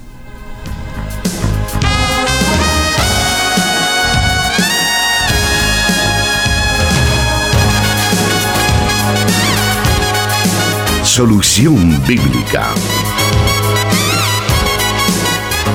Solución 11.03 12.01
Bíblica. 12.07 12.75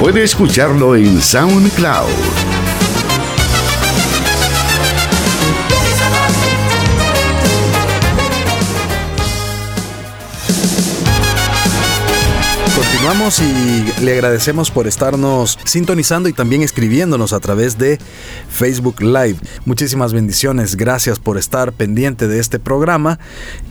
Puede 0.03 0.23
escucharlo 0.23 0.97
en 0.97 1.21
SoundCloud 1.21 2.52
Vamos 13.03 13.41
y 13.41 14.01
le 14.01 14.13
agradecemos 14.13 14.71
por 14.71 14.87
estarnos 14.87 15.59
sintonizando 15.65 16.29
y 16.29 16.33
también 16.33 16.61
escribiéndonos 16.61 17.33
a 17.33 17.41
través 17.41 17.77
de 17.77 17.99
Facebook 18.49 19.01
Live. 19.01 19.35
Muchísimas 19.65 20.13
bendiciones, 20.13 20.77
gracias 20.77 21.19
por 21.19 21.37
estar 21.37 21.73
pendiente 21.73 22.29
de 22.29 22.39
este 22.39 22.59
programa 22.59 23.19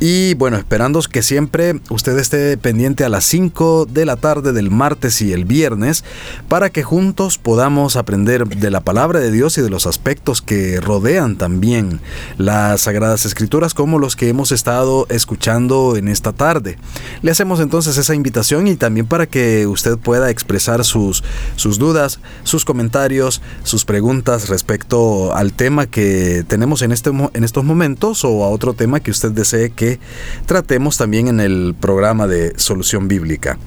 y 0.01 0.35
bueno, 0.35 0.59
esperando 0.59 1.01
que 1.01 1.23
siempre 1.23 1.81
usted 1.89 2.19
esté 2.19 2.59
pendiente 2.59 3.05
a 3.05 3.09
las 3.09 3.25
5 3.25 3.87
de 3.87 4.05
la 4.05 4.17
tarde 4.17 4.53
del 4.53 4.71
martes 4.71 5.23
y 5.23 5.33
el 5.33 5.47
viernes 5.47 6.05
para 6.49 6.69
que 6.69 6.83
juntos 6.83 7.39
podamos 7.39 7.97
aprender 7.97 8.47
de 8.47 8.71
la 8.71 8.83
palabra 8.83 9.19
de 9.21 9.31
Dios 9.31 9.57
y 9.57 9.63
de 9.63 9.71
los 9.71 9.87
aspectos 9.87 10.43
que 10.43 10.79
rodean 10.79 11.37
también 11.37 12.01
las 12.37 12.83
Sagradas 12.83 13.25
Escrituras 13.25 13.73
como 13.73 13.99
los 13.99 14.15
que 14.15 14.29
hemos 14.29 14.53
estado 14.53 15.07
escuchando 15.09 15.97
en 15.97 16.09
esta 16.09 16.35
tarde. 16.35 16.77
Le 17.23 17.31
hacemos 17.31 17.61
entonces 17.61 17.97
esa 17.97 18.15
invitación 18.15 18.69
y 18.69 18.77
también 18.77 19.07
para 19.07 19.22
para 19.23 19.31
que 19.31 19.69
usted 19.69 19.99
pueda 19.99 20.31
expresar 20.31 20.85
sus, 20.85 21.23
sus 21.55 21.79
dudas, 21.79 22.19
sus 22.43 22.65
comentarios, 22.65 23.41
sus 23.63 23.85
preguntas 23.85 24.49
respecto 24.49 25.33
al 25.33 25.53
tema 25.53 25.87
que 25.87 26.45
tenemos 26.49 26.83
en, 26.83 26.91
este, 26.91 27.11
en 27.11 27.45
estos 27.45 27.63
momentos 27.63 28.25
o 28.25 28.43
a 28.43 28.49
otro 28.49 28.75
tema 28.75 28.99
que 28.99 29.13
usted 29.13 29.31
desee 29.31 29.71
que 29.71 30.01
tratemos 30.45 30.97
también 30.97 31.29
en 31.29 31.39
el 31.39 31.77
programa 31.79 32.27
de 32.27 32.53
Solución 32.57 33.07
Bíblica. 33.07 33.59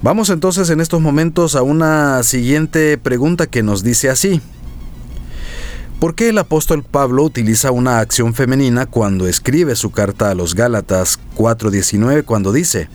Vamos 0.00 0.30
entonces 0.30 0.70
en 0.70 0.80
estos 0.80 1.02
momentos 1.02 1.54
a 1.54 1.60
una 1.60 2.22
siguiente 2.22 2.96
pregunta 2.96 3.46
que 3.46 3.62
nos 3.62 3.82
dice 3.82 4.08
así. 4.08 4.40
¿Por 6.00 6.14
qué 6.14 6.30
el 6.30 6.38
apóstol 6.38 6.82
Pablo 6.82 7.24
utiliza 7.24 7.72
una 7.72 7.98
acción 7.98 8.32
femenina 8.32 8.86
cuando 8.86 9.28
escribe 9.28 9.76
su 9.76 9.90
carta 9.90 10.30
a 10.30 10.34
los 10.34 10.54
Gálatas 10.54 11.20
4:19 11.36 12.24
cuando 12.24 12.52
dice, 12.52 12.88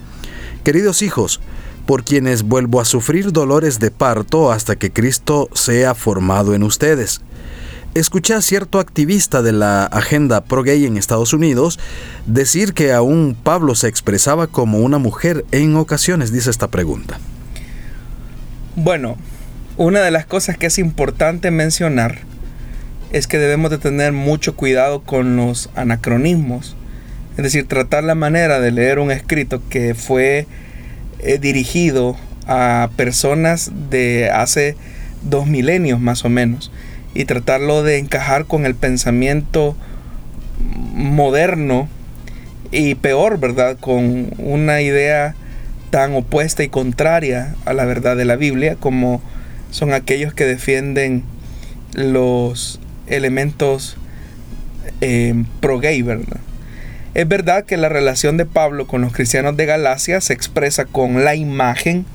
Queridos 0.63 1.01
hijos, 1.01 1.41
por 1.86 2.03
quienes 2.03 2.43
vuelvo 2.43 2.79
a 2.79 2.86
sufrir 2.86 3.31
dolores 3.31 3.79
de 3.79 3.91
parto 3.91 4.51
hasta 4.51 4.75
que 4.75 4.91
Cristo 4.91 5.49
sea 5.53 5.95
formado 5.95 6.53
en 6.53 6.63
ustedes? 6.63 7.21
Escuché 7.95 8.34
a 8.34 8.41
cierto 8.41 8.79
activista 8.79 9.43
de 9.43 9.51
la 9.51 9.86
agenda 9.86 10.41
pro-gay 10.41 10.86
en 10.86 10.97
Estados 10.97 11.31
Unidos 11.31 11.79
decir 12.25 12.73
que 12.73 12.91
aún 12.91 13.38
Pablo 13.41 13.75
se 13.75 13.88
expresaba 13.88 14.47
como 14.47 14.79
una 14.79 14.97
mujer 14.97 15.45
en 15.51 15.75
ocasiones, 15.75 16.31
dice 16.31 16.49
esta 16.49 16.69
pregunta. 16.69 17.19
Bueno, 18.75 19.17
una 19.77 20.01
de 20.01 20.09
las 20.09 20.25
cosas 20.25 20.57
que 20.57 20.65
es 20.65 20.79
importante 20.79 21.51
mencionar 21.51 22.19
es 23.11 23.27
que 23.27 23.38
debemos 23.38 23.69
de 23.69 23.77
tener 23.77 24.11
mucho 24.11 24.55
cuidado 24.55 25.03
con 25.03 25.36
los 25.36 25.69
anacronismos. 25.75 26.75
Es 27.38 27.43
decir, 27.43 27.67
tratar 27.67 28.03
la 28.03 28.15
manera 28.15 28.59
de 28.59 28.71
leer 28.71 28.97
un 28.97 29.11
escrito 29.11 29.61
que 29.69 29.93
fue 29.93 30.47
dirigido 31.39 32.16
a 32.47 32.89
personas 32.95 33.72
de 33.89 34.30
hace 34.30 34.76
dos 35.22 35.47
milenios 35.47 35.99
más 35.99 36.26
o 36.26 36.30
menos 36.30 36.72
y 37.14 37.26
tratarlo 37.26 37.84
de 37.84 37.97
encajar 37.97 38.45
con 38.45 38.66
el 38.66 38.76
pensamiento 38.76 39.76
moderno 40.93 41.88
y 42.72 42.95
peor, 42.95 43.39
¿verdad? 43.39 43.78
Con 43.80 44.34
una 44.38 44.82
idea 44.82 45.36
tan 45.91 46.16
opuesta 46.16 46.64
y 46.64 46.70
contraria 46.70 47.55
a 47.66 47.74
la 47.74 47.86
verdad 47.86 48.18
de 48.18 48.26
la 48.26 48.36
Biblia 48.36 48.76
como 48.80 49.22
son 49.70 49.93
aquellos 49.93 50.34
que 50.34 50.45
defienden 50.45 51.24
los 51.93 52.80
elementos 53.07 53.97
eh, 55.01 55.43
pro-gay, 55.59 56.01
¿verdad? 56.01 56.39
Es 57.14 57.28
verdad 57.28 57.66
que 57.66 57.78
la 57.78 57.89
relación 57.89 58.38
de 58.38 58.45
Pablo 58.45 58.88
con 58.88 59.01
los 59.01 59.14
cristianos 59.14 59.55
de 59.55 59.68
Galacia 59.68 60.20
se 60.20 60.34
expresa 60.34 60.86
con 60.86 61.24
la 61.24 61.36
imagen 61.36 62.05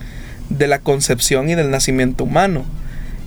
de 0.50 0.66
la 0.66 0.80
concepción 0.80 1.48
y 1.48 1.54
del 1.54 1.70
nacimiento 1.70 2.24
humano. 2.24 2.64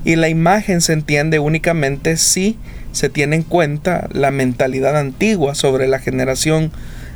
Y 0.03 0.17
la 0.17 0.27
imagen 0.27 0.81
se 0.81 0.91
entiende 0.91 1.39
únicamente 1.39 2.17
si 2.17 2.57
se 2.91 3.07
tiene 3.07 3.37
en 3.37 3.43
cuenta 3.43 4.09
la 4.11 4.31
mentalidad 4.31 4.97
antigua 4.97 5.55
sobre 5.55 5.87
la 5.87 5.99
generación 5.99 6.71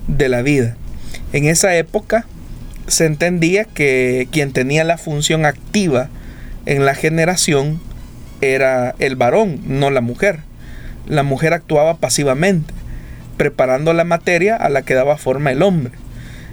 de 0.07 0.29
la 0.29 0.41
vida. 0.41 0.77
En 1.33 1.45
esa 1.45 1.75
época 1.75 2.25
se 2.87 3.05
entendía 3.05 3.65
que 3.65 4.29
quien 4.31 4.53
tenía 4.53 4.85
la 4.85 4.97
función 4.97 5.45
activa 5.45 6.09
en 6.65 6.85
la 6.85 6.95
generación 6.95 7.81
era 8.39 8.95
el 8.99 9.17
varón, 9.17 9.59
no 9.65 9.89
la 9.89 10.01
mujer. 10.01 10.39
La 11.07 11.23
mujer 11.23 11.53
actuaba 11.53 11.97
pasivamente, 11.97 12.73
preparando 13.37 13.93
la 13.93 14.03
materia 14.03 14.55
a 14.55 14.69
la 14.69 14.83
que 14.83 14.93
daba 14.93 15.17
forma 15.17 15.51
el 15.51 15.61
hombre. 15.61 15.93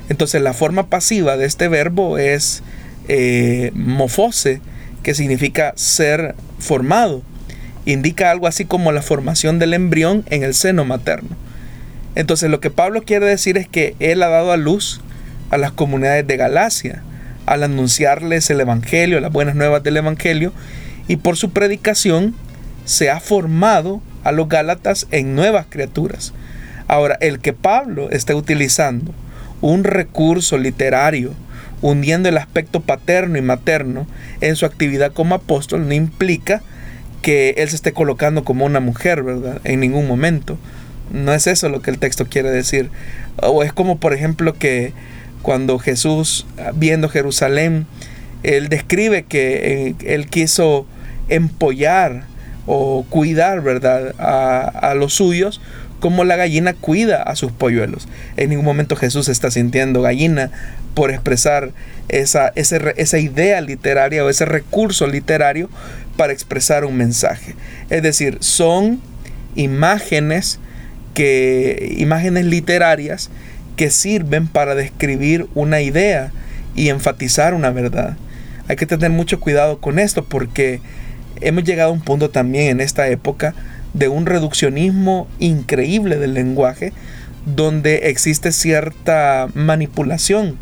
Entonces 0.09 0.43
la 0.43 0.53
forma 0.53 0.89
pasiva 0.89 1.37
de 1.37 1.47
este 1.47 1.69
verbo 1.69 2.19
es 2.19 2.63
eh, 3.09 3.71
mofose, 3.75 4.61
que 5.03 5.15
significa 5.15 5.73
ser 5.77 6.35
formado. 6.59 7.23
Indica 7.87 8.31
algo 8.31 8.47
así 8.47 8.65
como 8.65 8.93
la 8.93 9.03
formación 9.03 9.59
del 9.59 9.75
embrión 9.75 10.25
en 10.31 10.43
el 10.43 10.55
seno 10.55 10.85
materno. 10.85 11.31
Entonces 12.15 12.51
lo 12.51 12.61
que 12.61 12.71
Pablo 12.71 13.03
quiere 13.03 13.27
decir 13.27 13.57
es 13.57 13.69
que 13.69 13.97
él 13.99 14.23
ha 14.23 14.29
dado 14.29 14.53
a 14.53 14.57
luz 14.57 15.01
a 15.51 15.59
las 15.59 15.73
comunidades 15.73 16.27
de 16.27 16.37
Galacia 16.37 17.03
al 17.47 17.65
anunciarles 17.65 18.49
el 18.51 18.61
Evangelio, 18.61 19.21
las 19.21 19.33
buenas 19.33 19.55
nuevas 19.55 19.83
del 19.83 19.97
Evangelio, 19.97 20.53
y 21.09 21.17
por 21.17 21.37
su 21.37 21.51
predicación 21.51 22.35
se 22.85 23.11
ha 23.11 23.19
formado 23.21 24.01
a 24.25 24.33
los 24.33 24.49
Gálatas 24.49 25.07
en 25.11 25.35
nuevas 25.35 25.67
criaturas. 25.69 26.33
Ahora, 26.89 27.17
el 27.21 27.39
que 27.39 27.53
Pablo 27.53 28.11
esté 28.11 28.35
utilizando 28.35 29.15
un 29.61 29.85
recurso 29.85 30.59
literario, 30.59 31.33
hundiendo 31.81 32.29
el 32.29 32.39
aspecto 32.39 32.81
paterno 32.81 33.39
y 33.39 33.43
materno 33.43 34.07
en 34.41 34.57
su 34.57 34.67
actividad 34.67 35.13
como 35.13 35.35
apóstol, 35.35 35.89
no 35.89 35.95
implica 35.95 36.63
que 37.23 37.55
él 37.59 37.69
se 37.69 37.77
esté 37.77 37.93
colocando 37.93 38.45
como 38.45 38.65
una 38.65 38.81
mujer, 38.81 39.23
¿verdad? 39.23 39.61
En 39.65 39.81
ningún 39.81 40.07
momento. 40.07 40.59
No 41.13 41.33
es 41.33 41.47
eso 41.47 41.69
lo 41.69 41.83
que 41.83 41.91
el 41.91 41.99
texto 41.99 42.27
quiere 42.27 42.51
decir. 42.51 42.91
O 43.37 43.63
es 43.63 43.73
como, 43.73 43.99
por 43.99 44.13
ejemplo, 44.13 44.55
que 44.55 44.93
cuando 45.43 45.79
Jesús, 45.79 46.47
viendo 46.75 47.09
Jerusalén, 47.09 47.87
él 48.43 48.69
describe 48.69 49.25
que 49.25 49.89
eh, 49.89 49.95
él 50.05 50.27
quiso 50.27 50.87
empollar 51.29 52.25
o 52.67 53.05
cuidar, 53.09 53.61
¿verdad?, 53.61 54.15
a, 54.19 54.95
los 54.95 55.15
suyos 55.15 55.61
como 56.03 56.25
la 56.25 56.35
gallina 56.35 56.75
cuida 56.75 57.23
a 57.23 57.37
sus 57.37 57.53
polluelos. 57.53 58.09
En 58.37 58.51
ningún 58.51 58.65
momento 58.65 58.97
Jesús 58.97 59.29
está 59.29 59.53
sintiendo 59.53 60.03
gallina 60.03 60.51
por 60.95 61.13
expresar 61.13 61.71
esa, 62.09 62.49
esa 62.57 63.19
idea 63.21 63.61
literaria 63.61 64.25
o 64.25 64.29
ese 64.29 64.45
recurso 64.45 65.07
literario 65.07 65.71
para 66.17 66.33
expresar 66.33 66.85
un 66.85 66.97
mensaje. 66.97 67.55
Es 67.89 68.03
decir, 68.03 68.39
son 68.41 69.01
imágenes 69.55 70.59
que 71.15 71.95
imágenes 71.99 72.47
literarias 72.47 73.31
que 73.77 73.89
sirven 73.89 74.49
para 74.49 74.75
describir 74.75 75.47
una 75.55 75.83
idea 75.83 76.33
y 76.75 76.89
enfatizar 76.89 77.55
una 77.55 77.71
verdad. 77.71 78.17
Hay 78.67 78.75
que 78.75 78.87
tener 78.87 79.11
mucho 79.11 79.39
cuidado 79.39 79.79
con 79.79 80.01
esto 80.01 80.25
porque 80.25 80.81
hemos 81.41 81.63
llegado 81.63 81.91
a 81.91 81.93
un 81.93 82.01
punto 82.01 82.29
también 82.29 82.71
en 82.71 82.81
esta 82.81 83.07
época 83.07 83.55
de 83.95 84.09
un 84.09 84.27
reduccionismo 84.27 85.29
increíble 85.39 86.19
del 86.19 86.35
lenguaje 86.35 86.93
donde 87.45 88.09
existe 88.09 88.53
cierta 88.53 89.49
manipulación 89.55 90.57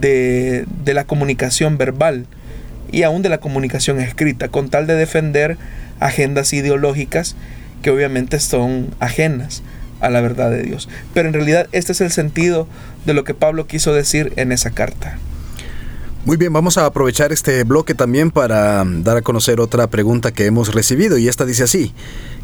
de, 0.00 0.66
de, 0.84 0.94
la 0.94 1.04
comunicación 1.04 1.78
verbal 1.78 2.26
y 2.92 3.02
aún 3.02 3.22
de 3.22 3.28
la 3.28 3.38
comunicación 3.38 3.98
escrita 3.98 4.48
con 4.48 4.68
tal 4.68 4.86
de 4.86 4.94
defender 4.94 5.56
agendas 5.98 6.52
ideológicas 6.52 7.34
que 7.82 7.90
obviamente 7.90 8.38
son 8.38 8.94
ajenas 9.00 9.62
a 10.00 10.10
la 10.10 10.20
verdad 10.20 10.50
de 10.50 10.62
Dios. 10.62 10.88
Pero 11.14 11.28
en 11.28 11.34
realidad 11.34 11.68
este 11.72 11.92
es 11.92 12.00
el 12.00 12.10
sentido 12.10 12.68
de 13.06 13.14
lo 13.14 13.24
que 13.24 13.34
Pablo 13.34 13.66
quiso 13.66 13.94
decir 13.94 14.32
en 14.36 14.52
esa 14.52 14.70
carta. 14.70 15.18
Muy 16.24 16.36
bien, 16.36 16.52
vamos 16.52 16.78
a 16.78 16.86
aprovechar 16.86 17.32
este 17.32 17.64
bloque 17.64 17.94
también 17.94 18.30
para 18.30 18.84
dar 18.86 19.16
a 19.16 19.22
conocer 19.22 19.58
otra 19.58 19.88
pregunta 19.88 20.32
que 20.32 20.46
hemos 20.46 20.72
recibido 20.72 21.18
y 21.18 21.28
esta 21.28 21.44
dice 21.44 21.64
así. 21.64 21.92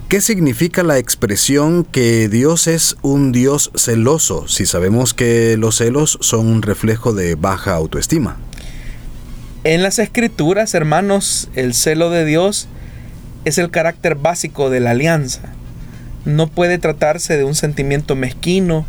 ¿Qué 0.09 0.23
significa 0.23 0.83
la 0.83 0.97
expresión 0.97 1.85
que 1.85 2.31
Dios 2.31 2.67
es 2.67 2.97
un 3.03 3.31
Dios 3.31 3.71
celoso 3.75 4.49
si 4.49 4.65
sabemos 4.65 5.13
que 5.13 5.59
los 5.59 5.77
celos 5.77 6.17
son 6.23 6.47
un 6.47 6.63
reflejo 6.63 7.13
de 7.13 7.35
baja 7.35 7.75
autoestima? 7.75 8.39
En 9.65 9.83
las 9.83 9.99
escrituras, 9.99 10.73
hermanos, 10.73 11.51
el 11.57 11.75
celo 11.75 12.09
de 12.09 12.25
Dios 12.25 12.69
es 13.45 13.59
el 13.59 13.71
carácter 13.71 14.15
básico 14.15 14.71
de 14.71 14.81
la 14.81 14.93
alianza. 14.93 15.43
No 16.25 16.47
puede 16.47 16.79
tratarse 16.79 17.37
de 17.37 17.45
un 17.45 17.55
sentimiento 17.55 18.17
mezquino 18.17 18.87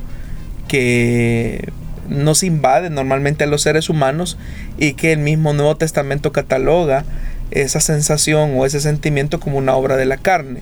que 0.70 1.74
nos 2.08 2.44
invade 2.44 2.90
normalmente 2.90 3.44
a 3.44 3.48
los 3.48 3.64
seres 3.64 3.90
humanos 3.90 4.38
y 4.78 4.94
que 4.94 5.12
el 5.12 5.20
mismo 5.20 5.52
Nuevo 5.52 5.76
Testamento 5.76 6.32
cataloga 6.32 7.04
esa 7.52 7.82
sensación 7.82 8.54
o 8.56 8.66
ese 8.66 8.80
sentimiento 8.80 9.42
como 9.42 9.58
una 9.58 9.76
obra 9.76 9.98
de 9.98 10.06
la 10.06 10.16
carne. 10.16 10.62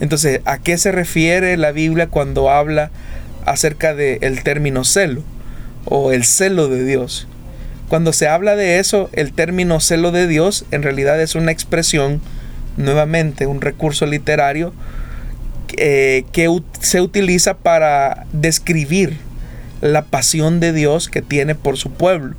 Entonces, 0.00 0.40
¿a 0.44 0.58
qué 0.58 0.78
se 0.78 0.92
refiere 0.92 1.56
la 1.56 1.72
Biblia 1.72 2.08
cuando 2.08 2.50
habla 2.50 2.90
acerca 3.44 3.94
del 3.94 4.42
término 4.42 4.84
celo 4.84 5.22
o 5.84 6.12
el 6.12 6.24
celo 6.24 6.68
de 6.68 6.84
Dios? 6.84 7.26
Cuando 7.88 8.12
se 8.12 8.28
habla 8.28 8.54
de 8.54 8.78
eso, 8.78 9.08
el 9.12 9.32
término 9.32 9.80
celo 9.80 10.12
de 10.12 10.26
Dios 10.26 10.66
en 10.70 10.82
realidad 10.82 11.20
es 11.20 11.34
una 11.34 11.52
expresión, 11.52 12.20
nuevamente 12.76 13.46
un 13.46 13.60
recurso 13.60 14.06
literario, 14.06 14.72
eh, 15.76 16.24
que 16.32 16.48
se 16.80 17.00
utiliza 17.00 17.56
para 17.56 18.26
describir 18.32 19.16
la 19.80 20.02
pasión 20.02 20.60
de 20.60 20.72
Dios 20.72 21.08
que 21.08 21.22
tiene 21.22 21.54
por 21.54 21.76
su 21.76 21.90
pueblo, 21.90 22.34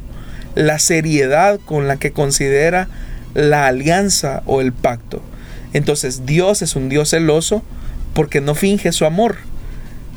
la 0.56 0.78
seriedad 0.80 1.60
con 1.66 1.88
la 1.88 1.98
que 1.98 2.12
considera 2.12 2.88
la 3.34 3.68
alianza 3.68 4.44
o 4.46 4.62
el 4.62 4.72
pacto. 4.72 5.22
Entonces 5.74 6.26
Dios 6.26 6.62
es 6.62 6.76
un 6.76 6.90
Dios 6.90 7.10
celoso 7.10 7.64
porque 8.14 8.42
no 8.42 8.56
finge 8.56 8.92
su 8.92 9.06
amor, 9.06 9.38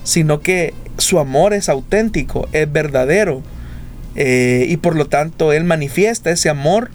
sino 0.04 0.40
que 0.40 0.74
su 0.98 1.18
amor 1.18 1.52
es 1.52 1.68
auténtico, 1.68 2.48
es 2.52 2.70
verdadero 2.70 3.42
Eh, 4.14 4.66
y 4.68 4.76
por 4.76 4.94
lo 4.94 5.06
tanto 5.06 5.54
Él 5.54 5.64
manifiesta 5.64 6.30
ese 6.30 6.50
amor 6.50 6.90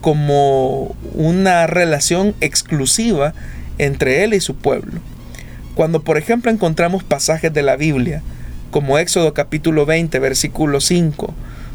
como 0.00 0.96
una 1.12 1.66
relación 1.66 2.34
exclusiva 2.40 3.34
entre 3.76 4.24
Él 4.24 4.32
y 4.32 4.40
su 4.40 4.54
pueblo. 4.54 5.00
Cuando 5.74 6.00
por 6.00 6.16
ejemplo 6.16 6.50
encontramos 6.50 7.04
pasajes 7.04 7.52
de 7.52 7.62
la 7.62 7.76
Biblia, 7.76 8.22
como 8.70 8.98
Éxodo 8.98 9.34
capítulo 9.34 9.84
20, 9.84 10.18
versículo 10.18 10.80
5, 10.80 11.34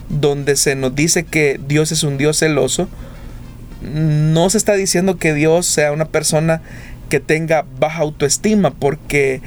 donde 0.09 0.55
se 0.55 0.75
nos 0.75 0.95
dice 0.95 1.23
que 1.25 1.59
Dios 1.67 1.91
es 1.91 2.03
un 2.03 2.17
Dios 2.17 2.39
celoso, 2.39 2.87
no 3.81 4.49
se 4.49 4.57
está 4.57 4.73
diciendo 4.73 5.17
que 5.17 5.33
Dios 5.33 5.65
sea 5.65 5.91
una 5.91 6.05
persona 6.05 6.61
que 7.09 7.19
tenga 7.19 7.65
baja 7.79 8.01
autoestima 8.01 8.71
porque 8.71 9.41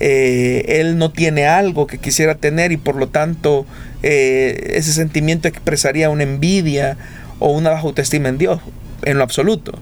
eh, 0.00 0.80
él 0.80 0.98
no 0.98 1.12
tiene 1.12 1.46
algo 1.46 1.86
que 1.86 1.98
quisiera 1.98 2.34
tener 2.34 2.72
y 2.72 2.76
por 2.76 2.96
lo 2.96 3.08
tanto 3.08 3.66
eh, 4.02 4.72
ese 4.74 4.92
sentimiento 4.92 5.46
expresaría 5.46 6.10
una 6.10 6.24
envidia 6.24 6.96
o 7.38 7.52
una 7.52 7.70
baja 7.70 7.82
autoestima 7.82 8.28
en 8.28 8.38
Dios, 8.38 8.60
en 9.04 9.18
lo 9.18 9.24
absoluto. 9.24 9.72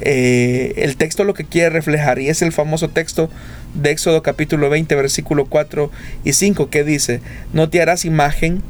Eh, 0.00 0.74
el 0.76 0.96
texto 0.96 1.24
lo 1.24 1.32
que 1.32 1.44
quiere 1.44 1.70
reflejar 1.70 2.18
y 2.18 2.28
es 2.28 2.42
el 2.42 2.52
famoso 2.52 2.90
texto 2.90 3.30
de 3.74 3.92
Éxodo 3.92 4.22
capítulo 4.22 4.68
20 4.68 4.94
versículo 4.94 5.46
4 5.46 5.90
y 6.24 6.32
5 6.32 6.68
que 6.68 6.84
dice, 6.84 7.20
no 7.52 7.70
te 7.70 7.80
harás 7.80 8.04
imagen 8.04 8.62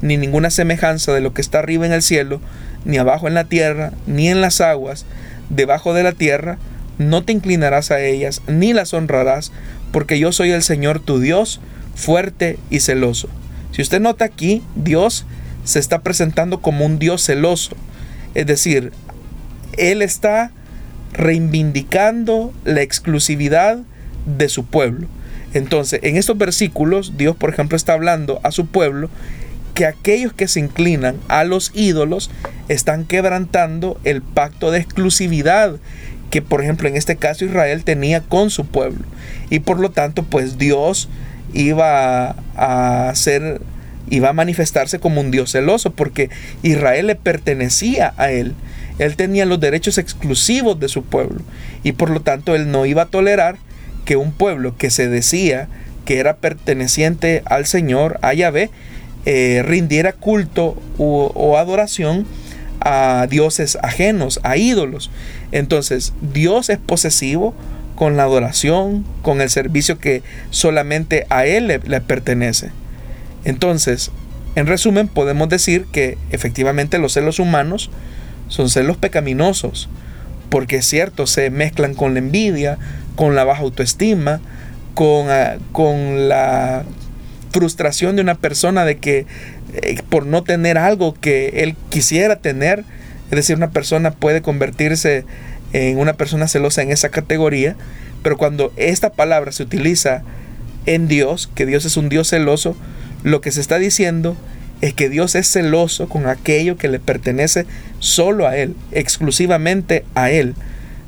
ni 0.00 0.16
ninguna 0.16 0.50
semejanza 0.50 1.12
de 1.12 1.20
lo 1.20 1.34
que 1.34 1.42
está 1.42 1.58
arriba 1.58 1.84
en 1.84 1.92
el 1.92 2.02
cielo, 2.02 2.40
ni 2.84 2.98
abajo 2.98 3.28
en 3.28 3.34
la 3.34 3.44
tierra, 3.44 3.92
ni 4.06 4.28
en 4.28 4.40
las 4.40 4.60
aguas, 4.60 5.06
debajo 5.48 5.94
de 5.94 6.02
la 6.02 6.12
tierra, 6.12 6.58
no 6.98 7.24
te 7.24 7.32
inclinarás 7.32 7.90
a 7.90 8.00
ellas, 8.00 8.42
ni 8.46 8.72
las 8.72 8.92
honrarás, 8.94 9.52
porque 9.92 10.18
yo 10.18 10.32
soy 10.32 10.50
el 10.50 10.62
Señor 10.62 11.00
tu 11.00 11.18
Dios, 11.18 11.60
fuerte 11.94 12.58
y 12.70 12.80
celoso. 12.80 13.28
Si 13.72 13.82
usted 13.82 14.00
nota 14.00 14.24
aquí, 14.24 14.62
Dios 14.74 15.26
se 15.64 15.78
está 15.78 16.02
presentando 16.02 16.60
como 16.60 16.84
un 16.84 16.98
Dios 16.98 17.24
celoso. 17.24 17.76
Es 18.34 18.46
decir, 18.46 18.92
Él 19.76 20.02
está 20.02 20.50
reivindicando 21.12 22.52
la 22.64 22.82
exclusividad 22.82 23.78
de 24.26 24.48
su 24.48 24.64
pueblo. 24.64 25.06
Entonces, 25.54 26.00
en 26.02 26.16
estos 26.16 26.38
versículos, 26.38 27.16
Dios, 27.16 27.36
por 27.36 27.50
ejemplo, 27.50 27.76
está 27.76 27.94
hablando 27.94 28.40
a 28.42 28.52
su 28.52 28.66
pueblo 28.66 29.10
que 29.74 29.86
aquellos 29.86 30.32
que 30.32 30.48
se 30.48 30.60
inclinan 30.60 31.16
a 31.28 31.44
los 31.44 31.72
ídolos 31.74 32.30
están 32.68 33.04
quebrantando 33.04 33.98
el 34.04 34.22
pacto 34.22 34.70
de 34.70 34.78
exclusividad 34.78 35.76
que 36.30 36.42
por 36.42 36.62
ejemplo 36.62 36.88
en 36.88 36.96
este 36.96 37.16
caso 37.16 37.44
Israel 37.44 37.84
tenía 37.84 38.20
con 38.22 38.50
su 38.50 38.64
pueblo. 38.64 39.04
Y 39.50 39.60
por 39.60 39.80
lo 39.80 39.90
tanto 39.90 40.22
pues 40.22 40.58
Dios 40.58 41.08
iba 41.52 42.36
a 42.56 43.12
ser 43.14 43.60
iba 44.08 44.30
a 44.30 44.32
manifestarse 44.32 44.98
como 44.98 45.20
un 45.20 45.30
Dios 45.30 45.52
celoso 45.52 45.92
porque 45.92 46.30
Israel 46.62 47.08
le 47.08 47.16
pertenecía 47.16 48.14
a 48.16 48.30
él. 48.30 48.54
Él 48.98 49.16
tenía 49.16 49.46
los 49.46 49.60
derechos 49.60 49.98
exclusivos 49.98 50.78
de 50.78 50.88
su 50.88 51.04
pueblo. 51.04 51.40
Y 51.82 51.92
por 51.92 52.10
lo 52.10 52.20
tanto 52.20 52.54
él 52.54 52.70
no 52.70 52.86
iba 52.86 53.02
a 53.02 53.06
tolerar 53.06 53.56
que 54.04 54.16
un 54.16 54.32
pueblo 54.32 54.76
que 54.76 54.90
se 54.90 55.08
decía 55.08 55.68
que 56.04 56.18
era 56.18 56.36
perteneciente 56.36 57.42
al 57.46 57.66
Señor, 57.66 58.18
a 58.22 58.34
Yahvé, 58.34 58.70
eh, 59.26 59.62
rindiera 59.64 60.12
culto 60.12 60.76
o 60.98 61.56
adoración 61.56 62.26
a 62.80 63.26
dioses 63.28 63.78
ajenos, 63.82 64.40
a 64.42 64.56
ídolos. 64.56 65.10
Entonces, 65.52 66.12
Dios 66.20 66.70
es 66.70 66.78
posesivo 66.78 67.54
con 67.94 68.16
la 68.16 68.22
adoración, 68.24 69.04
con 69.22 69.40
el 69.40 69.50
servicio 69.50 69.98
que 69.98 70.22
solamente 70.50 71.26
a 71.28 71.44
Él 71.44 71.66
le, 71.66 71.78
le, 71.80 72.00
pertenece. 72.00 72.70
Entonces, 73.44 74.10
en 74.56 74.66
resumen, 74.66 75.08
podemos 75.08 75.48
decir 75.48 75.86
que 75.92 76.16
efectivamente 76.30 76.98
los 76.98 77.12
celos 77.12 77.38
humanos 77.38 77.90
son 78.48 78.70
celos 78.70 78.96
pecaminosos, 78.96 79.88
porque 80.48 80.76
es 80.76 80.86
cierto, 80.86 81.26
se 81.26 81.50
mezclan 81.50 81.94
con 81.94 82.14
la 82.14 82.20
envidia, 82.20 82.78
con 83.16 83.34
la 83.34 83.44
baja 83.44 83.62
autoestima, 83.62 84.40
con, 84.94 85.30
ah, 85.30 85.58
con 85.72 86.28
la 86.28 86.84
frustración 87.50 88.16
de 88.16 88.22
una 88.22 88.34
persona 88.36 88.84
de 88.84 88.98
que 88.98 89.26
eh, 89.74 90.02
por 90.08 90.26
no 90.26 90.42
tener 90.42 90.78
algo 90.78 91.14
que 91.14 91.62
él 91.62 91.76
quisiera 91.90 92.36
tener, 92.36 92.84
es 93.30 93.36
decir, 93.36 93.56
una 93.56 93.70
persona 93.70 94.12
puede 94.12 94.42
convertirse 94.42 95.24
en 95.72 95.98
una 95.98 96.14
persona 96.14 96.48
celosa 96.48 96.82
en 96.82 96.90
esa 96.90 97.10
categoría, 97.10 97.76
pero 98.22 98.36
cuando 98.36 98.72
esta 98.76 99.12
palabra 99.12 99.52
se 99.52 99.62
utiliza 99.62 100.22
en 100.86 101.08
Dios, 101.08 101.48
que 101.54 101.66
Dios 101.66 101.84
es 101.84 101.96
un 101.96 102.08
Dios 102.08 102.28
celoso, 102.28 102.76
lo 103.22 103.40
que 103.40 103.52
se 103.52 103.60
está 103.60 103.78
diciendo 103.78 104.36
es 104.80 104.94
que 104.94 105.08
Dios 105.08 105.34
es 105.34 105.50
celoso 105.50 106.08
con 106.08 106.26
aquello 106.26 106.76
que 106.76 106.88
le 106.88 106.98
pertenece 106.98 107.66
solo 107.98 108.46
a 108.46 108.56
Él, 108.56 108.74
exclusivamente 108.92 110.04
a 110.14 110.30
Él. 110.30 110.54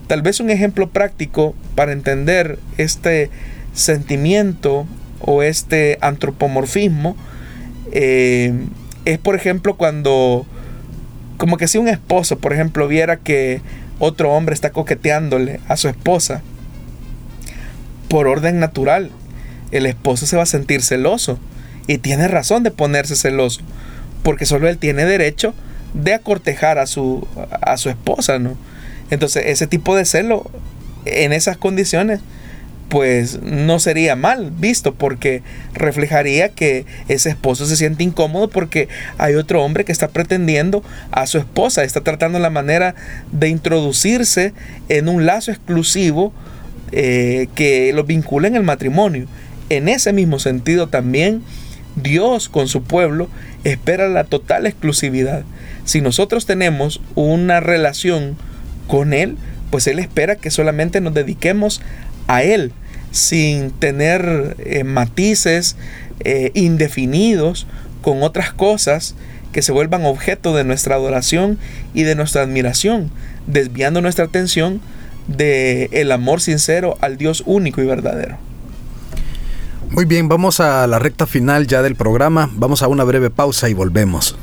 Tal 0.07 0.23
vez 0.23 0.41
un 0.41 0.51
ejemplo 0.51 0.91
práctico 0.91 1.55
para 1.75 1.93
entender 1.93 2.59
este 2.77 3.31
sentimiento 3.73 4.87
o 5.25 5.43
este 5.43 5.99
antropomorfismo 6.01 7.17
eh, 7.93 8.53
es 9.05 9.19
por 9.19 9.35
ejemplo 9.35 9.75
cuando 9.77 10.47
como 11.37 11.57
que 11.57 11.69
si 11.69 11.79
un 11.79 11.89
esposo 11.89 12.39
por 12.39 12.53
ejemplo 12.53 12.89
viera 12.89 13.17
que 13.17 13.61
otro 13.99 14.33
hombre 14.33 14.55
está 14.55 14.71
coqueteándole 14.71 15.61
a 15.69 15.77
su 15.77 15.89
esposa 15.89 16.43
por 18.09 18.27
orden 18.27 18.61
natural 18.61 19.11
el 19.71 19.87
esposo 19.87 20.27
se 20.27 20.37
va 20.37 20.43
a 20.43 20.47
sentir 20.47 20.83
celoso 20.83 21.39
y 21.87 21.99
tiene 21.99 22.29
razón 22.29 22.63
de 22.63 22.71
ponerse 22.71 23.17
celoso 23.17 23.61
porque 24.23 24.47
solo 24.47 24.69
él 24.69 24.79
tiene 24.79 25.05
derecho 25.05 25.55
de 25.95 26.15
acortejar 26.15 26.79
a 26.79 26.87
su, 26.87 27.27
a 27.61 27.77
su 27.77 27.91
esposa, 27.91 28.39
¿no? 28.39 28.57
Entonces 29.11 29.45
ese 29.47 29.67
tipo 29.67 29.95
de 29.95 30.05
celo 30.05 30.51
en 31.05 31.33
esas 31.33 31.57
condiciones 31.57 32.21
pues 32.93 33.41
no 33.41 33.81
sería 33.81 34.17
mal 34.17 34.51
visto 34.51 34.93
porque 34.93 35.43
reflejaría 35.73 36.51
que 36.51 36.85
ese 37.09 37.31
esposo 37.31 37.65
se 37.65 37.77
siente 37.77 38.05
incómodo 38.05 38.51
porque 38.51 38.87
hay 39.17 39.35
otro 39.35 39.65
hombre 39.65 39.87
que 39.87 39.93
está 39.93 40.09
pretendiendo 40.09 40.85
a 41.11 41.27
su 41.27 41.39
esposa, 41.39 41.85
está 41.85 42.03
tratando 42.03 42.39
la 42.39 42.51
manera 42.51 42.95
de 43.33 43.49
introducirse 43.49 44.53
en 44.91 45.09
un 45.09 45.25
lazo 45.25 45.51
exclusivo 45.51 46.35
eh, 46.91 47.49
que 47.55 47.95
lo 47.95 48.05
vincula 48.05 48.49
en 48.49 48.57
el 48.57 48.63
matrimonio. 48.63 49.27
En 49.71 49.89
ese 49.89 50.13
mismo 50.13 50.39
sentido 50.39 50.91
también 50.91 51.43
Dios 51.97 52.51
con 52.51 52.69
su 52.69 52.83
pueblo 52.83 53.31
espera 53.65 54.11
la 54.11 54.25
total 54.25 54.67
exclusividad. 54.67 55.45
Si 55.87 56.03
nosotros 56.03 56.45
tenemos 56.45 57.01
una 57.15 57.61
relación 57.61 58.37
con 58.87 59.15
Él, 59.15 59.39
pues 59.71 59.87
Él 59.87 59.99
espera 59.99 60.37
que 60.37 60.51
solamente 60.51 61.01
nos 61.01 61.15
dediquemos 61.15 61.81
a 62.29 62.43
Él 62.43 62.75
sin 63.13 63.71
tener 63.71 64.57
eh, 64.59 64.85
matices 64.85 65.77
eh, 66.21 66.51
indefinidos 66.55 67.67
con 68.01 68.23
otras 68.23 68.53
cosas 68.53 69.15
que 69.53 69.63
se 69.63 69.71
vuelvan 69.71 70.05
objeto 70.05 70.57
de 70.57 70.65
nuestra 70.65 70.97
adoración 70.97 71.59
y 71.95 72.03
de 72.03 72.15
nuestra 72.15 72.43
admiración, 72.43 73.11
desviando 73.47 74.01
nuestra 74.01 74.25
atención 74.25 74.81
del 75.29 75.89
el 75.93 76.11
amor 76.11 76.41
sincero 76.41 76.97
al 77.01 77.17
Dios 77.17 77.43
único 77.47 77.81
y 77.81 77.87
verdadero. 77.87 78.39
Muy 79.91 80.07
bien, 80.07 80.29
vamos 80.29 80.59
a 80.59 80.87
la 80.87 80.99
recta 80.99 81.27
final 81.27 81.67
ya 81.67 81.83
del 81.83 81.97
programa, 81.97 82.51
vamos 82.55 82.83
a 82.83 82.89
una 82.89 83.05
breve 83.05 83.29
pausa 83.29 83.69
y 83.69 83.75
volvemos. 83.75 84.37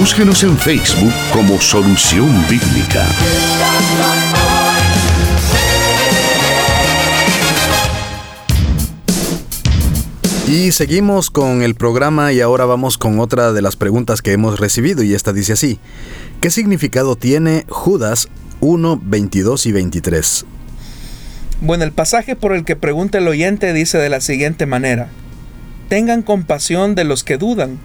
Búsquenos 0.00 0.42
en 0.44 0.56
Facebook 0.56 1.12
como 1.30 1.60
Solución 1.60 2.26
Bíblica. 2.48 3.06
Y 10.48 10.72
seguimos 10.72 11.28
con 11.28 11.60
el 11.60 11.74
programa 11.74 12.32
y 12.32 12.40
ahora 12.40 12.64
vamos 12.64 12.96
con 12.96 13.20
otra 13.20 13.52
de 13.52 13.60
las 13.60 13.76
preguntas 13.76 14.22
que 14.22 14.32
hemos 14.32 14.58
recibido 14.58 15.02
y 15.02 15.12
esta 15.12 15.34
dice 15.34 15.52
así. 15.52 15.78
¿Qué 16.40 16.48
significado 16.48 17.14
tiene 17.14 17.66
Judas 17.68 18.28
1, 18.60 19.02
22 19.04 19.66
y 19.66 19.72
23? 19.72 20.46
Bueno, 21.60 21.84
el 21.84 21.92
pasaje 21.92 22.36
por 22.36 22.54
el 22.54 22.64
que 22.64 22.74
pregunta 22.74 23.18
el 23.18 23.28
oyente 23.28 23.74
dice 23.74 23.98
de 23.98 24.08
la 24.08 24.22
siguiente 24.22 24.64
manera. 24.64 25.08
Tengan 25.90 26.22
compasión 26.22 26.94
de 26.94 27.04
los 27.04 27.22
que 27.22 27.36
dudan 27.36 27.78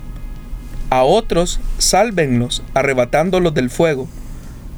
a 0.89 1.03
otros, 1.03 1.59
sálvenlos, 1.77 2.63
arrebatándolos 2.73 3.53
del 3.53 3.69
fuego. 3.69 4.07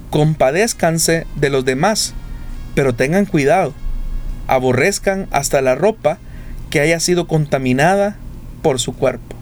Compadézcanse 0.10 1.28
de 1.36 1.50
los 1.50 1.66
demás, 1.66 2.14
pero 2.76 2.94
tengan 2.94 3.26
cuidado. 3.26 3.74
Aborrezcan 4.48 5.28
hasta 5.32 5.62
la 5.62 5.76
ropa 5.76 6.20
que 6.70 6.80
haya 6.80 7.00
sido 7.00 7.28
contaminada 7.28 8.18
por 8.62 8.80
su 8.80 8.96
cuerpo. 8.96 9.36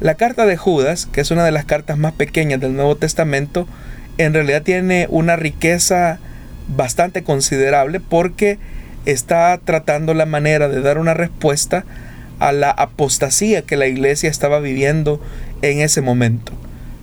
La 0.00 0.14
carta 0.14 0.46
de 0.46 0.56
Judas, 0.56 1.06
que 1.06 1.20
es 1.20 1.30
una 1.30 1.44
de 1.44 1.52
las 1.52 1.64
cartas 1.64 1.98
más 1.98 2.12
pequeñas 2.12 2.60
del 2.60 2.74
Nuevo 2.74 2.96
Testamento, 2.96 3.66
en 4.18 4.32
realidad 4.32 4.62
tiene 4.62 5.06
una 5.10 5.36
riqueza 5.36 6.18
bastante 6.68 7.22
considerable 7.22 8.00
porque 8.00 8.58
está 9.06 9.58
tratando 9.62 10.14
la 10.14 10.26
manera 10.26 10.68
de 10.68 10.80
dar 10.80 10.98
una 10.98 11.14
respuesta 11.14 11.84
a 12.38 12.52
la 12.52 12.70
apostasía 12.70 13.62
que 13.62 13.76
la 13.76 13.86
iglesia 13.86 14.30
estaba 14.30 14.60
viviendo 14.60 15.20
en 15.62 15.80
ese 15.80 16.00
momento. 16.00 16.52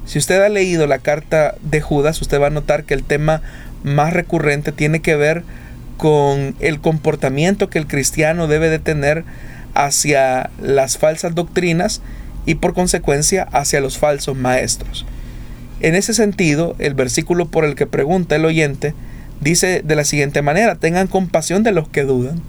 Si 0.06 0.20
usted 0.20 0.42
ha 0.42 0.50
leído 0.50 0.88
la 0.88 1.00
carta 1.00 1.56
de 1.62 1.82
Judas, 1.82 2.22
usted 2.22 2.40
va 2.40 2.48
a 2.48 2.52
notar 2.52 2.86
que 2.86 2.94
el 2.94 3.04
tema 3.04 3.42
más 3.84 4.14
recurrente 4.14 4.72
tiene 4.72 5.02
que 5.02 5.16
ver 5.16 5.44
con 5.98 6.56
el 6.60 6.80
comportamiento 6.80 7.70
que 7.70 7.80
el 7.80 7.88
cristiano 7.88 8.48
debe 8.48 8.70
de 8.70 8.80
tener 8.80 9.26
hacia 9.74 10.50
las 10.62 10.98
falsas 10.98 11.36
doctrinas 11.36 12.02
y 12.46 12.56
por 12.56 12.74
consecuencia 12.74 13.44
hacia 13.52 13.82
los 13.82 13.98
falsos 13.98 14.38
maestros. 14.38 15.06
En 15.80 15.94
ese 15.94 16.14
sentido, 16.14 16.76
el 16.80 16.94
versículo 16.94 17.48
por 17.48 17.66
el 17.66 17.76
que 17.76 17.86
pregunta 17.86 18.36
el 18.36 18.46
oyente 18.46 18.96
dice 19.42 19.82
de 19.84 19.96
la 19.96 20.04
siguiente 20.04 20.42
manera, 20.42 20.76
tengan 20.76 21.08
compasión 21.08 21.64
de 21.64 21.72
los 21.72 21.88
que 21.90 22.04
dudan. 22.04 22.42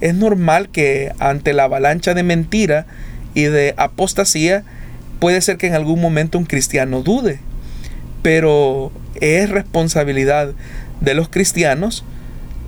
Es 0.00 0.14
normal 0.14 0.68
que 0.68 1.12
ante 1.18 1.52
la 1.52 1.64
avalancha 1.64 2.12
de 2.12 2.22
mentira 2.22 2.86
y 3.34 3.44
de 3.44 3.74
apostasía, 3.76 4.64
puede 5.18 5.40
ser 5.40 5.56
que 5.56 5.66
en 5.66 5.74
algún 5.74 6.00
momento 6.00 6.38
un 6.38 6.44
cristiano 6.44 7.02
dude, 7.02 7.40
pero 8.22 8.92
es 9.20 9.48
responsabilidad 9.50 10.52
de 11.00 11.14
los 11.14 11.28
cristianos 11.28 12.04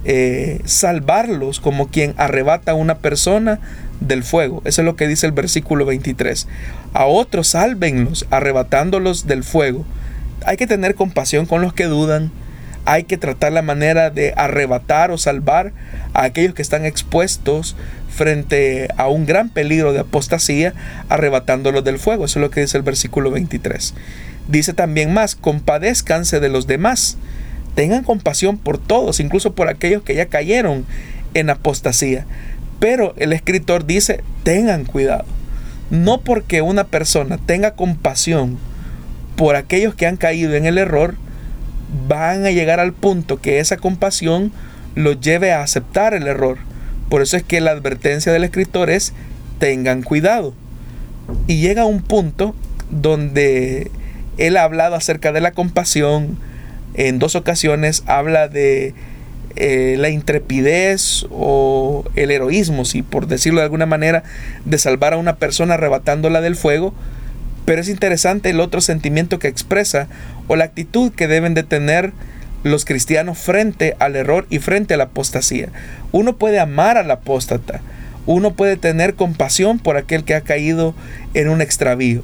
eh, 0.04 0.60
salvarlos 0.64 1.60
como 1.60 1.88
quien 1.88 2.14
arrebata 2.16 2.72
a 2.72 2.74
una 2.74 2.98
persona 2.98 3.58
del 4.00 4.22
fuego. 4.22 4.62
Eso 4.64 4.82
es 4.82 4.84
lo 4.86 4.96
que 4.96 5.08
dice 5.08 5.26
el 5.26 5.32
versículo 5.32 5.84
23. 5.84 6.46
A 6.94 7.06
otros 7.06 7.48
sálvenlos 7.48 8.26
arrebatándolos 8.30 9.26
del 9.26 9.42
fuego. 9.42 9.84
Hay 10.46 10.56
que 10.56 10.66
tener 10.66 10.94
compasión 10.94 11.46
con 11.46 11.62
los 11.62 11.72
que 11.72 11.86
dudan. 11.86 12.30
Hay 12.84 13.04
que 13.04 13.18
tratar 13.18 13.52
la 13.52 13.60
manera 13.62 14.10
de 14.10 14.32
arrebatar 14.36 15.10
o 15.10 15.18
salvar 15.18 15.72
a 16.14 16.22
aquellos 16.22 16.54
que 16.54 16.62
están 16.62 16.86
expuestos 16.86 17.76
frente 18.18 18.88
a 18.96 19.06
un 19.06 19.26
gran 19.26 19.48
peligro 19.48 19.92
de 19.92 20.00
apostasía, 20.00 20.74
arrebatándolos 21.08 21.84
del 21.84 22.00
fuego. 22.00 22.24
Eso 22.24 22.40
es 22.40 22.42
lo 22.42 22.50
que 22.50 22.60
dice 22.60 22.76
el 22.76 22.82
versículo 22.82 23.30
23. 23.30 23.94
Dice 24.48 24.72
también 24.72 25.14
más, 25.14 25.36
compadezcanse 25.36 26.40
de 26.40 26.48
los 26.48 26.66
demás. 26.66 27.16
Tengan 27.76 28.02
compasión 28.02 28.58
por 28.58 28.76
todos, 28.76 29.20
incluso 29.20 29.54
por 29.54 29.68
aquellos 29.68 30.02
que 30.02 30.16
ya 30.16 30.26
cayeron 30.26 30.84
en 31.34 31.48
apostasía. 31.48 32.26
Pero 32.80 33.14
el 33.18 33.32
escritor 33.32 33.86
dice, 33.86 34.24
tengan 34.42 34.84
cuidado. 34.84 35.24
No 35.90 36.20
porque 36.20 36.60
una 36.60 36.84
persona 36.84 37.38
tenga 37.38 37.74
compasión 37.74 38.58
por 39.36 39.54
aquellos 39.54 39.94
que 39.94 40.06
han 40.06 40.16
caído 40.16 40.54
en 40.54 40.66
el 40.66 40.76
error, 40.76 41.14
van 42.08 42.44
a 42.44 42.50
llegar 42.50 42.80
al 42.80 42.92
punto 42.92 43.40
que 43.40 43.60
esa 43.60 43.76
compasión 43.76 44.50
los 44.96 45.20
lleve 45.20 45.52
a 45.52 45.62
aceptar 45.62 46.14
el 46.14 46.26
error. 46.26 46.58
Por 47.08 47.22
eso 47.22 47.36
es 47.36 47.42
que 47.42 47.60
la 47.60 47.70
advertencia 47.70 48.32
del 48.32 48.44
escritor 48.44 48.90
es, 48.90 49.12
tengan 49.58 50.02
cuidado. 50.02 50.54
Y 51.46 51.60
llega 51.60 51.84
un 51.84 52.02
punto 52.02 52.54
donde 52.90 53.90
él 54.38 54.56
ha 54.56 54.62
hablado 54.62 54.94
acerca 54.94 55.32
de 55.32 55.40
la 55.40 55.52
compasión, 55.52 56.38
en 56.94 57.18
dos 57.18 57.34
ocasiones 57.34 58.02
habla 58.06 58.48
de 58.48 58.94
eh, 59.56 59.96
la 59.98 60.08
intrepidez 60.08 61.26
o 61.30 62.04
el 62.14 62.30
heroísmo, 62.30 62.84
si 62.84 63.02
por 63.02 63.26
decirlo 63.26 63.60
de 63.60 63.64
alguna 63.64 63.86
manera, 63.86 64.22
de 64.64 64.78
salvar 64.78 65.14
a 65.14 65.18
una 65.18 65.36
persona 65.36 65.74
arrebatándola 65.74 66.40
del 66.40 66.56
fuego, 66.56 66.94
pero 67.64 67.80
es 67.80 67.88
interesante 67.88 68.50
el 68.50 68.60
otro 68.60 68.80
sentimiento 68.80 69.38
que 69.38 69.48
expresa 69.48 70.08
o 70.46 70.56
la 70.56 70.64
actitud 70.64 71.12
que 71.12 71.28
deben 71.28 71.54
de 71.54 71.64
tener 71.64 72.12
los 72.68 72.84
cristianos 72.84 73.38
frente 73.38 73.96
al 73.98 74.16
error 74.16 74.46
y 74.50 74.58
frente 74.58 74.94
a 74.94 74.96
la 74.96 75.04
apostasía. 75.04 75.68
Uno 76.12 76.36
puede 76.36 76.60
amar 76.60 76.96
al 76.96 77.10
apóstata, 77.10 77.80
uno 78.26 78.54
puede 78.54 78.76
tener 78.76 79.14
compasión 79.14 79.78
por 79.78 79.96
aquel 79.96 80.24
que 80.24 80.34
ha 80.34 80.42
caído 80.42 80.94
en 81.34 81.48
un 81.48 81.62
extravío, 81.62 82.22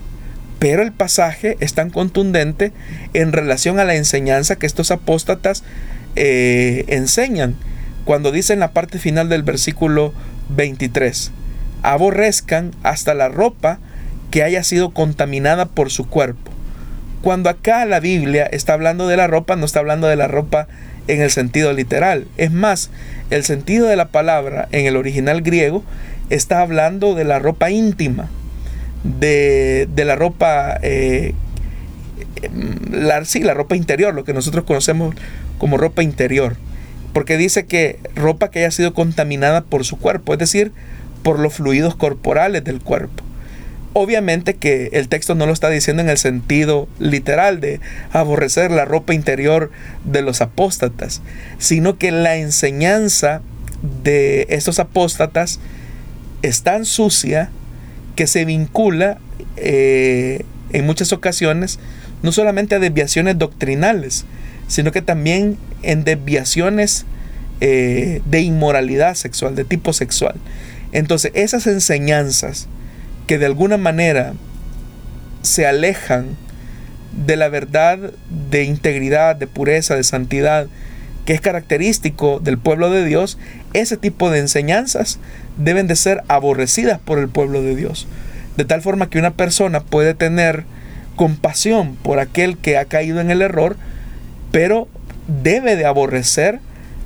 pero 0.59 0.83
el 0.83 0.93
pasaje 0.93 1.57
es 1.61 1.75
tan 1.75 1.91
contundente 1.91 2.73
en 3.13 3.33
relación 3.33 3.79
a 3.79 3.85
la 3.85 3.95
enseñanza 3.95 4.57
que 4.57 4.67
estos 4.67 4.91
apóstatas 4.91 5.65
eh, 6.17 6.85
enseñan 6.89 7.57
cuando 8.05 8.33
dice 8.33 8.53
en 8.53 8.61
la 8.61 8.73
parte 8.73 8.99
final 8.99 9.29
del 9.29 9.43
versículo 9.43 10.13
23, 10.51 11.33
aborrezcan 11.83 12.73
hasta 12.83 13.15
la 13.15 13.29
ropa 13.29 13.79
que 14.31 14.43
haya 14.43 14.63
sido 14.63 14.91
contaminada 14.91 15.67
por 15.67 15.91
su 15.91 16.09
cuerpo. 16.09 16.54
Cuando 17.25 17.49
acá 17.49 17.87
la 17.87 18.01
Biblia 18.01 18.45
está 18.45 18.75
hablando 18.75 19.09
de 19.09 19.17
la 19.17 19.27
ropa, 19.27 19.57
no 19.57 19.65
está 19.65 19.79
hablando 19.79 20.09
de 20.09 20.15
la 20.15 20.29
ropa 20.29 20.69
en 21.09 21.23
el 21.23 21.31
sentido 21.31 21.73
literal. 21.73 22.27
Es 22.37 22.53
más, 22.53 22.91
el 23.31 23.45
sentido 23.45 23.87
de 23.87 23.97
la 23.97 24.09
palabra 24.09 24.69
en 24.73 24.85
el 24.85 24.95
original 24.95 25.41
griego 25.41 25.83
está 26.29 26.61
hablando 26.61 27.15
de 27.15 27.25
la 27.25 27.39
ropa 27.39 27.71
íntima, 27.71 28.29
de, 29.05 29.89
la 29.97 30.17
ropa, 30.17 30.79
eh, 30.83 31.33
sí, 33.25 33.41
la 33.41 33.55
ropa 33.55 33.75
interior, 33.75 34.13
lo 34.13 34.25
que 34.25 34.35
nosotros 34.35 34.65
conocemos 34.65 35.15
como 35.57 35.79
ropa 35.79 36.03
interior. 36.03 36.57
Porque 37.15 37.39
dice 37.39 37.65
que 37.65 38.01
ropa 38.15 38.51
que 38.51 38.59
haya 38.59 38.71
sido 38.71 38.93
contaminada 38.93 39.63
por 39.63 39.87
su 39.87 39.97
cuerpo, 39.99 40.35
es 40.35 40.41
decir, 40.41 40.73
por 41.23 41.39
los 41.39 41.55
fluidos 41.55 41.97
corporales 41.97 42.65
del 42.65 42.83
cuerpo. 42.83 43.24
Obviamente 43.97 44.55
que 44.55 44.91
el 44.93 45.09
texto 45.09 45.37
no 45.37 45.47
lo 45.47 45.53
está 45.53 45.71
diciendo 45.71 46.03
en 46.03 46.11
el 46.11 46.19
sentido 46.19 46.89
literal 46.99 47.61
de 47.61 47.81
aborrecer 48.13 48.73
la 48.73 48.85
ropa 48.85 49.15
interior 49.15 49.71
de 50.05 50.21
los 50.21 50.41
apóstatas, 50.41 51.23
sino 51.59 51.97
que 51.97 52.11
la 52.11 52.37
enseñanza 52.37 53.41
de 54.03 54.47
estos 54.51 54.81
apóstatas 54.81 55.61
es 56.43 56.63
tan 56.63 56.85
sucia 56.85 57.51
que 58.17 58.27
se 58.27 58.45
vincula 58.45 59.19
eh, 59.57 60.45
en 60.73 60.87
muchas 60.87 61.13
ocasiones 61.13 61.79
no 62.25 62.33
solamente 62.33 62.75
a 62.75 62.81
desviaciones 62.81 63.39
doctrinales, 63.39 64.25
sino 64.67 64.91
que 64.91 65.03
también 65.03 65.57
en 65.83 66.03
desviaciones 66.03 67.05
eh, 67.61 68.23
de 68.25 68.41
inmoralidad 68.41 69.15
sexual, 69.15 69.55
de 69.55 69.65
tipo 69.65 69.93
sexual. 69.93 70.35
Entonces, 70.93 71.31
esas 71.35 71.67
enseñanzas 71.67 72.67
que 73.27 73.39
de 73.39 73.47
alguna 73.47 73.77
manera 73.77 74.35
se 75.43 75.67
alejan 75.67 76.37
de 77.13 77.37
la 77.37 77.49
verdad 77.49 77.99
de 78.51 78.65
integridad, 78.65 79.37
de 79.37 79.47
pureza, 79.47 79.95
de 79.95 80.05
santidad, 80.05 80.67
que 81.25 81.33
es 81.33 81.41
característico 81.41 82.41
del 82.41 82.59
pueblo 82.59 82.91
de 82.91 83.05
Dios, 83.05 83.39
ese 83.73 83.97
tipo 83.97 84.31
de 84.31 84.41
enseñanzas 84.41 85.19
deben 85.57 85.87
de 85.87 85.97
ser 85.97 86.23
aborrecidas 86.29 86.99
por 86.99 87.19
el 87.19 87.29
pueblo 87.29 87.63
de 87.63 87.77
Dios. 87.77 88.07
De 88.57 88.65
tal 88.65 88.83
forma 88.83 89.09
que 89.09 89.19
una 89.19 89.33
persona 89.33 89.81
puede 89.81 90.15
tener 90.15 90.65
compasión 91.17 91.97
por 91.97 92.19
aquel 92.19 92.59
que 92.59 92.77
ha 92.77 92.85
caído 92.85 93.21
en 93.21 93.31
el 93.31 93.43
error, 93.43 93.77
pero 94.51 94.89
debe 95.43 95.77
de 95.77 95.87
aborrecer 95.87 96.61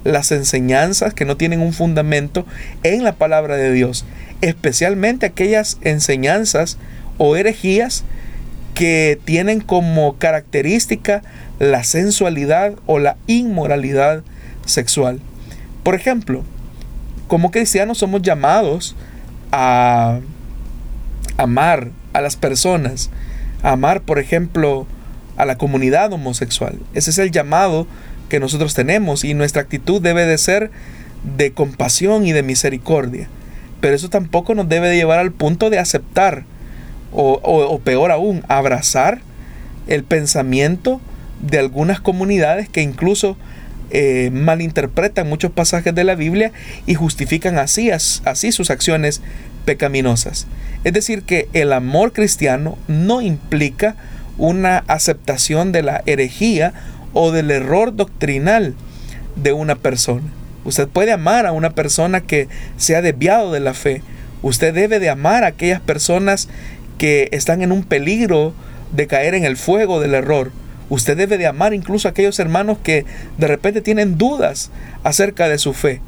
las 0.04 0.32
enseñanzas 0.32 1.14
que 1.14 1.24
no 1.24 1.36
tienen 1.36 1.60
un 1.60 1.72
fundamento 1.72 2.46
en 2.82 3.04
la 3.04 3.12
palabra 3.12 3.56
de 3.56 3.72
Dios, 3.72 4.04
especialmente 4.40 5.26
aquellas 5.26 5.78
enseñanzas 5.82 6.78
o 7.18 7.36
herejías 7.36 8.04
que 8.74 9.18
tienen 9.24 9.60
como 9.60 10.16
característica 10.18 11.22
la 11.58 11.82
sensualidad 11.82 12.74
o 12.86 12.98
la 12.98 13.16
inmoralidad 13.26 14.22
sexual. 14.64 15.20
Por 15.82 15.94
ejemplo, 15.94 16.44
como 17.26 17.50
cristianos 17.50 17.98
somos 17.98 18.22
llamados 18.22 18.94
a 19.50 20.20
amar 21.36 21.90
a 22.12 22.20
las 22.20 22.36
personas, 22.36 23.10
a 23.62 23.72
amar, 23.72 24.02
por 24.02 24.18
ejemplo, 24.18 24.86
a 25.36 25.44
la 25.44 25.58
comunidad 25.58 26.12
homosexual. 26.12 26.78
Ese 26.94 27.10
es 27.10 27.18
el 27.18 27.30
llamado 27.30 27.86
que 28.28 28.40
nosotros 28.40 28.74
tenemos 28.74 29.24
y 29.24 29.34
nuestra 29.34 29.62
actitud 29.62 30.02
debe 30.02 30.26
de 30.26 30.38
ser 30.38 30.70
de 31.36 31.52
compasión 31.52 32.26
y 32.26 32.32
de 32.32 32.42
misericordia. 32.42 33.28
Pero 33.80 33.94
eso 33.94 34.08
tampoco 34.10 34.54
nos 34.54 34.68
debe 34.68 34.88
de 34.88 34.96
llevar 34.96 35.18
al 35.18 35.32
punto 35.32 35.70
de 35.70 35.78
aceptar 35.78 36.44
o, 37.12 37.80
peor 37.84 38.12
aún, 38.12 38.44
abrazar 38.48 39.20
el 39.86 40.04
pensamiento 40.04 41.00
de 41.40 41.58
algunas 41.58 42.00
comunidades 42.00 42.68
que 42.68 42.82
incluso 42.82 43.36
eh, 43.90 44.30
malinterpretan 44.32 45.28
muchos 45.28 45.50
pasajes 45.50 45.94
de 45.94 46.04
la 46.04 46.14
Biblia 46.14 46.52
y 46.86 46.94
justifican 46.94 47.58
así, 47.58 47.90
así 47.90 48.52
sus 48.52 48.70
acciones 48.70 49.22
pecaminosas. 49.64 50.46
Es 50.84 50.92
decir, 50.92 51.22
que 51.22 51.48
el 51.52 51.72
amor 51.72 52.12
cristiano 52.12 52.76
no 52.88 53.20
implica 53.22 53.96
una 54.36 54.84
aceptación 54.86 55.72
de 55.72 55.82
la 55.82 56.02
herejía 56.06 56.72
o 57.12 57.32
del 57.32 57.50
error 57.50 57.94
doctrinal 57.96 58.74
de 59.36 59.52
una 59.52 59.76
persona. 59.76 60.37
Usted 60.64 60.88
puede 60.88 61.12
amar 61.12 61.46
a 61.46 61.52
una 61.52 61.70
persona 61.70 62.20
que 62.20 62.48
se 62.76 62.96
ha 62.96 63.02
desviado 63.02 63.52
de 63.52 63.60
la 63.60 63.74
fe. 63.74 64.02
Usted 64.42 64.74
debe 64.74 64.98
de 64.98 65.10
amar 65.10 65.44
a 65.44 65.48
aquellas 65.48 65.80
personas 65.80 66.48
que 66.98 67.28
están 67.32 67.62
en 67.62 67.72
un 67.72 67.84
peligro 67.84 68.52
de 68.92 69.06
caer 69.06 69.34
en 69.34 69.44
el 69.44 69.56
fuego 69.56 70.00
del 70.00 70.14
error. 70.14 70.52
Usted 70.90 71.16
debe 71.16 71.38
de 71.38 71.46
amar 71.46 71.74
incluso 71.74 72.08
a 72.08 72.12
aquellos 72.12 72.38
hermanos 72.38 72.78
que 72.82 73.04
de 73.36 73.46
repente 73.46 73.82
tienen 73.82 74.18
dudas 74.18 74.70
acerca 75.04 75.48
de 75.48 75.58
su 75.58 75.74
fe. 75.74 76.00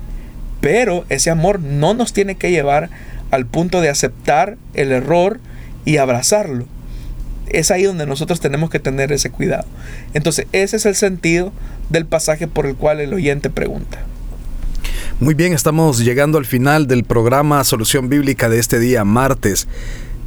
Pero 0.61 1.05
ese 1.09 1.31
amor 1.31 1.61
no 1.61 1.95
nos 1.95 2.13
tiene 2.13 2.35
que 2.35 2.51
llevar 2.51 2.91
al 3.31 3.47
punto 3.47 3.81
de 3.81 3.89
aceptar 3.89 4.57
el 4.75 4.93
error 4.93 5.41
y 5.85 5.99
abrazarlo. 5.99 6.67
Es 7.49 7.71
ahí 7.71 7.85
donde 7.85 8.07
nosotros 8.07 8.41
tenemos 8.41 8.71
que 8.71 8.79
tener 8.79 9.13
ese 9.13 9.31
cuidado. 9.31 9.67
Entonces, 10.15 10.47
ese 10.53 10.77
es 10.77 10.87
el 10.87 10.95
sentido 10.95 11.53
del 11.89 12.07
pasaje 12.07 12.47
por 12.47 12.67
el 12.67 12.77
cual 12.77 13.01
el 13.01 13.13
oyente 13.13 13.51
pregunta. 13.51 13.99
Muy 15.21 15.35
bien, 15.35 15.53
estamos 15.53 15.99
llegando 15.99 16.39
al 16.39 16.47
final 16.47 16.87
del 16.87 17.05
programa 17.05 17.63
Solución 17.65 18.09
Bíblica 18.09 18.49
de 18.49 18.59
este 18.59 18.79
día, 18.79 19.05
martes. 19.05 19.67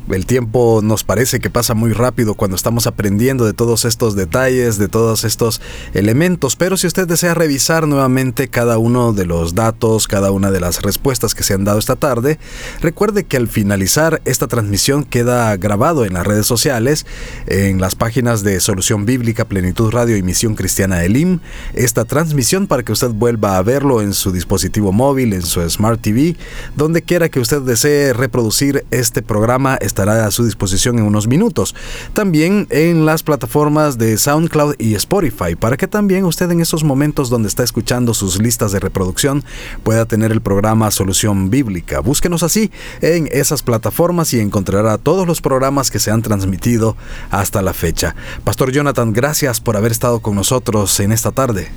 El 0.09 0.25
tiempo 0.25 0.81
nos 0.83 1.05
parece 1.05 1.39
que 1.39 1.49
pasa 1.49 1.73
muy 1.75 1.93
rápido 1.93 2.33
cuando 2.33 2.57
estamos 2.57 2.87
aprendiendo 2.87 3.45
de 3.45 3.53
todos 3.53 3.85
estos 3.85 4.15
detalles, 4.15 4.77
de 4.77 4.89
todos 4.89 5.23
estos 5.23 5.61
elementos, 5.93 6.57
pero 6.57 6.75
si 6.75 6.87
usted 6.87 7.07
desea 7.07 7.33
revisar 7.33 7.87
nuevamente 7.87 8.49
cada 8.49 8.77
uno 8.77 9.13
de 9.13 9.25
los 9.25 9.55
datos, 9.55 10.09
cada 10.09 10.31
una 10.31 10.51
de 10.51 10.59
las 10.59 10.81
respuestas 10.81 11.33
que 11.33 11.43
se 11.43 11.53
han 11.53 11.63
dado 11.63 11.79
esta 11.79 11.95
tarde, 11.95 12.37
recuerde 12.81 13.23
que 13.23 13.37
al 13.37 13.47
finalizar 13.47 14.21
esta 14.25 14.47
transmisión 14.47 15.05
queda 15.05 15.55
grabado 15.55 16.03
en 16.03 16.13
las 16.13 16.27
redes 16.27 16.45
sociales, 16.45 17.05
en 17.47 17.79
las 17.79 17.95
páginas 17.95 18.43
de 18.43 18.59
Solución 18.59 19.05
Bíblica, 19.05 19.45
Plenitud 19.45 19.89
Radio 19.91 20.17
y 20.17 20.23
Misión 20.23 20.55
Cristiana 20.55 21.05
Elim, 21.05 21.39
esta 21.73 22.03
transmisión 22.03 22.67
para 22.67 22.83
que 22.83 22.91
usted 22.91 23.11
vuelva 23.11 23.57
a 23.57 23.63
verlo 23.63 24.01
en 24.01 24.13
su 24.13 24.33
dispositivo 24.33 24.91
móvil, 24.91 25.31
en 25.31 25.43
su 25.43 25.67
Smart 25.69 26.01
TV, 26.01 26.35
donde 26.75 27.01
quiera 27.03 27.29
que 27.29 27.39
usted 27.39 27.61
desee 27.61 28.11
reproducir 28.11 28.85
este 28.91 29.21
programa, 29.21 29.77
estará 29.93 30.25
a 30.25 30.31
su 30.31 30.43
disposición 30.43 30.97
en 30.97 31.05
unos 31.05 31.27
minutos. 31.27 31.75
También 32.13 32.65
en 32.71 33.05
las 33.05 33.21
plataformas 33.21 33.99
de 33.99 34.17
SoundCloud 34.17 34.73
y 34.79 34.95
Spotify, 34.95 35.55
para 35.55 35.77
que 35.77 35.87
también 35.87 36.25
usted 36.25 36.49
en 36.49 36.61
esos 36.61 36.83
momentos 36.83 37.29
donde 37.29 37.47
está 37.47 37.63
escuchando 37.63 38.15
sus 38.15 38.41
listas 38.41 38.71
de 38.71 38.79
reproducción 38.79 39.43
pueda 39.83 40.05
tener 40.05 40.31
el 40.31 40.41
programa 40.41 40.89
Solución 40.89 41.51
Bíblica. 41.51 41.99
Búsquenos 41.99 42.41
así 42.41 42.71
en 43.01 43.29
esas 43.31 43.61
plataformas 43.61 44.33
y 44.33 44.39
encontrará 44.39 44.97
todos 44.97 45.27
los 45.27 45.41
programas 45.41 45.91
que 45.91 45.99
se 45.99 46.09
han 46.09 46.23
transmitido 46.23 46.97
hasta 47.29 47.61
la 47.61 47.73
fecha. 47.73 48.15
Pastor 48.43 48.71
Jonathan, 48.71 49.13
gracias 49.13 49.61
por 49.61 49.77
haber 49.77 49.91
estado 49.91 50.21
con 50.21 50.33
nosotros 50.33 50.99
en 51.01 51.11
esta 51.11 51.31
tarde. 51.31 51.67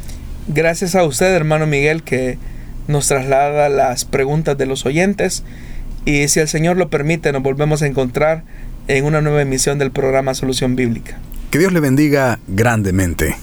Gracias 0.49 0.95
a 0.95 1.05
usted, 1.05 1.35
hermano 1.35 1.67
Miguel, 1.67 2.03
que 2.03 2.39
nos 2.89 3.09
traslada 3.09 3.69
las 3.69 4.07
preguntas 4.07 4.57
de 4.57 4.65
los 4.65 4.87
oyentes 4.87 5.45
y 6.07 6.29
si 6.29 6.41
el 6.41 6.49
Señor 6.49 6.77
lo 6.79 6.89
permite, 6.89 7.33
nos 7.33 7.43
volvemos 7.43 7.83
a 7.83 7.87
encontrar 7.87 8.45
en 8.89 9.05
una 9.05 9.21
nueva 9.21 9.43
emisión 9.43 9.79
del 9.79 9.91
programa 9.91 10.33
Solución 10.35 10.77
Bíblica. 10.77 11.19
Que 11.51 11.59
Dios 11.59 11.73
le 11.73 11.81
bendiga 11.81 12.39
grandemente. 12.47 13.37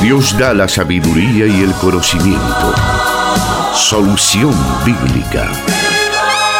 Dios 0.00 0.38
da 0.38 0.54
la 0.54 0.68
sabiduría 0.68 1.46
y 1.46 1.62
el 1.62 1.72
conocimiento. 1.74 2.74
Solución 3.74 4.54
Bíblica. 4.84 5.52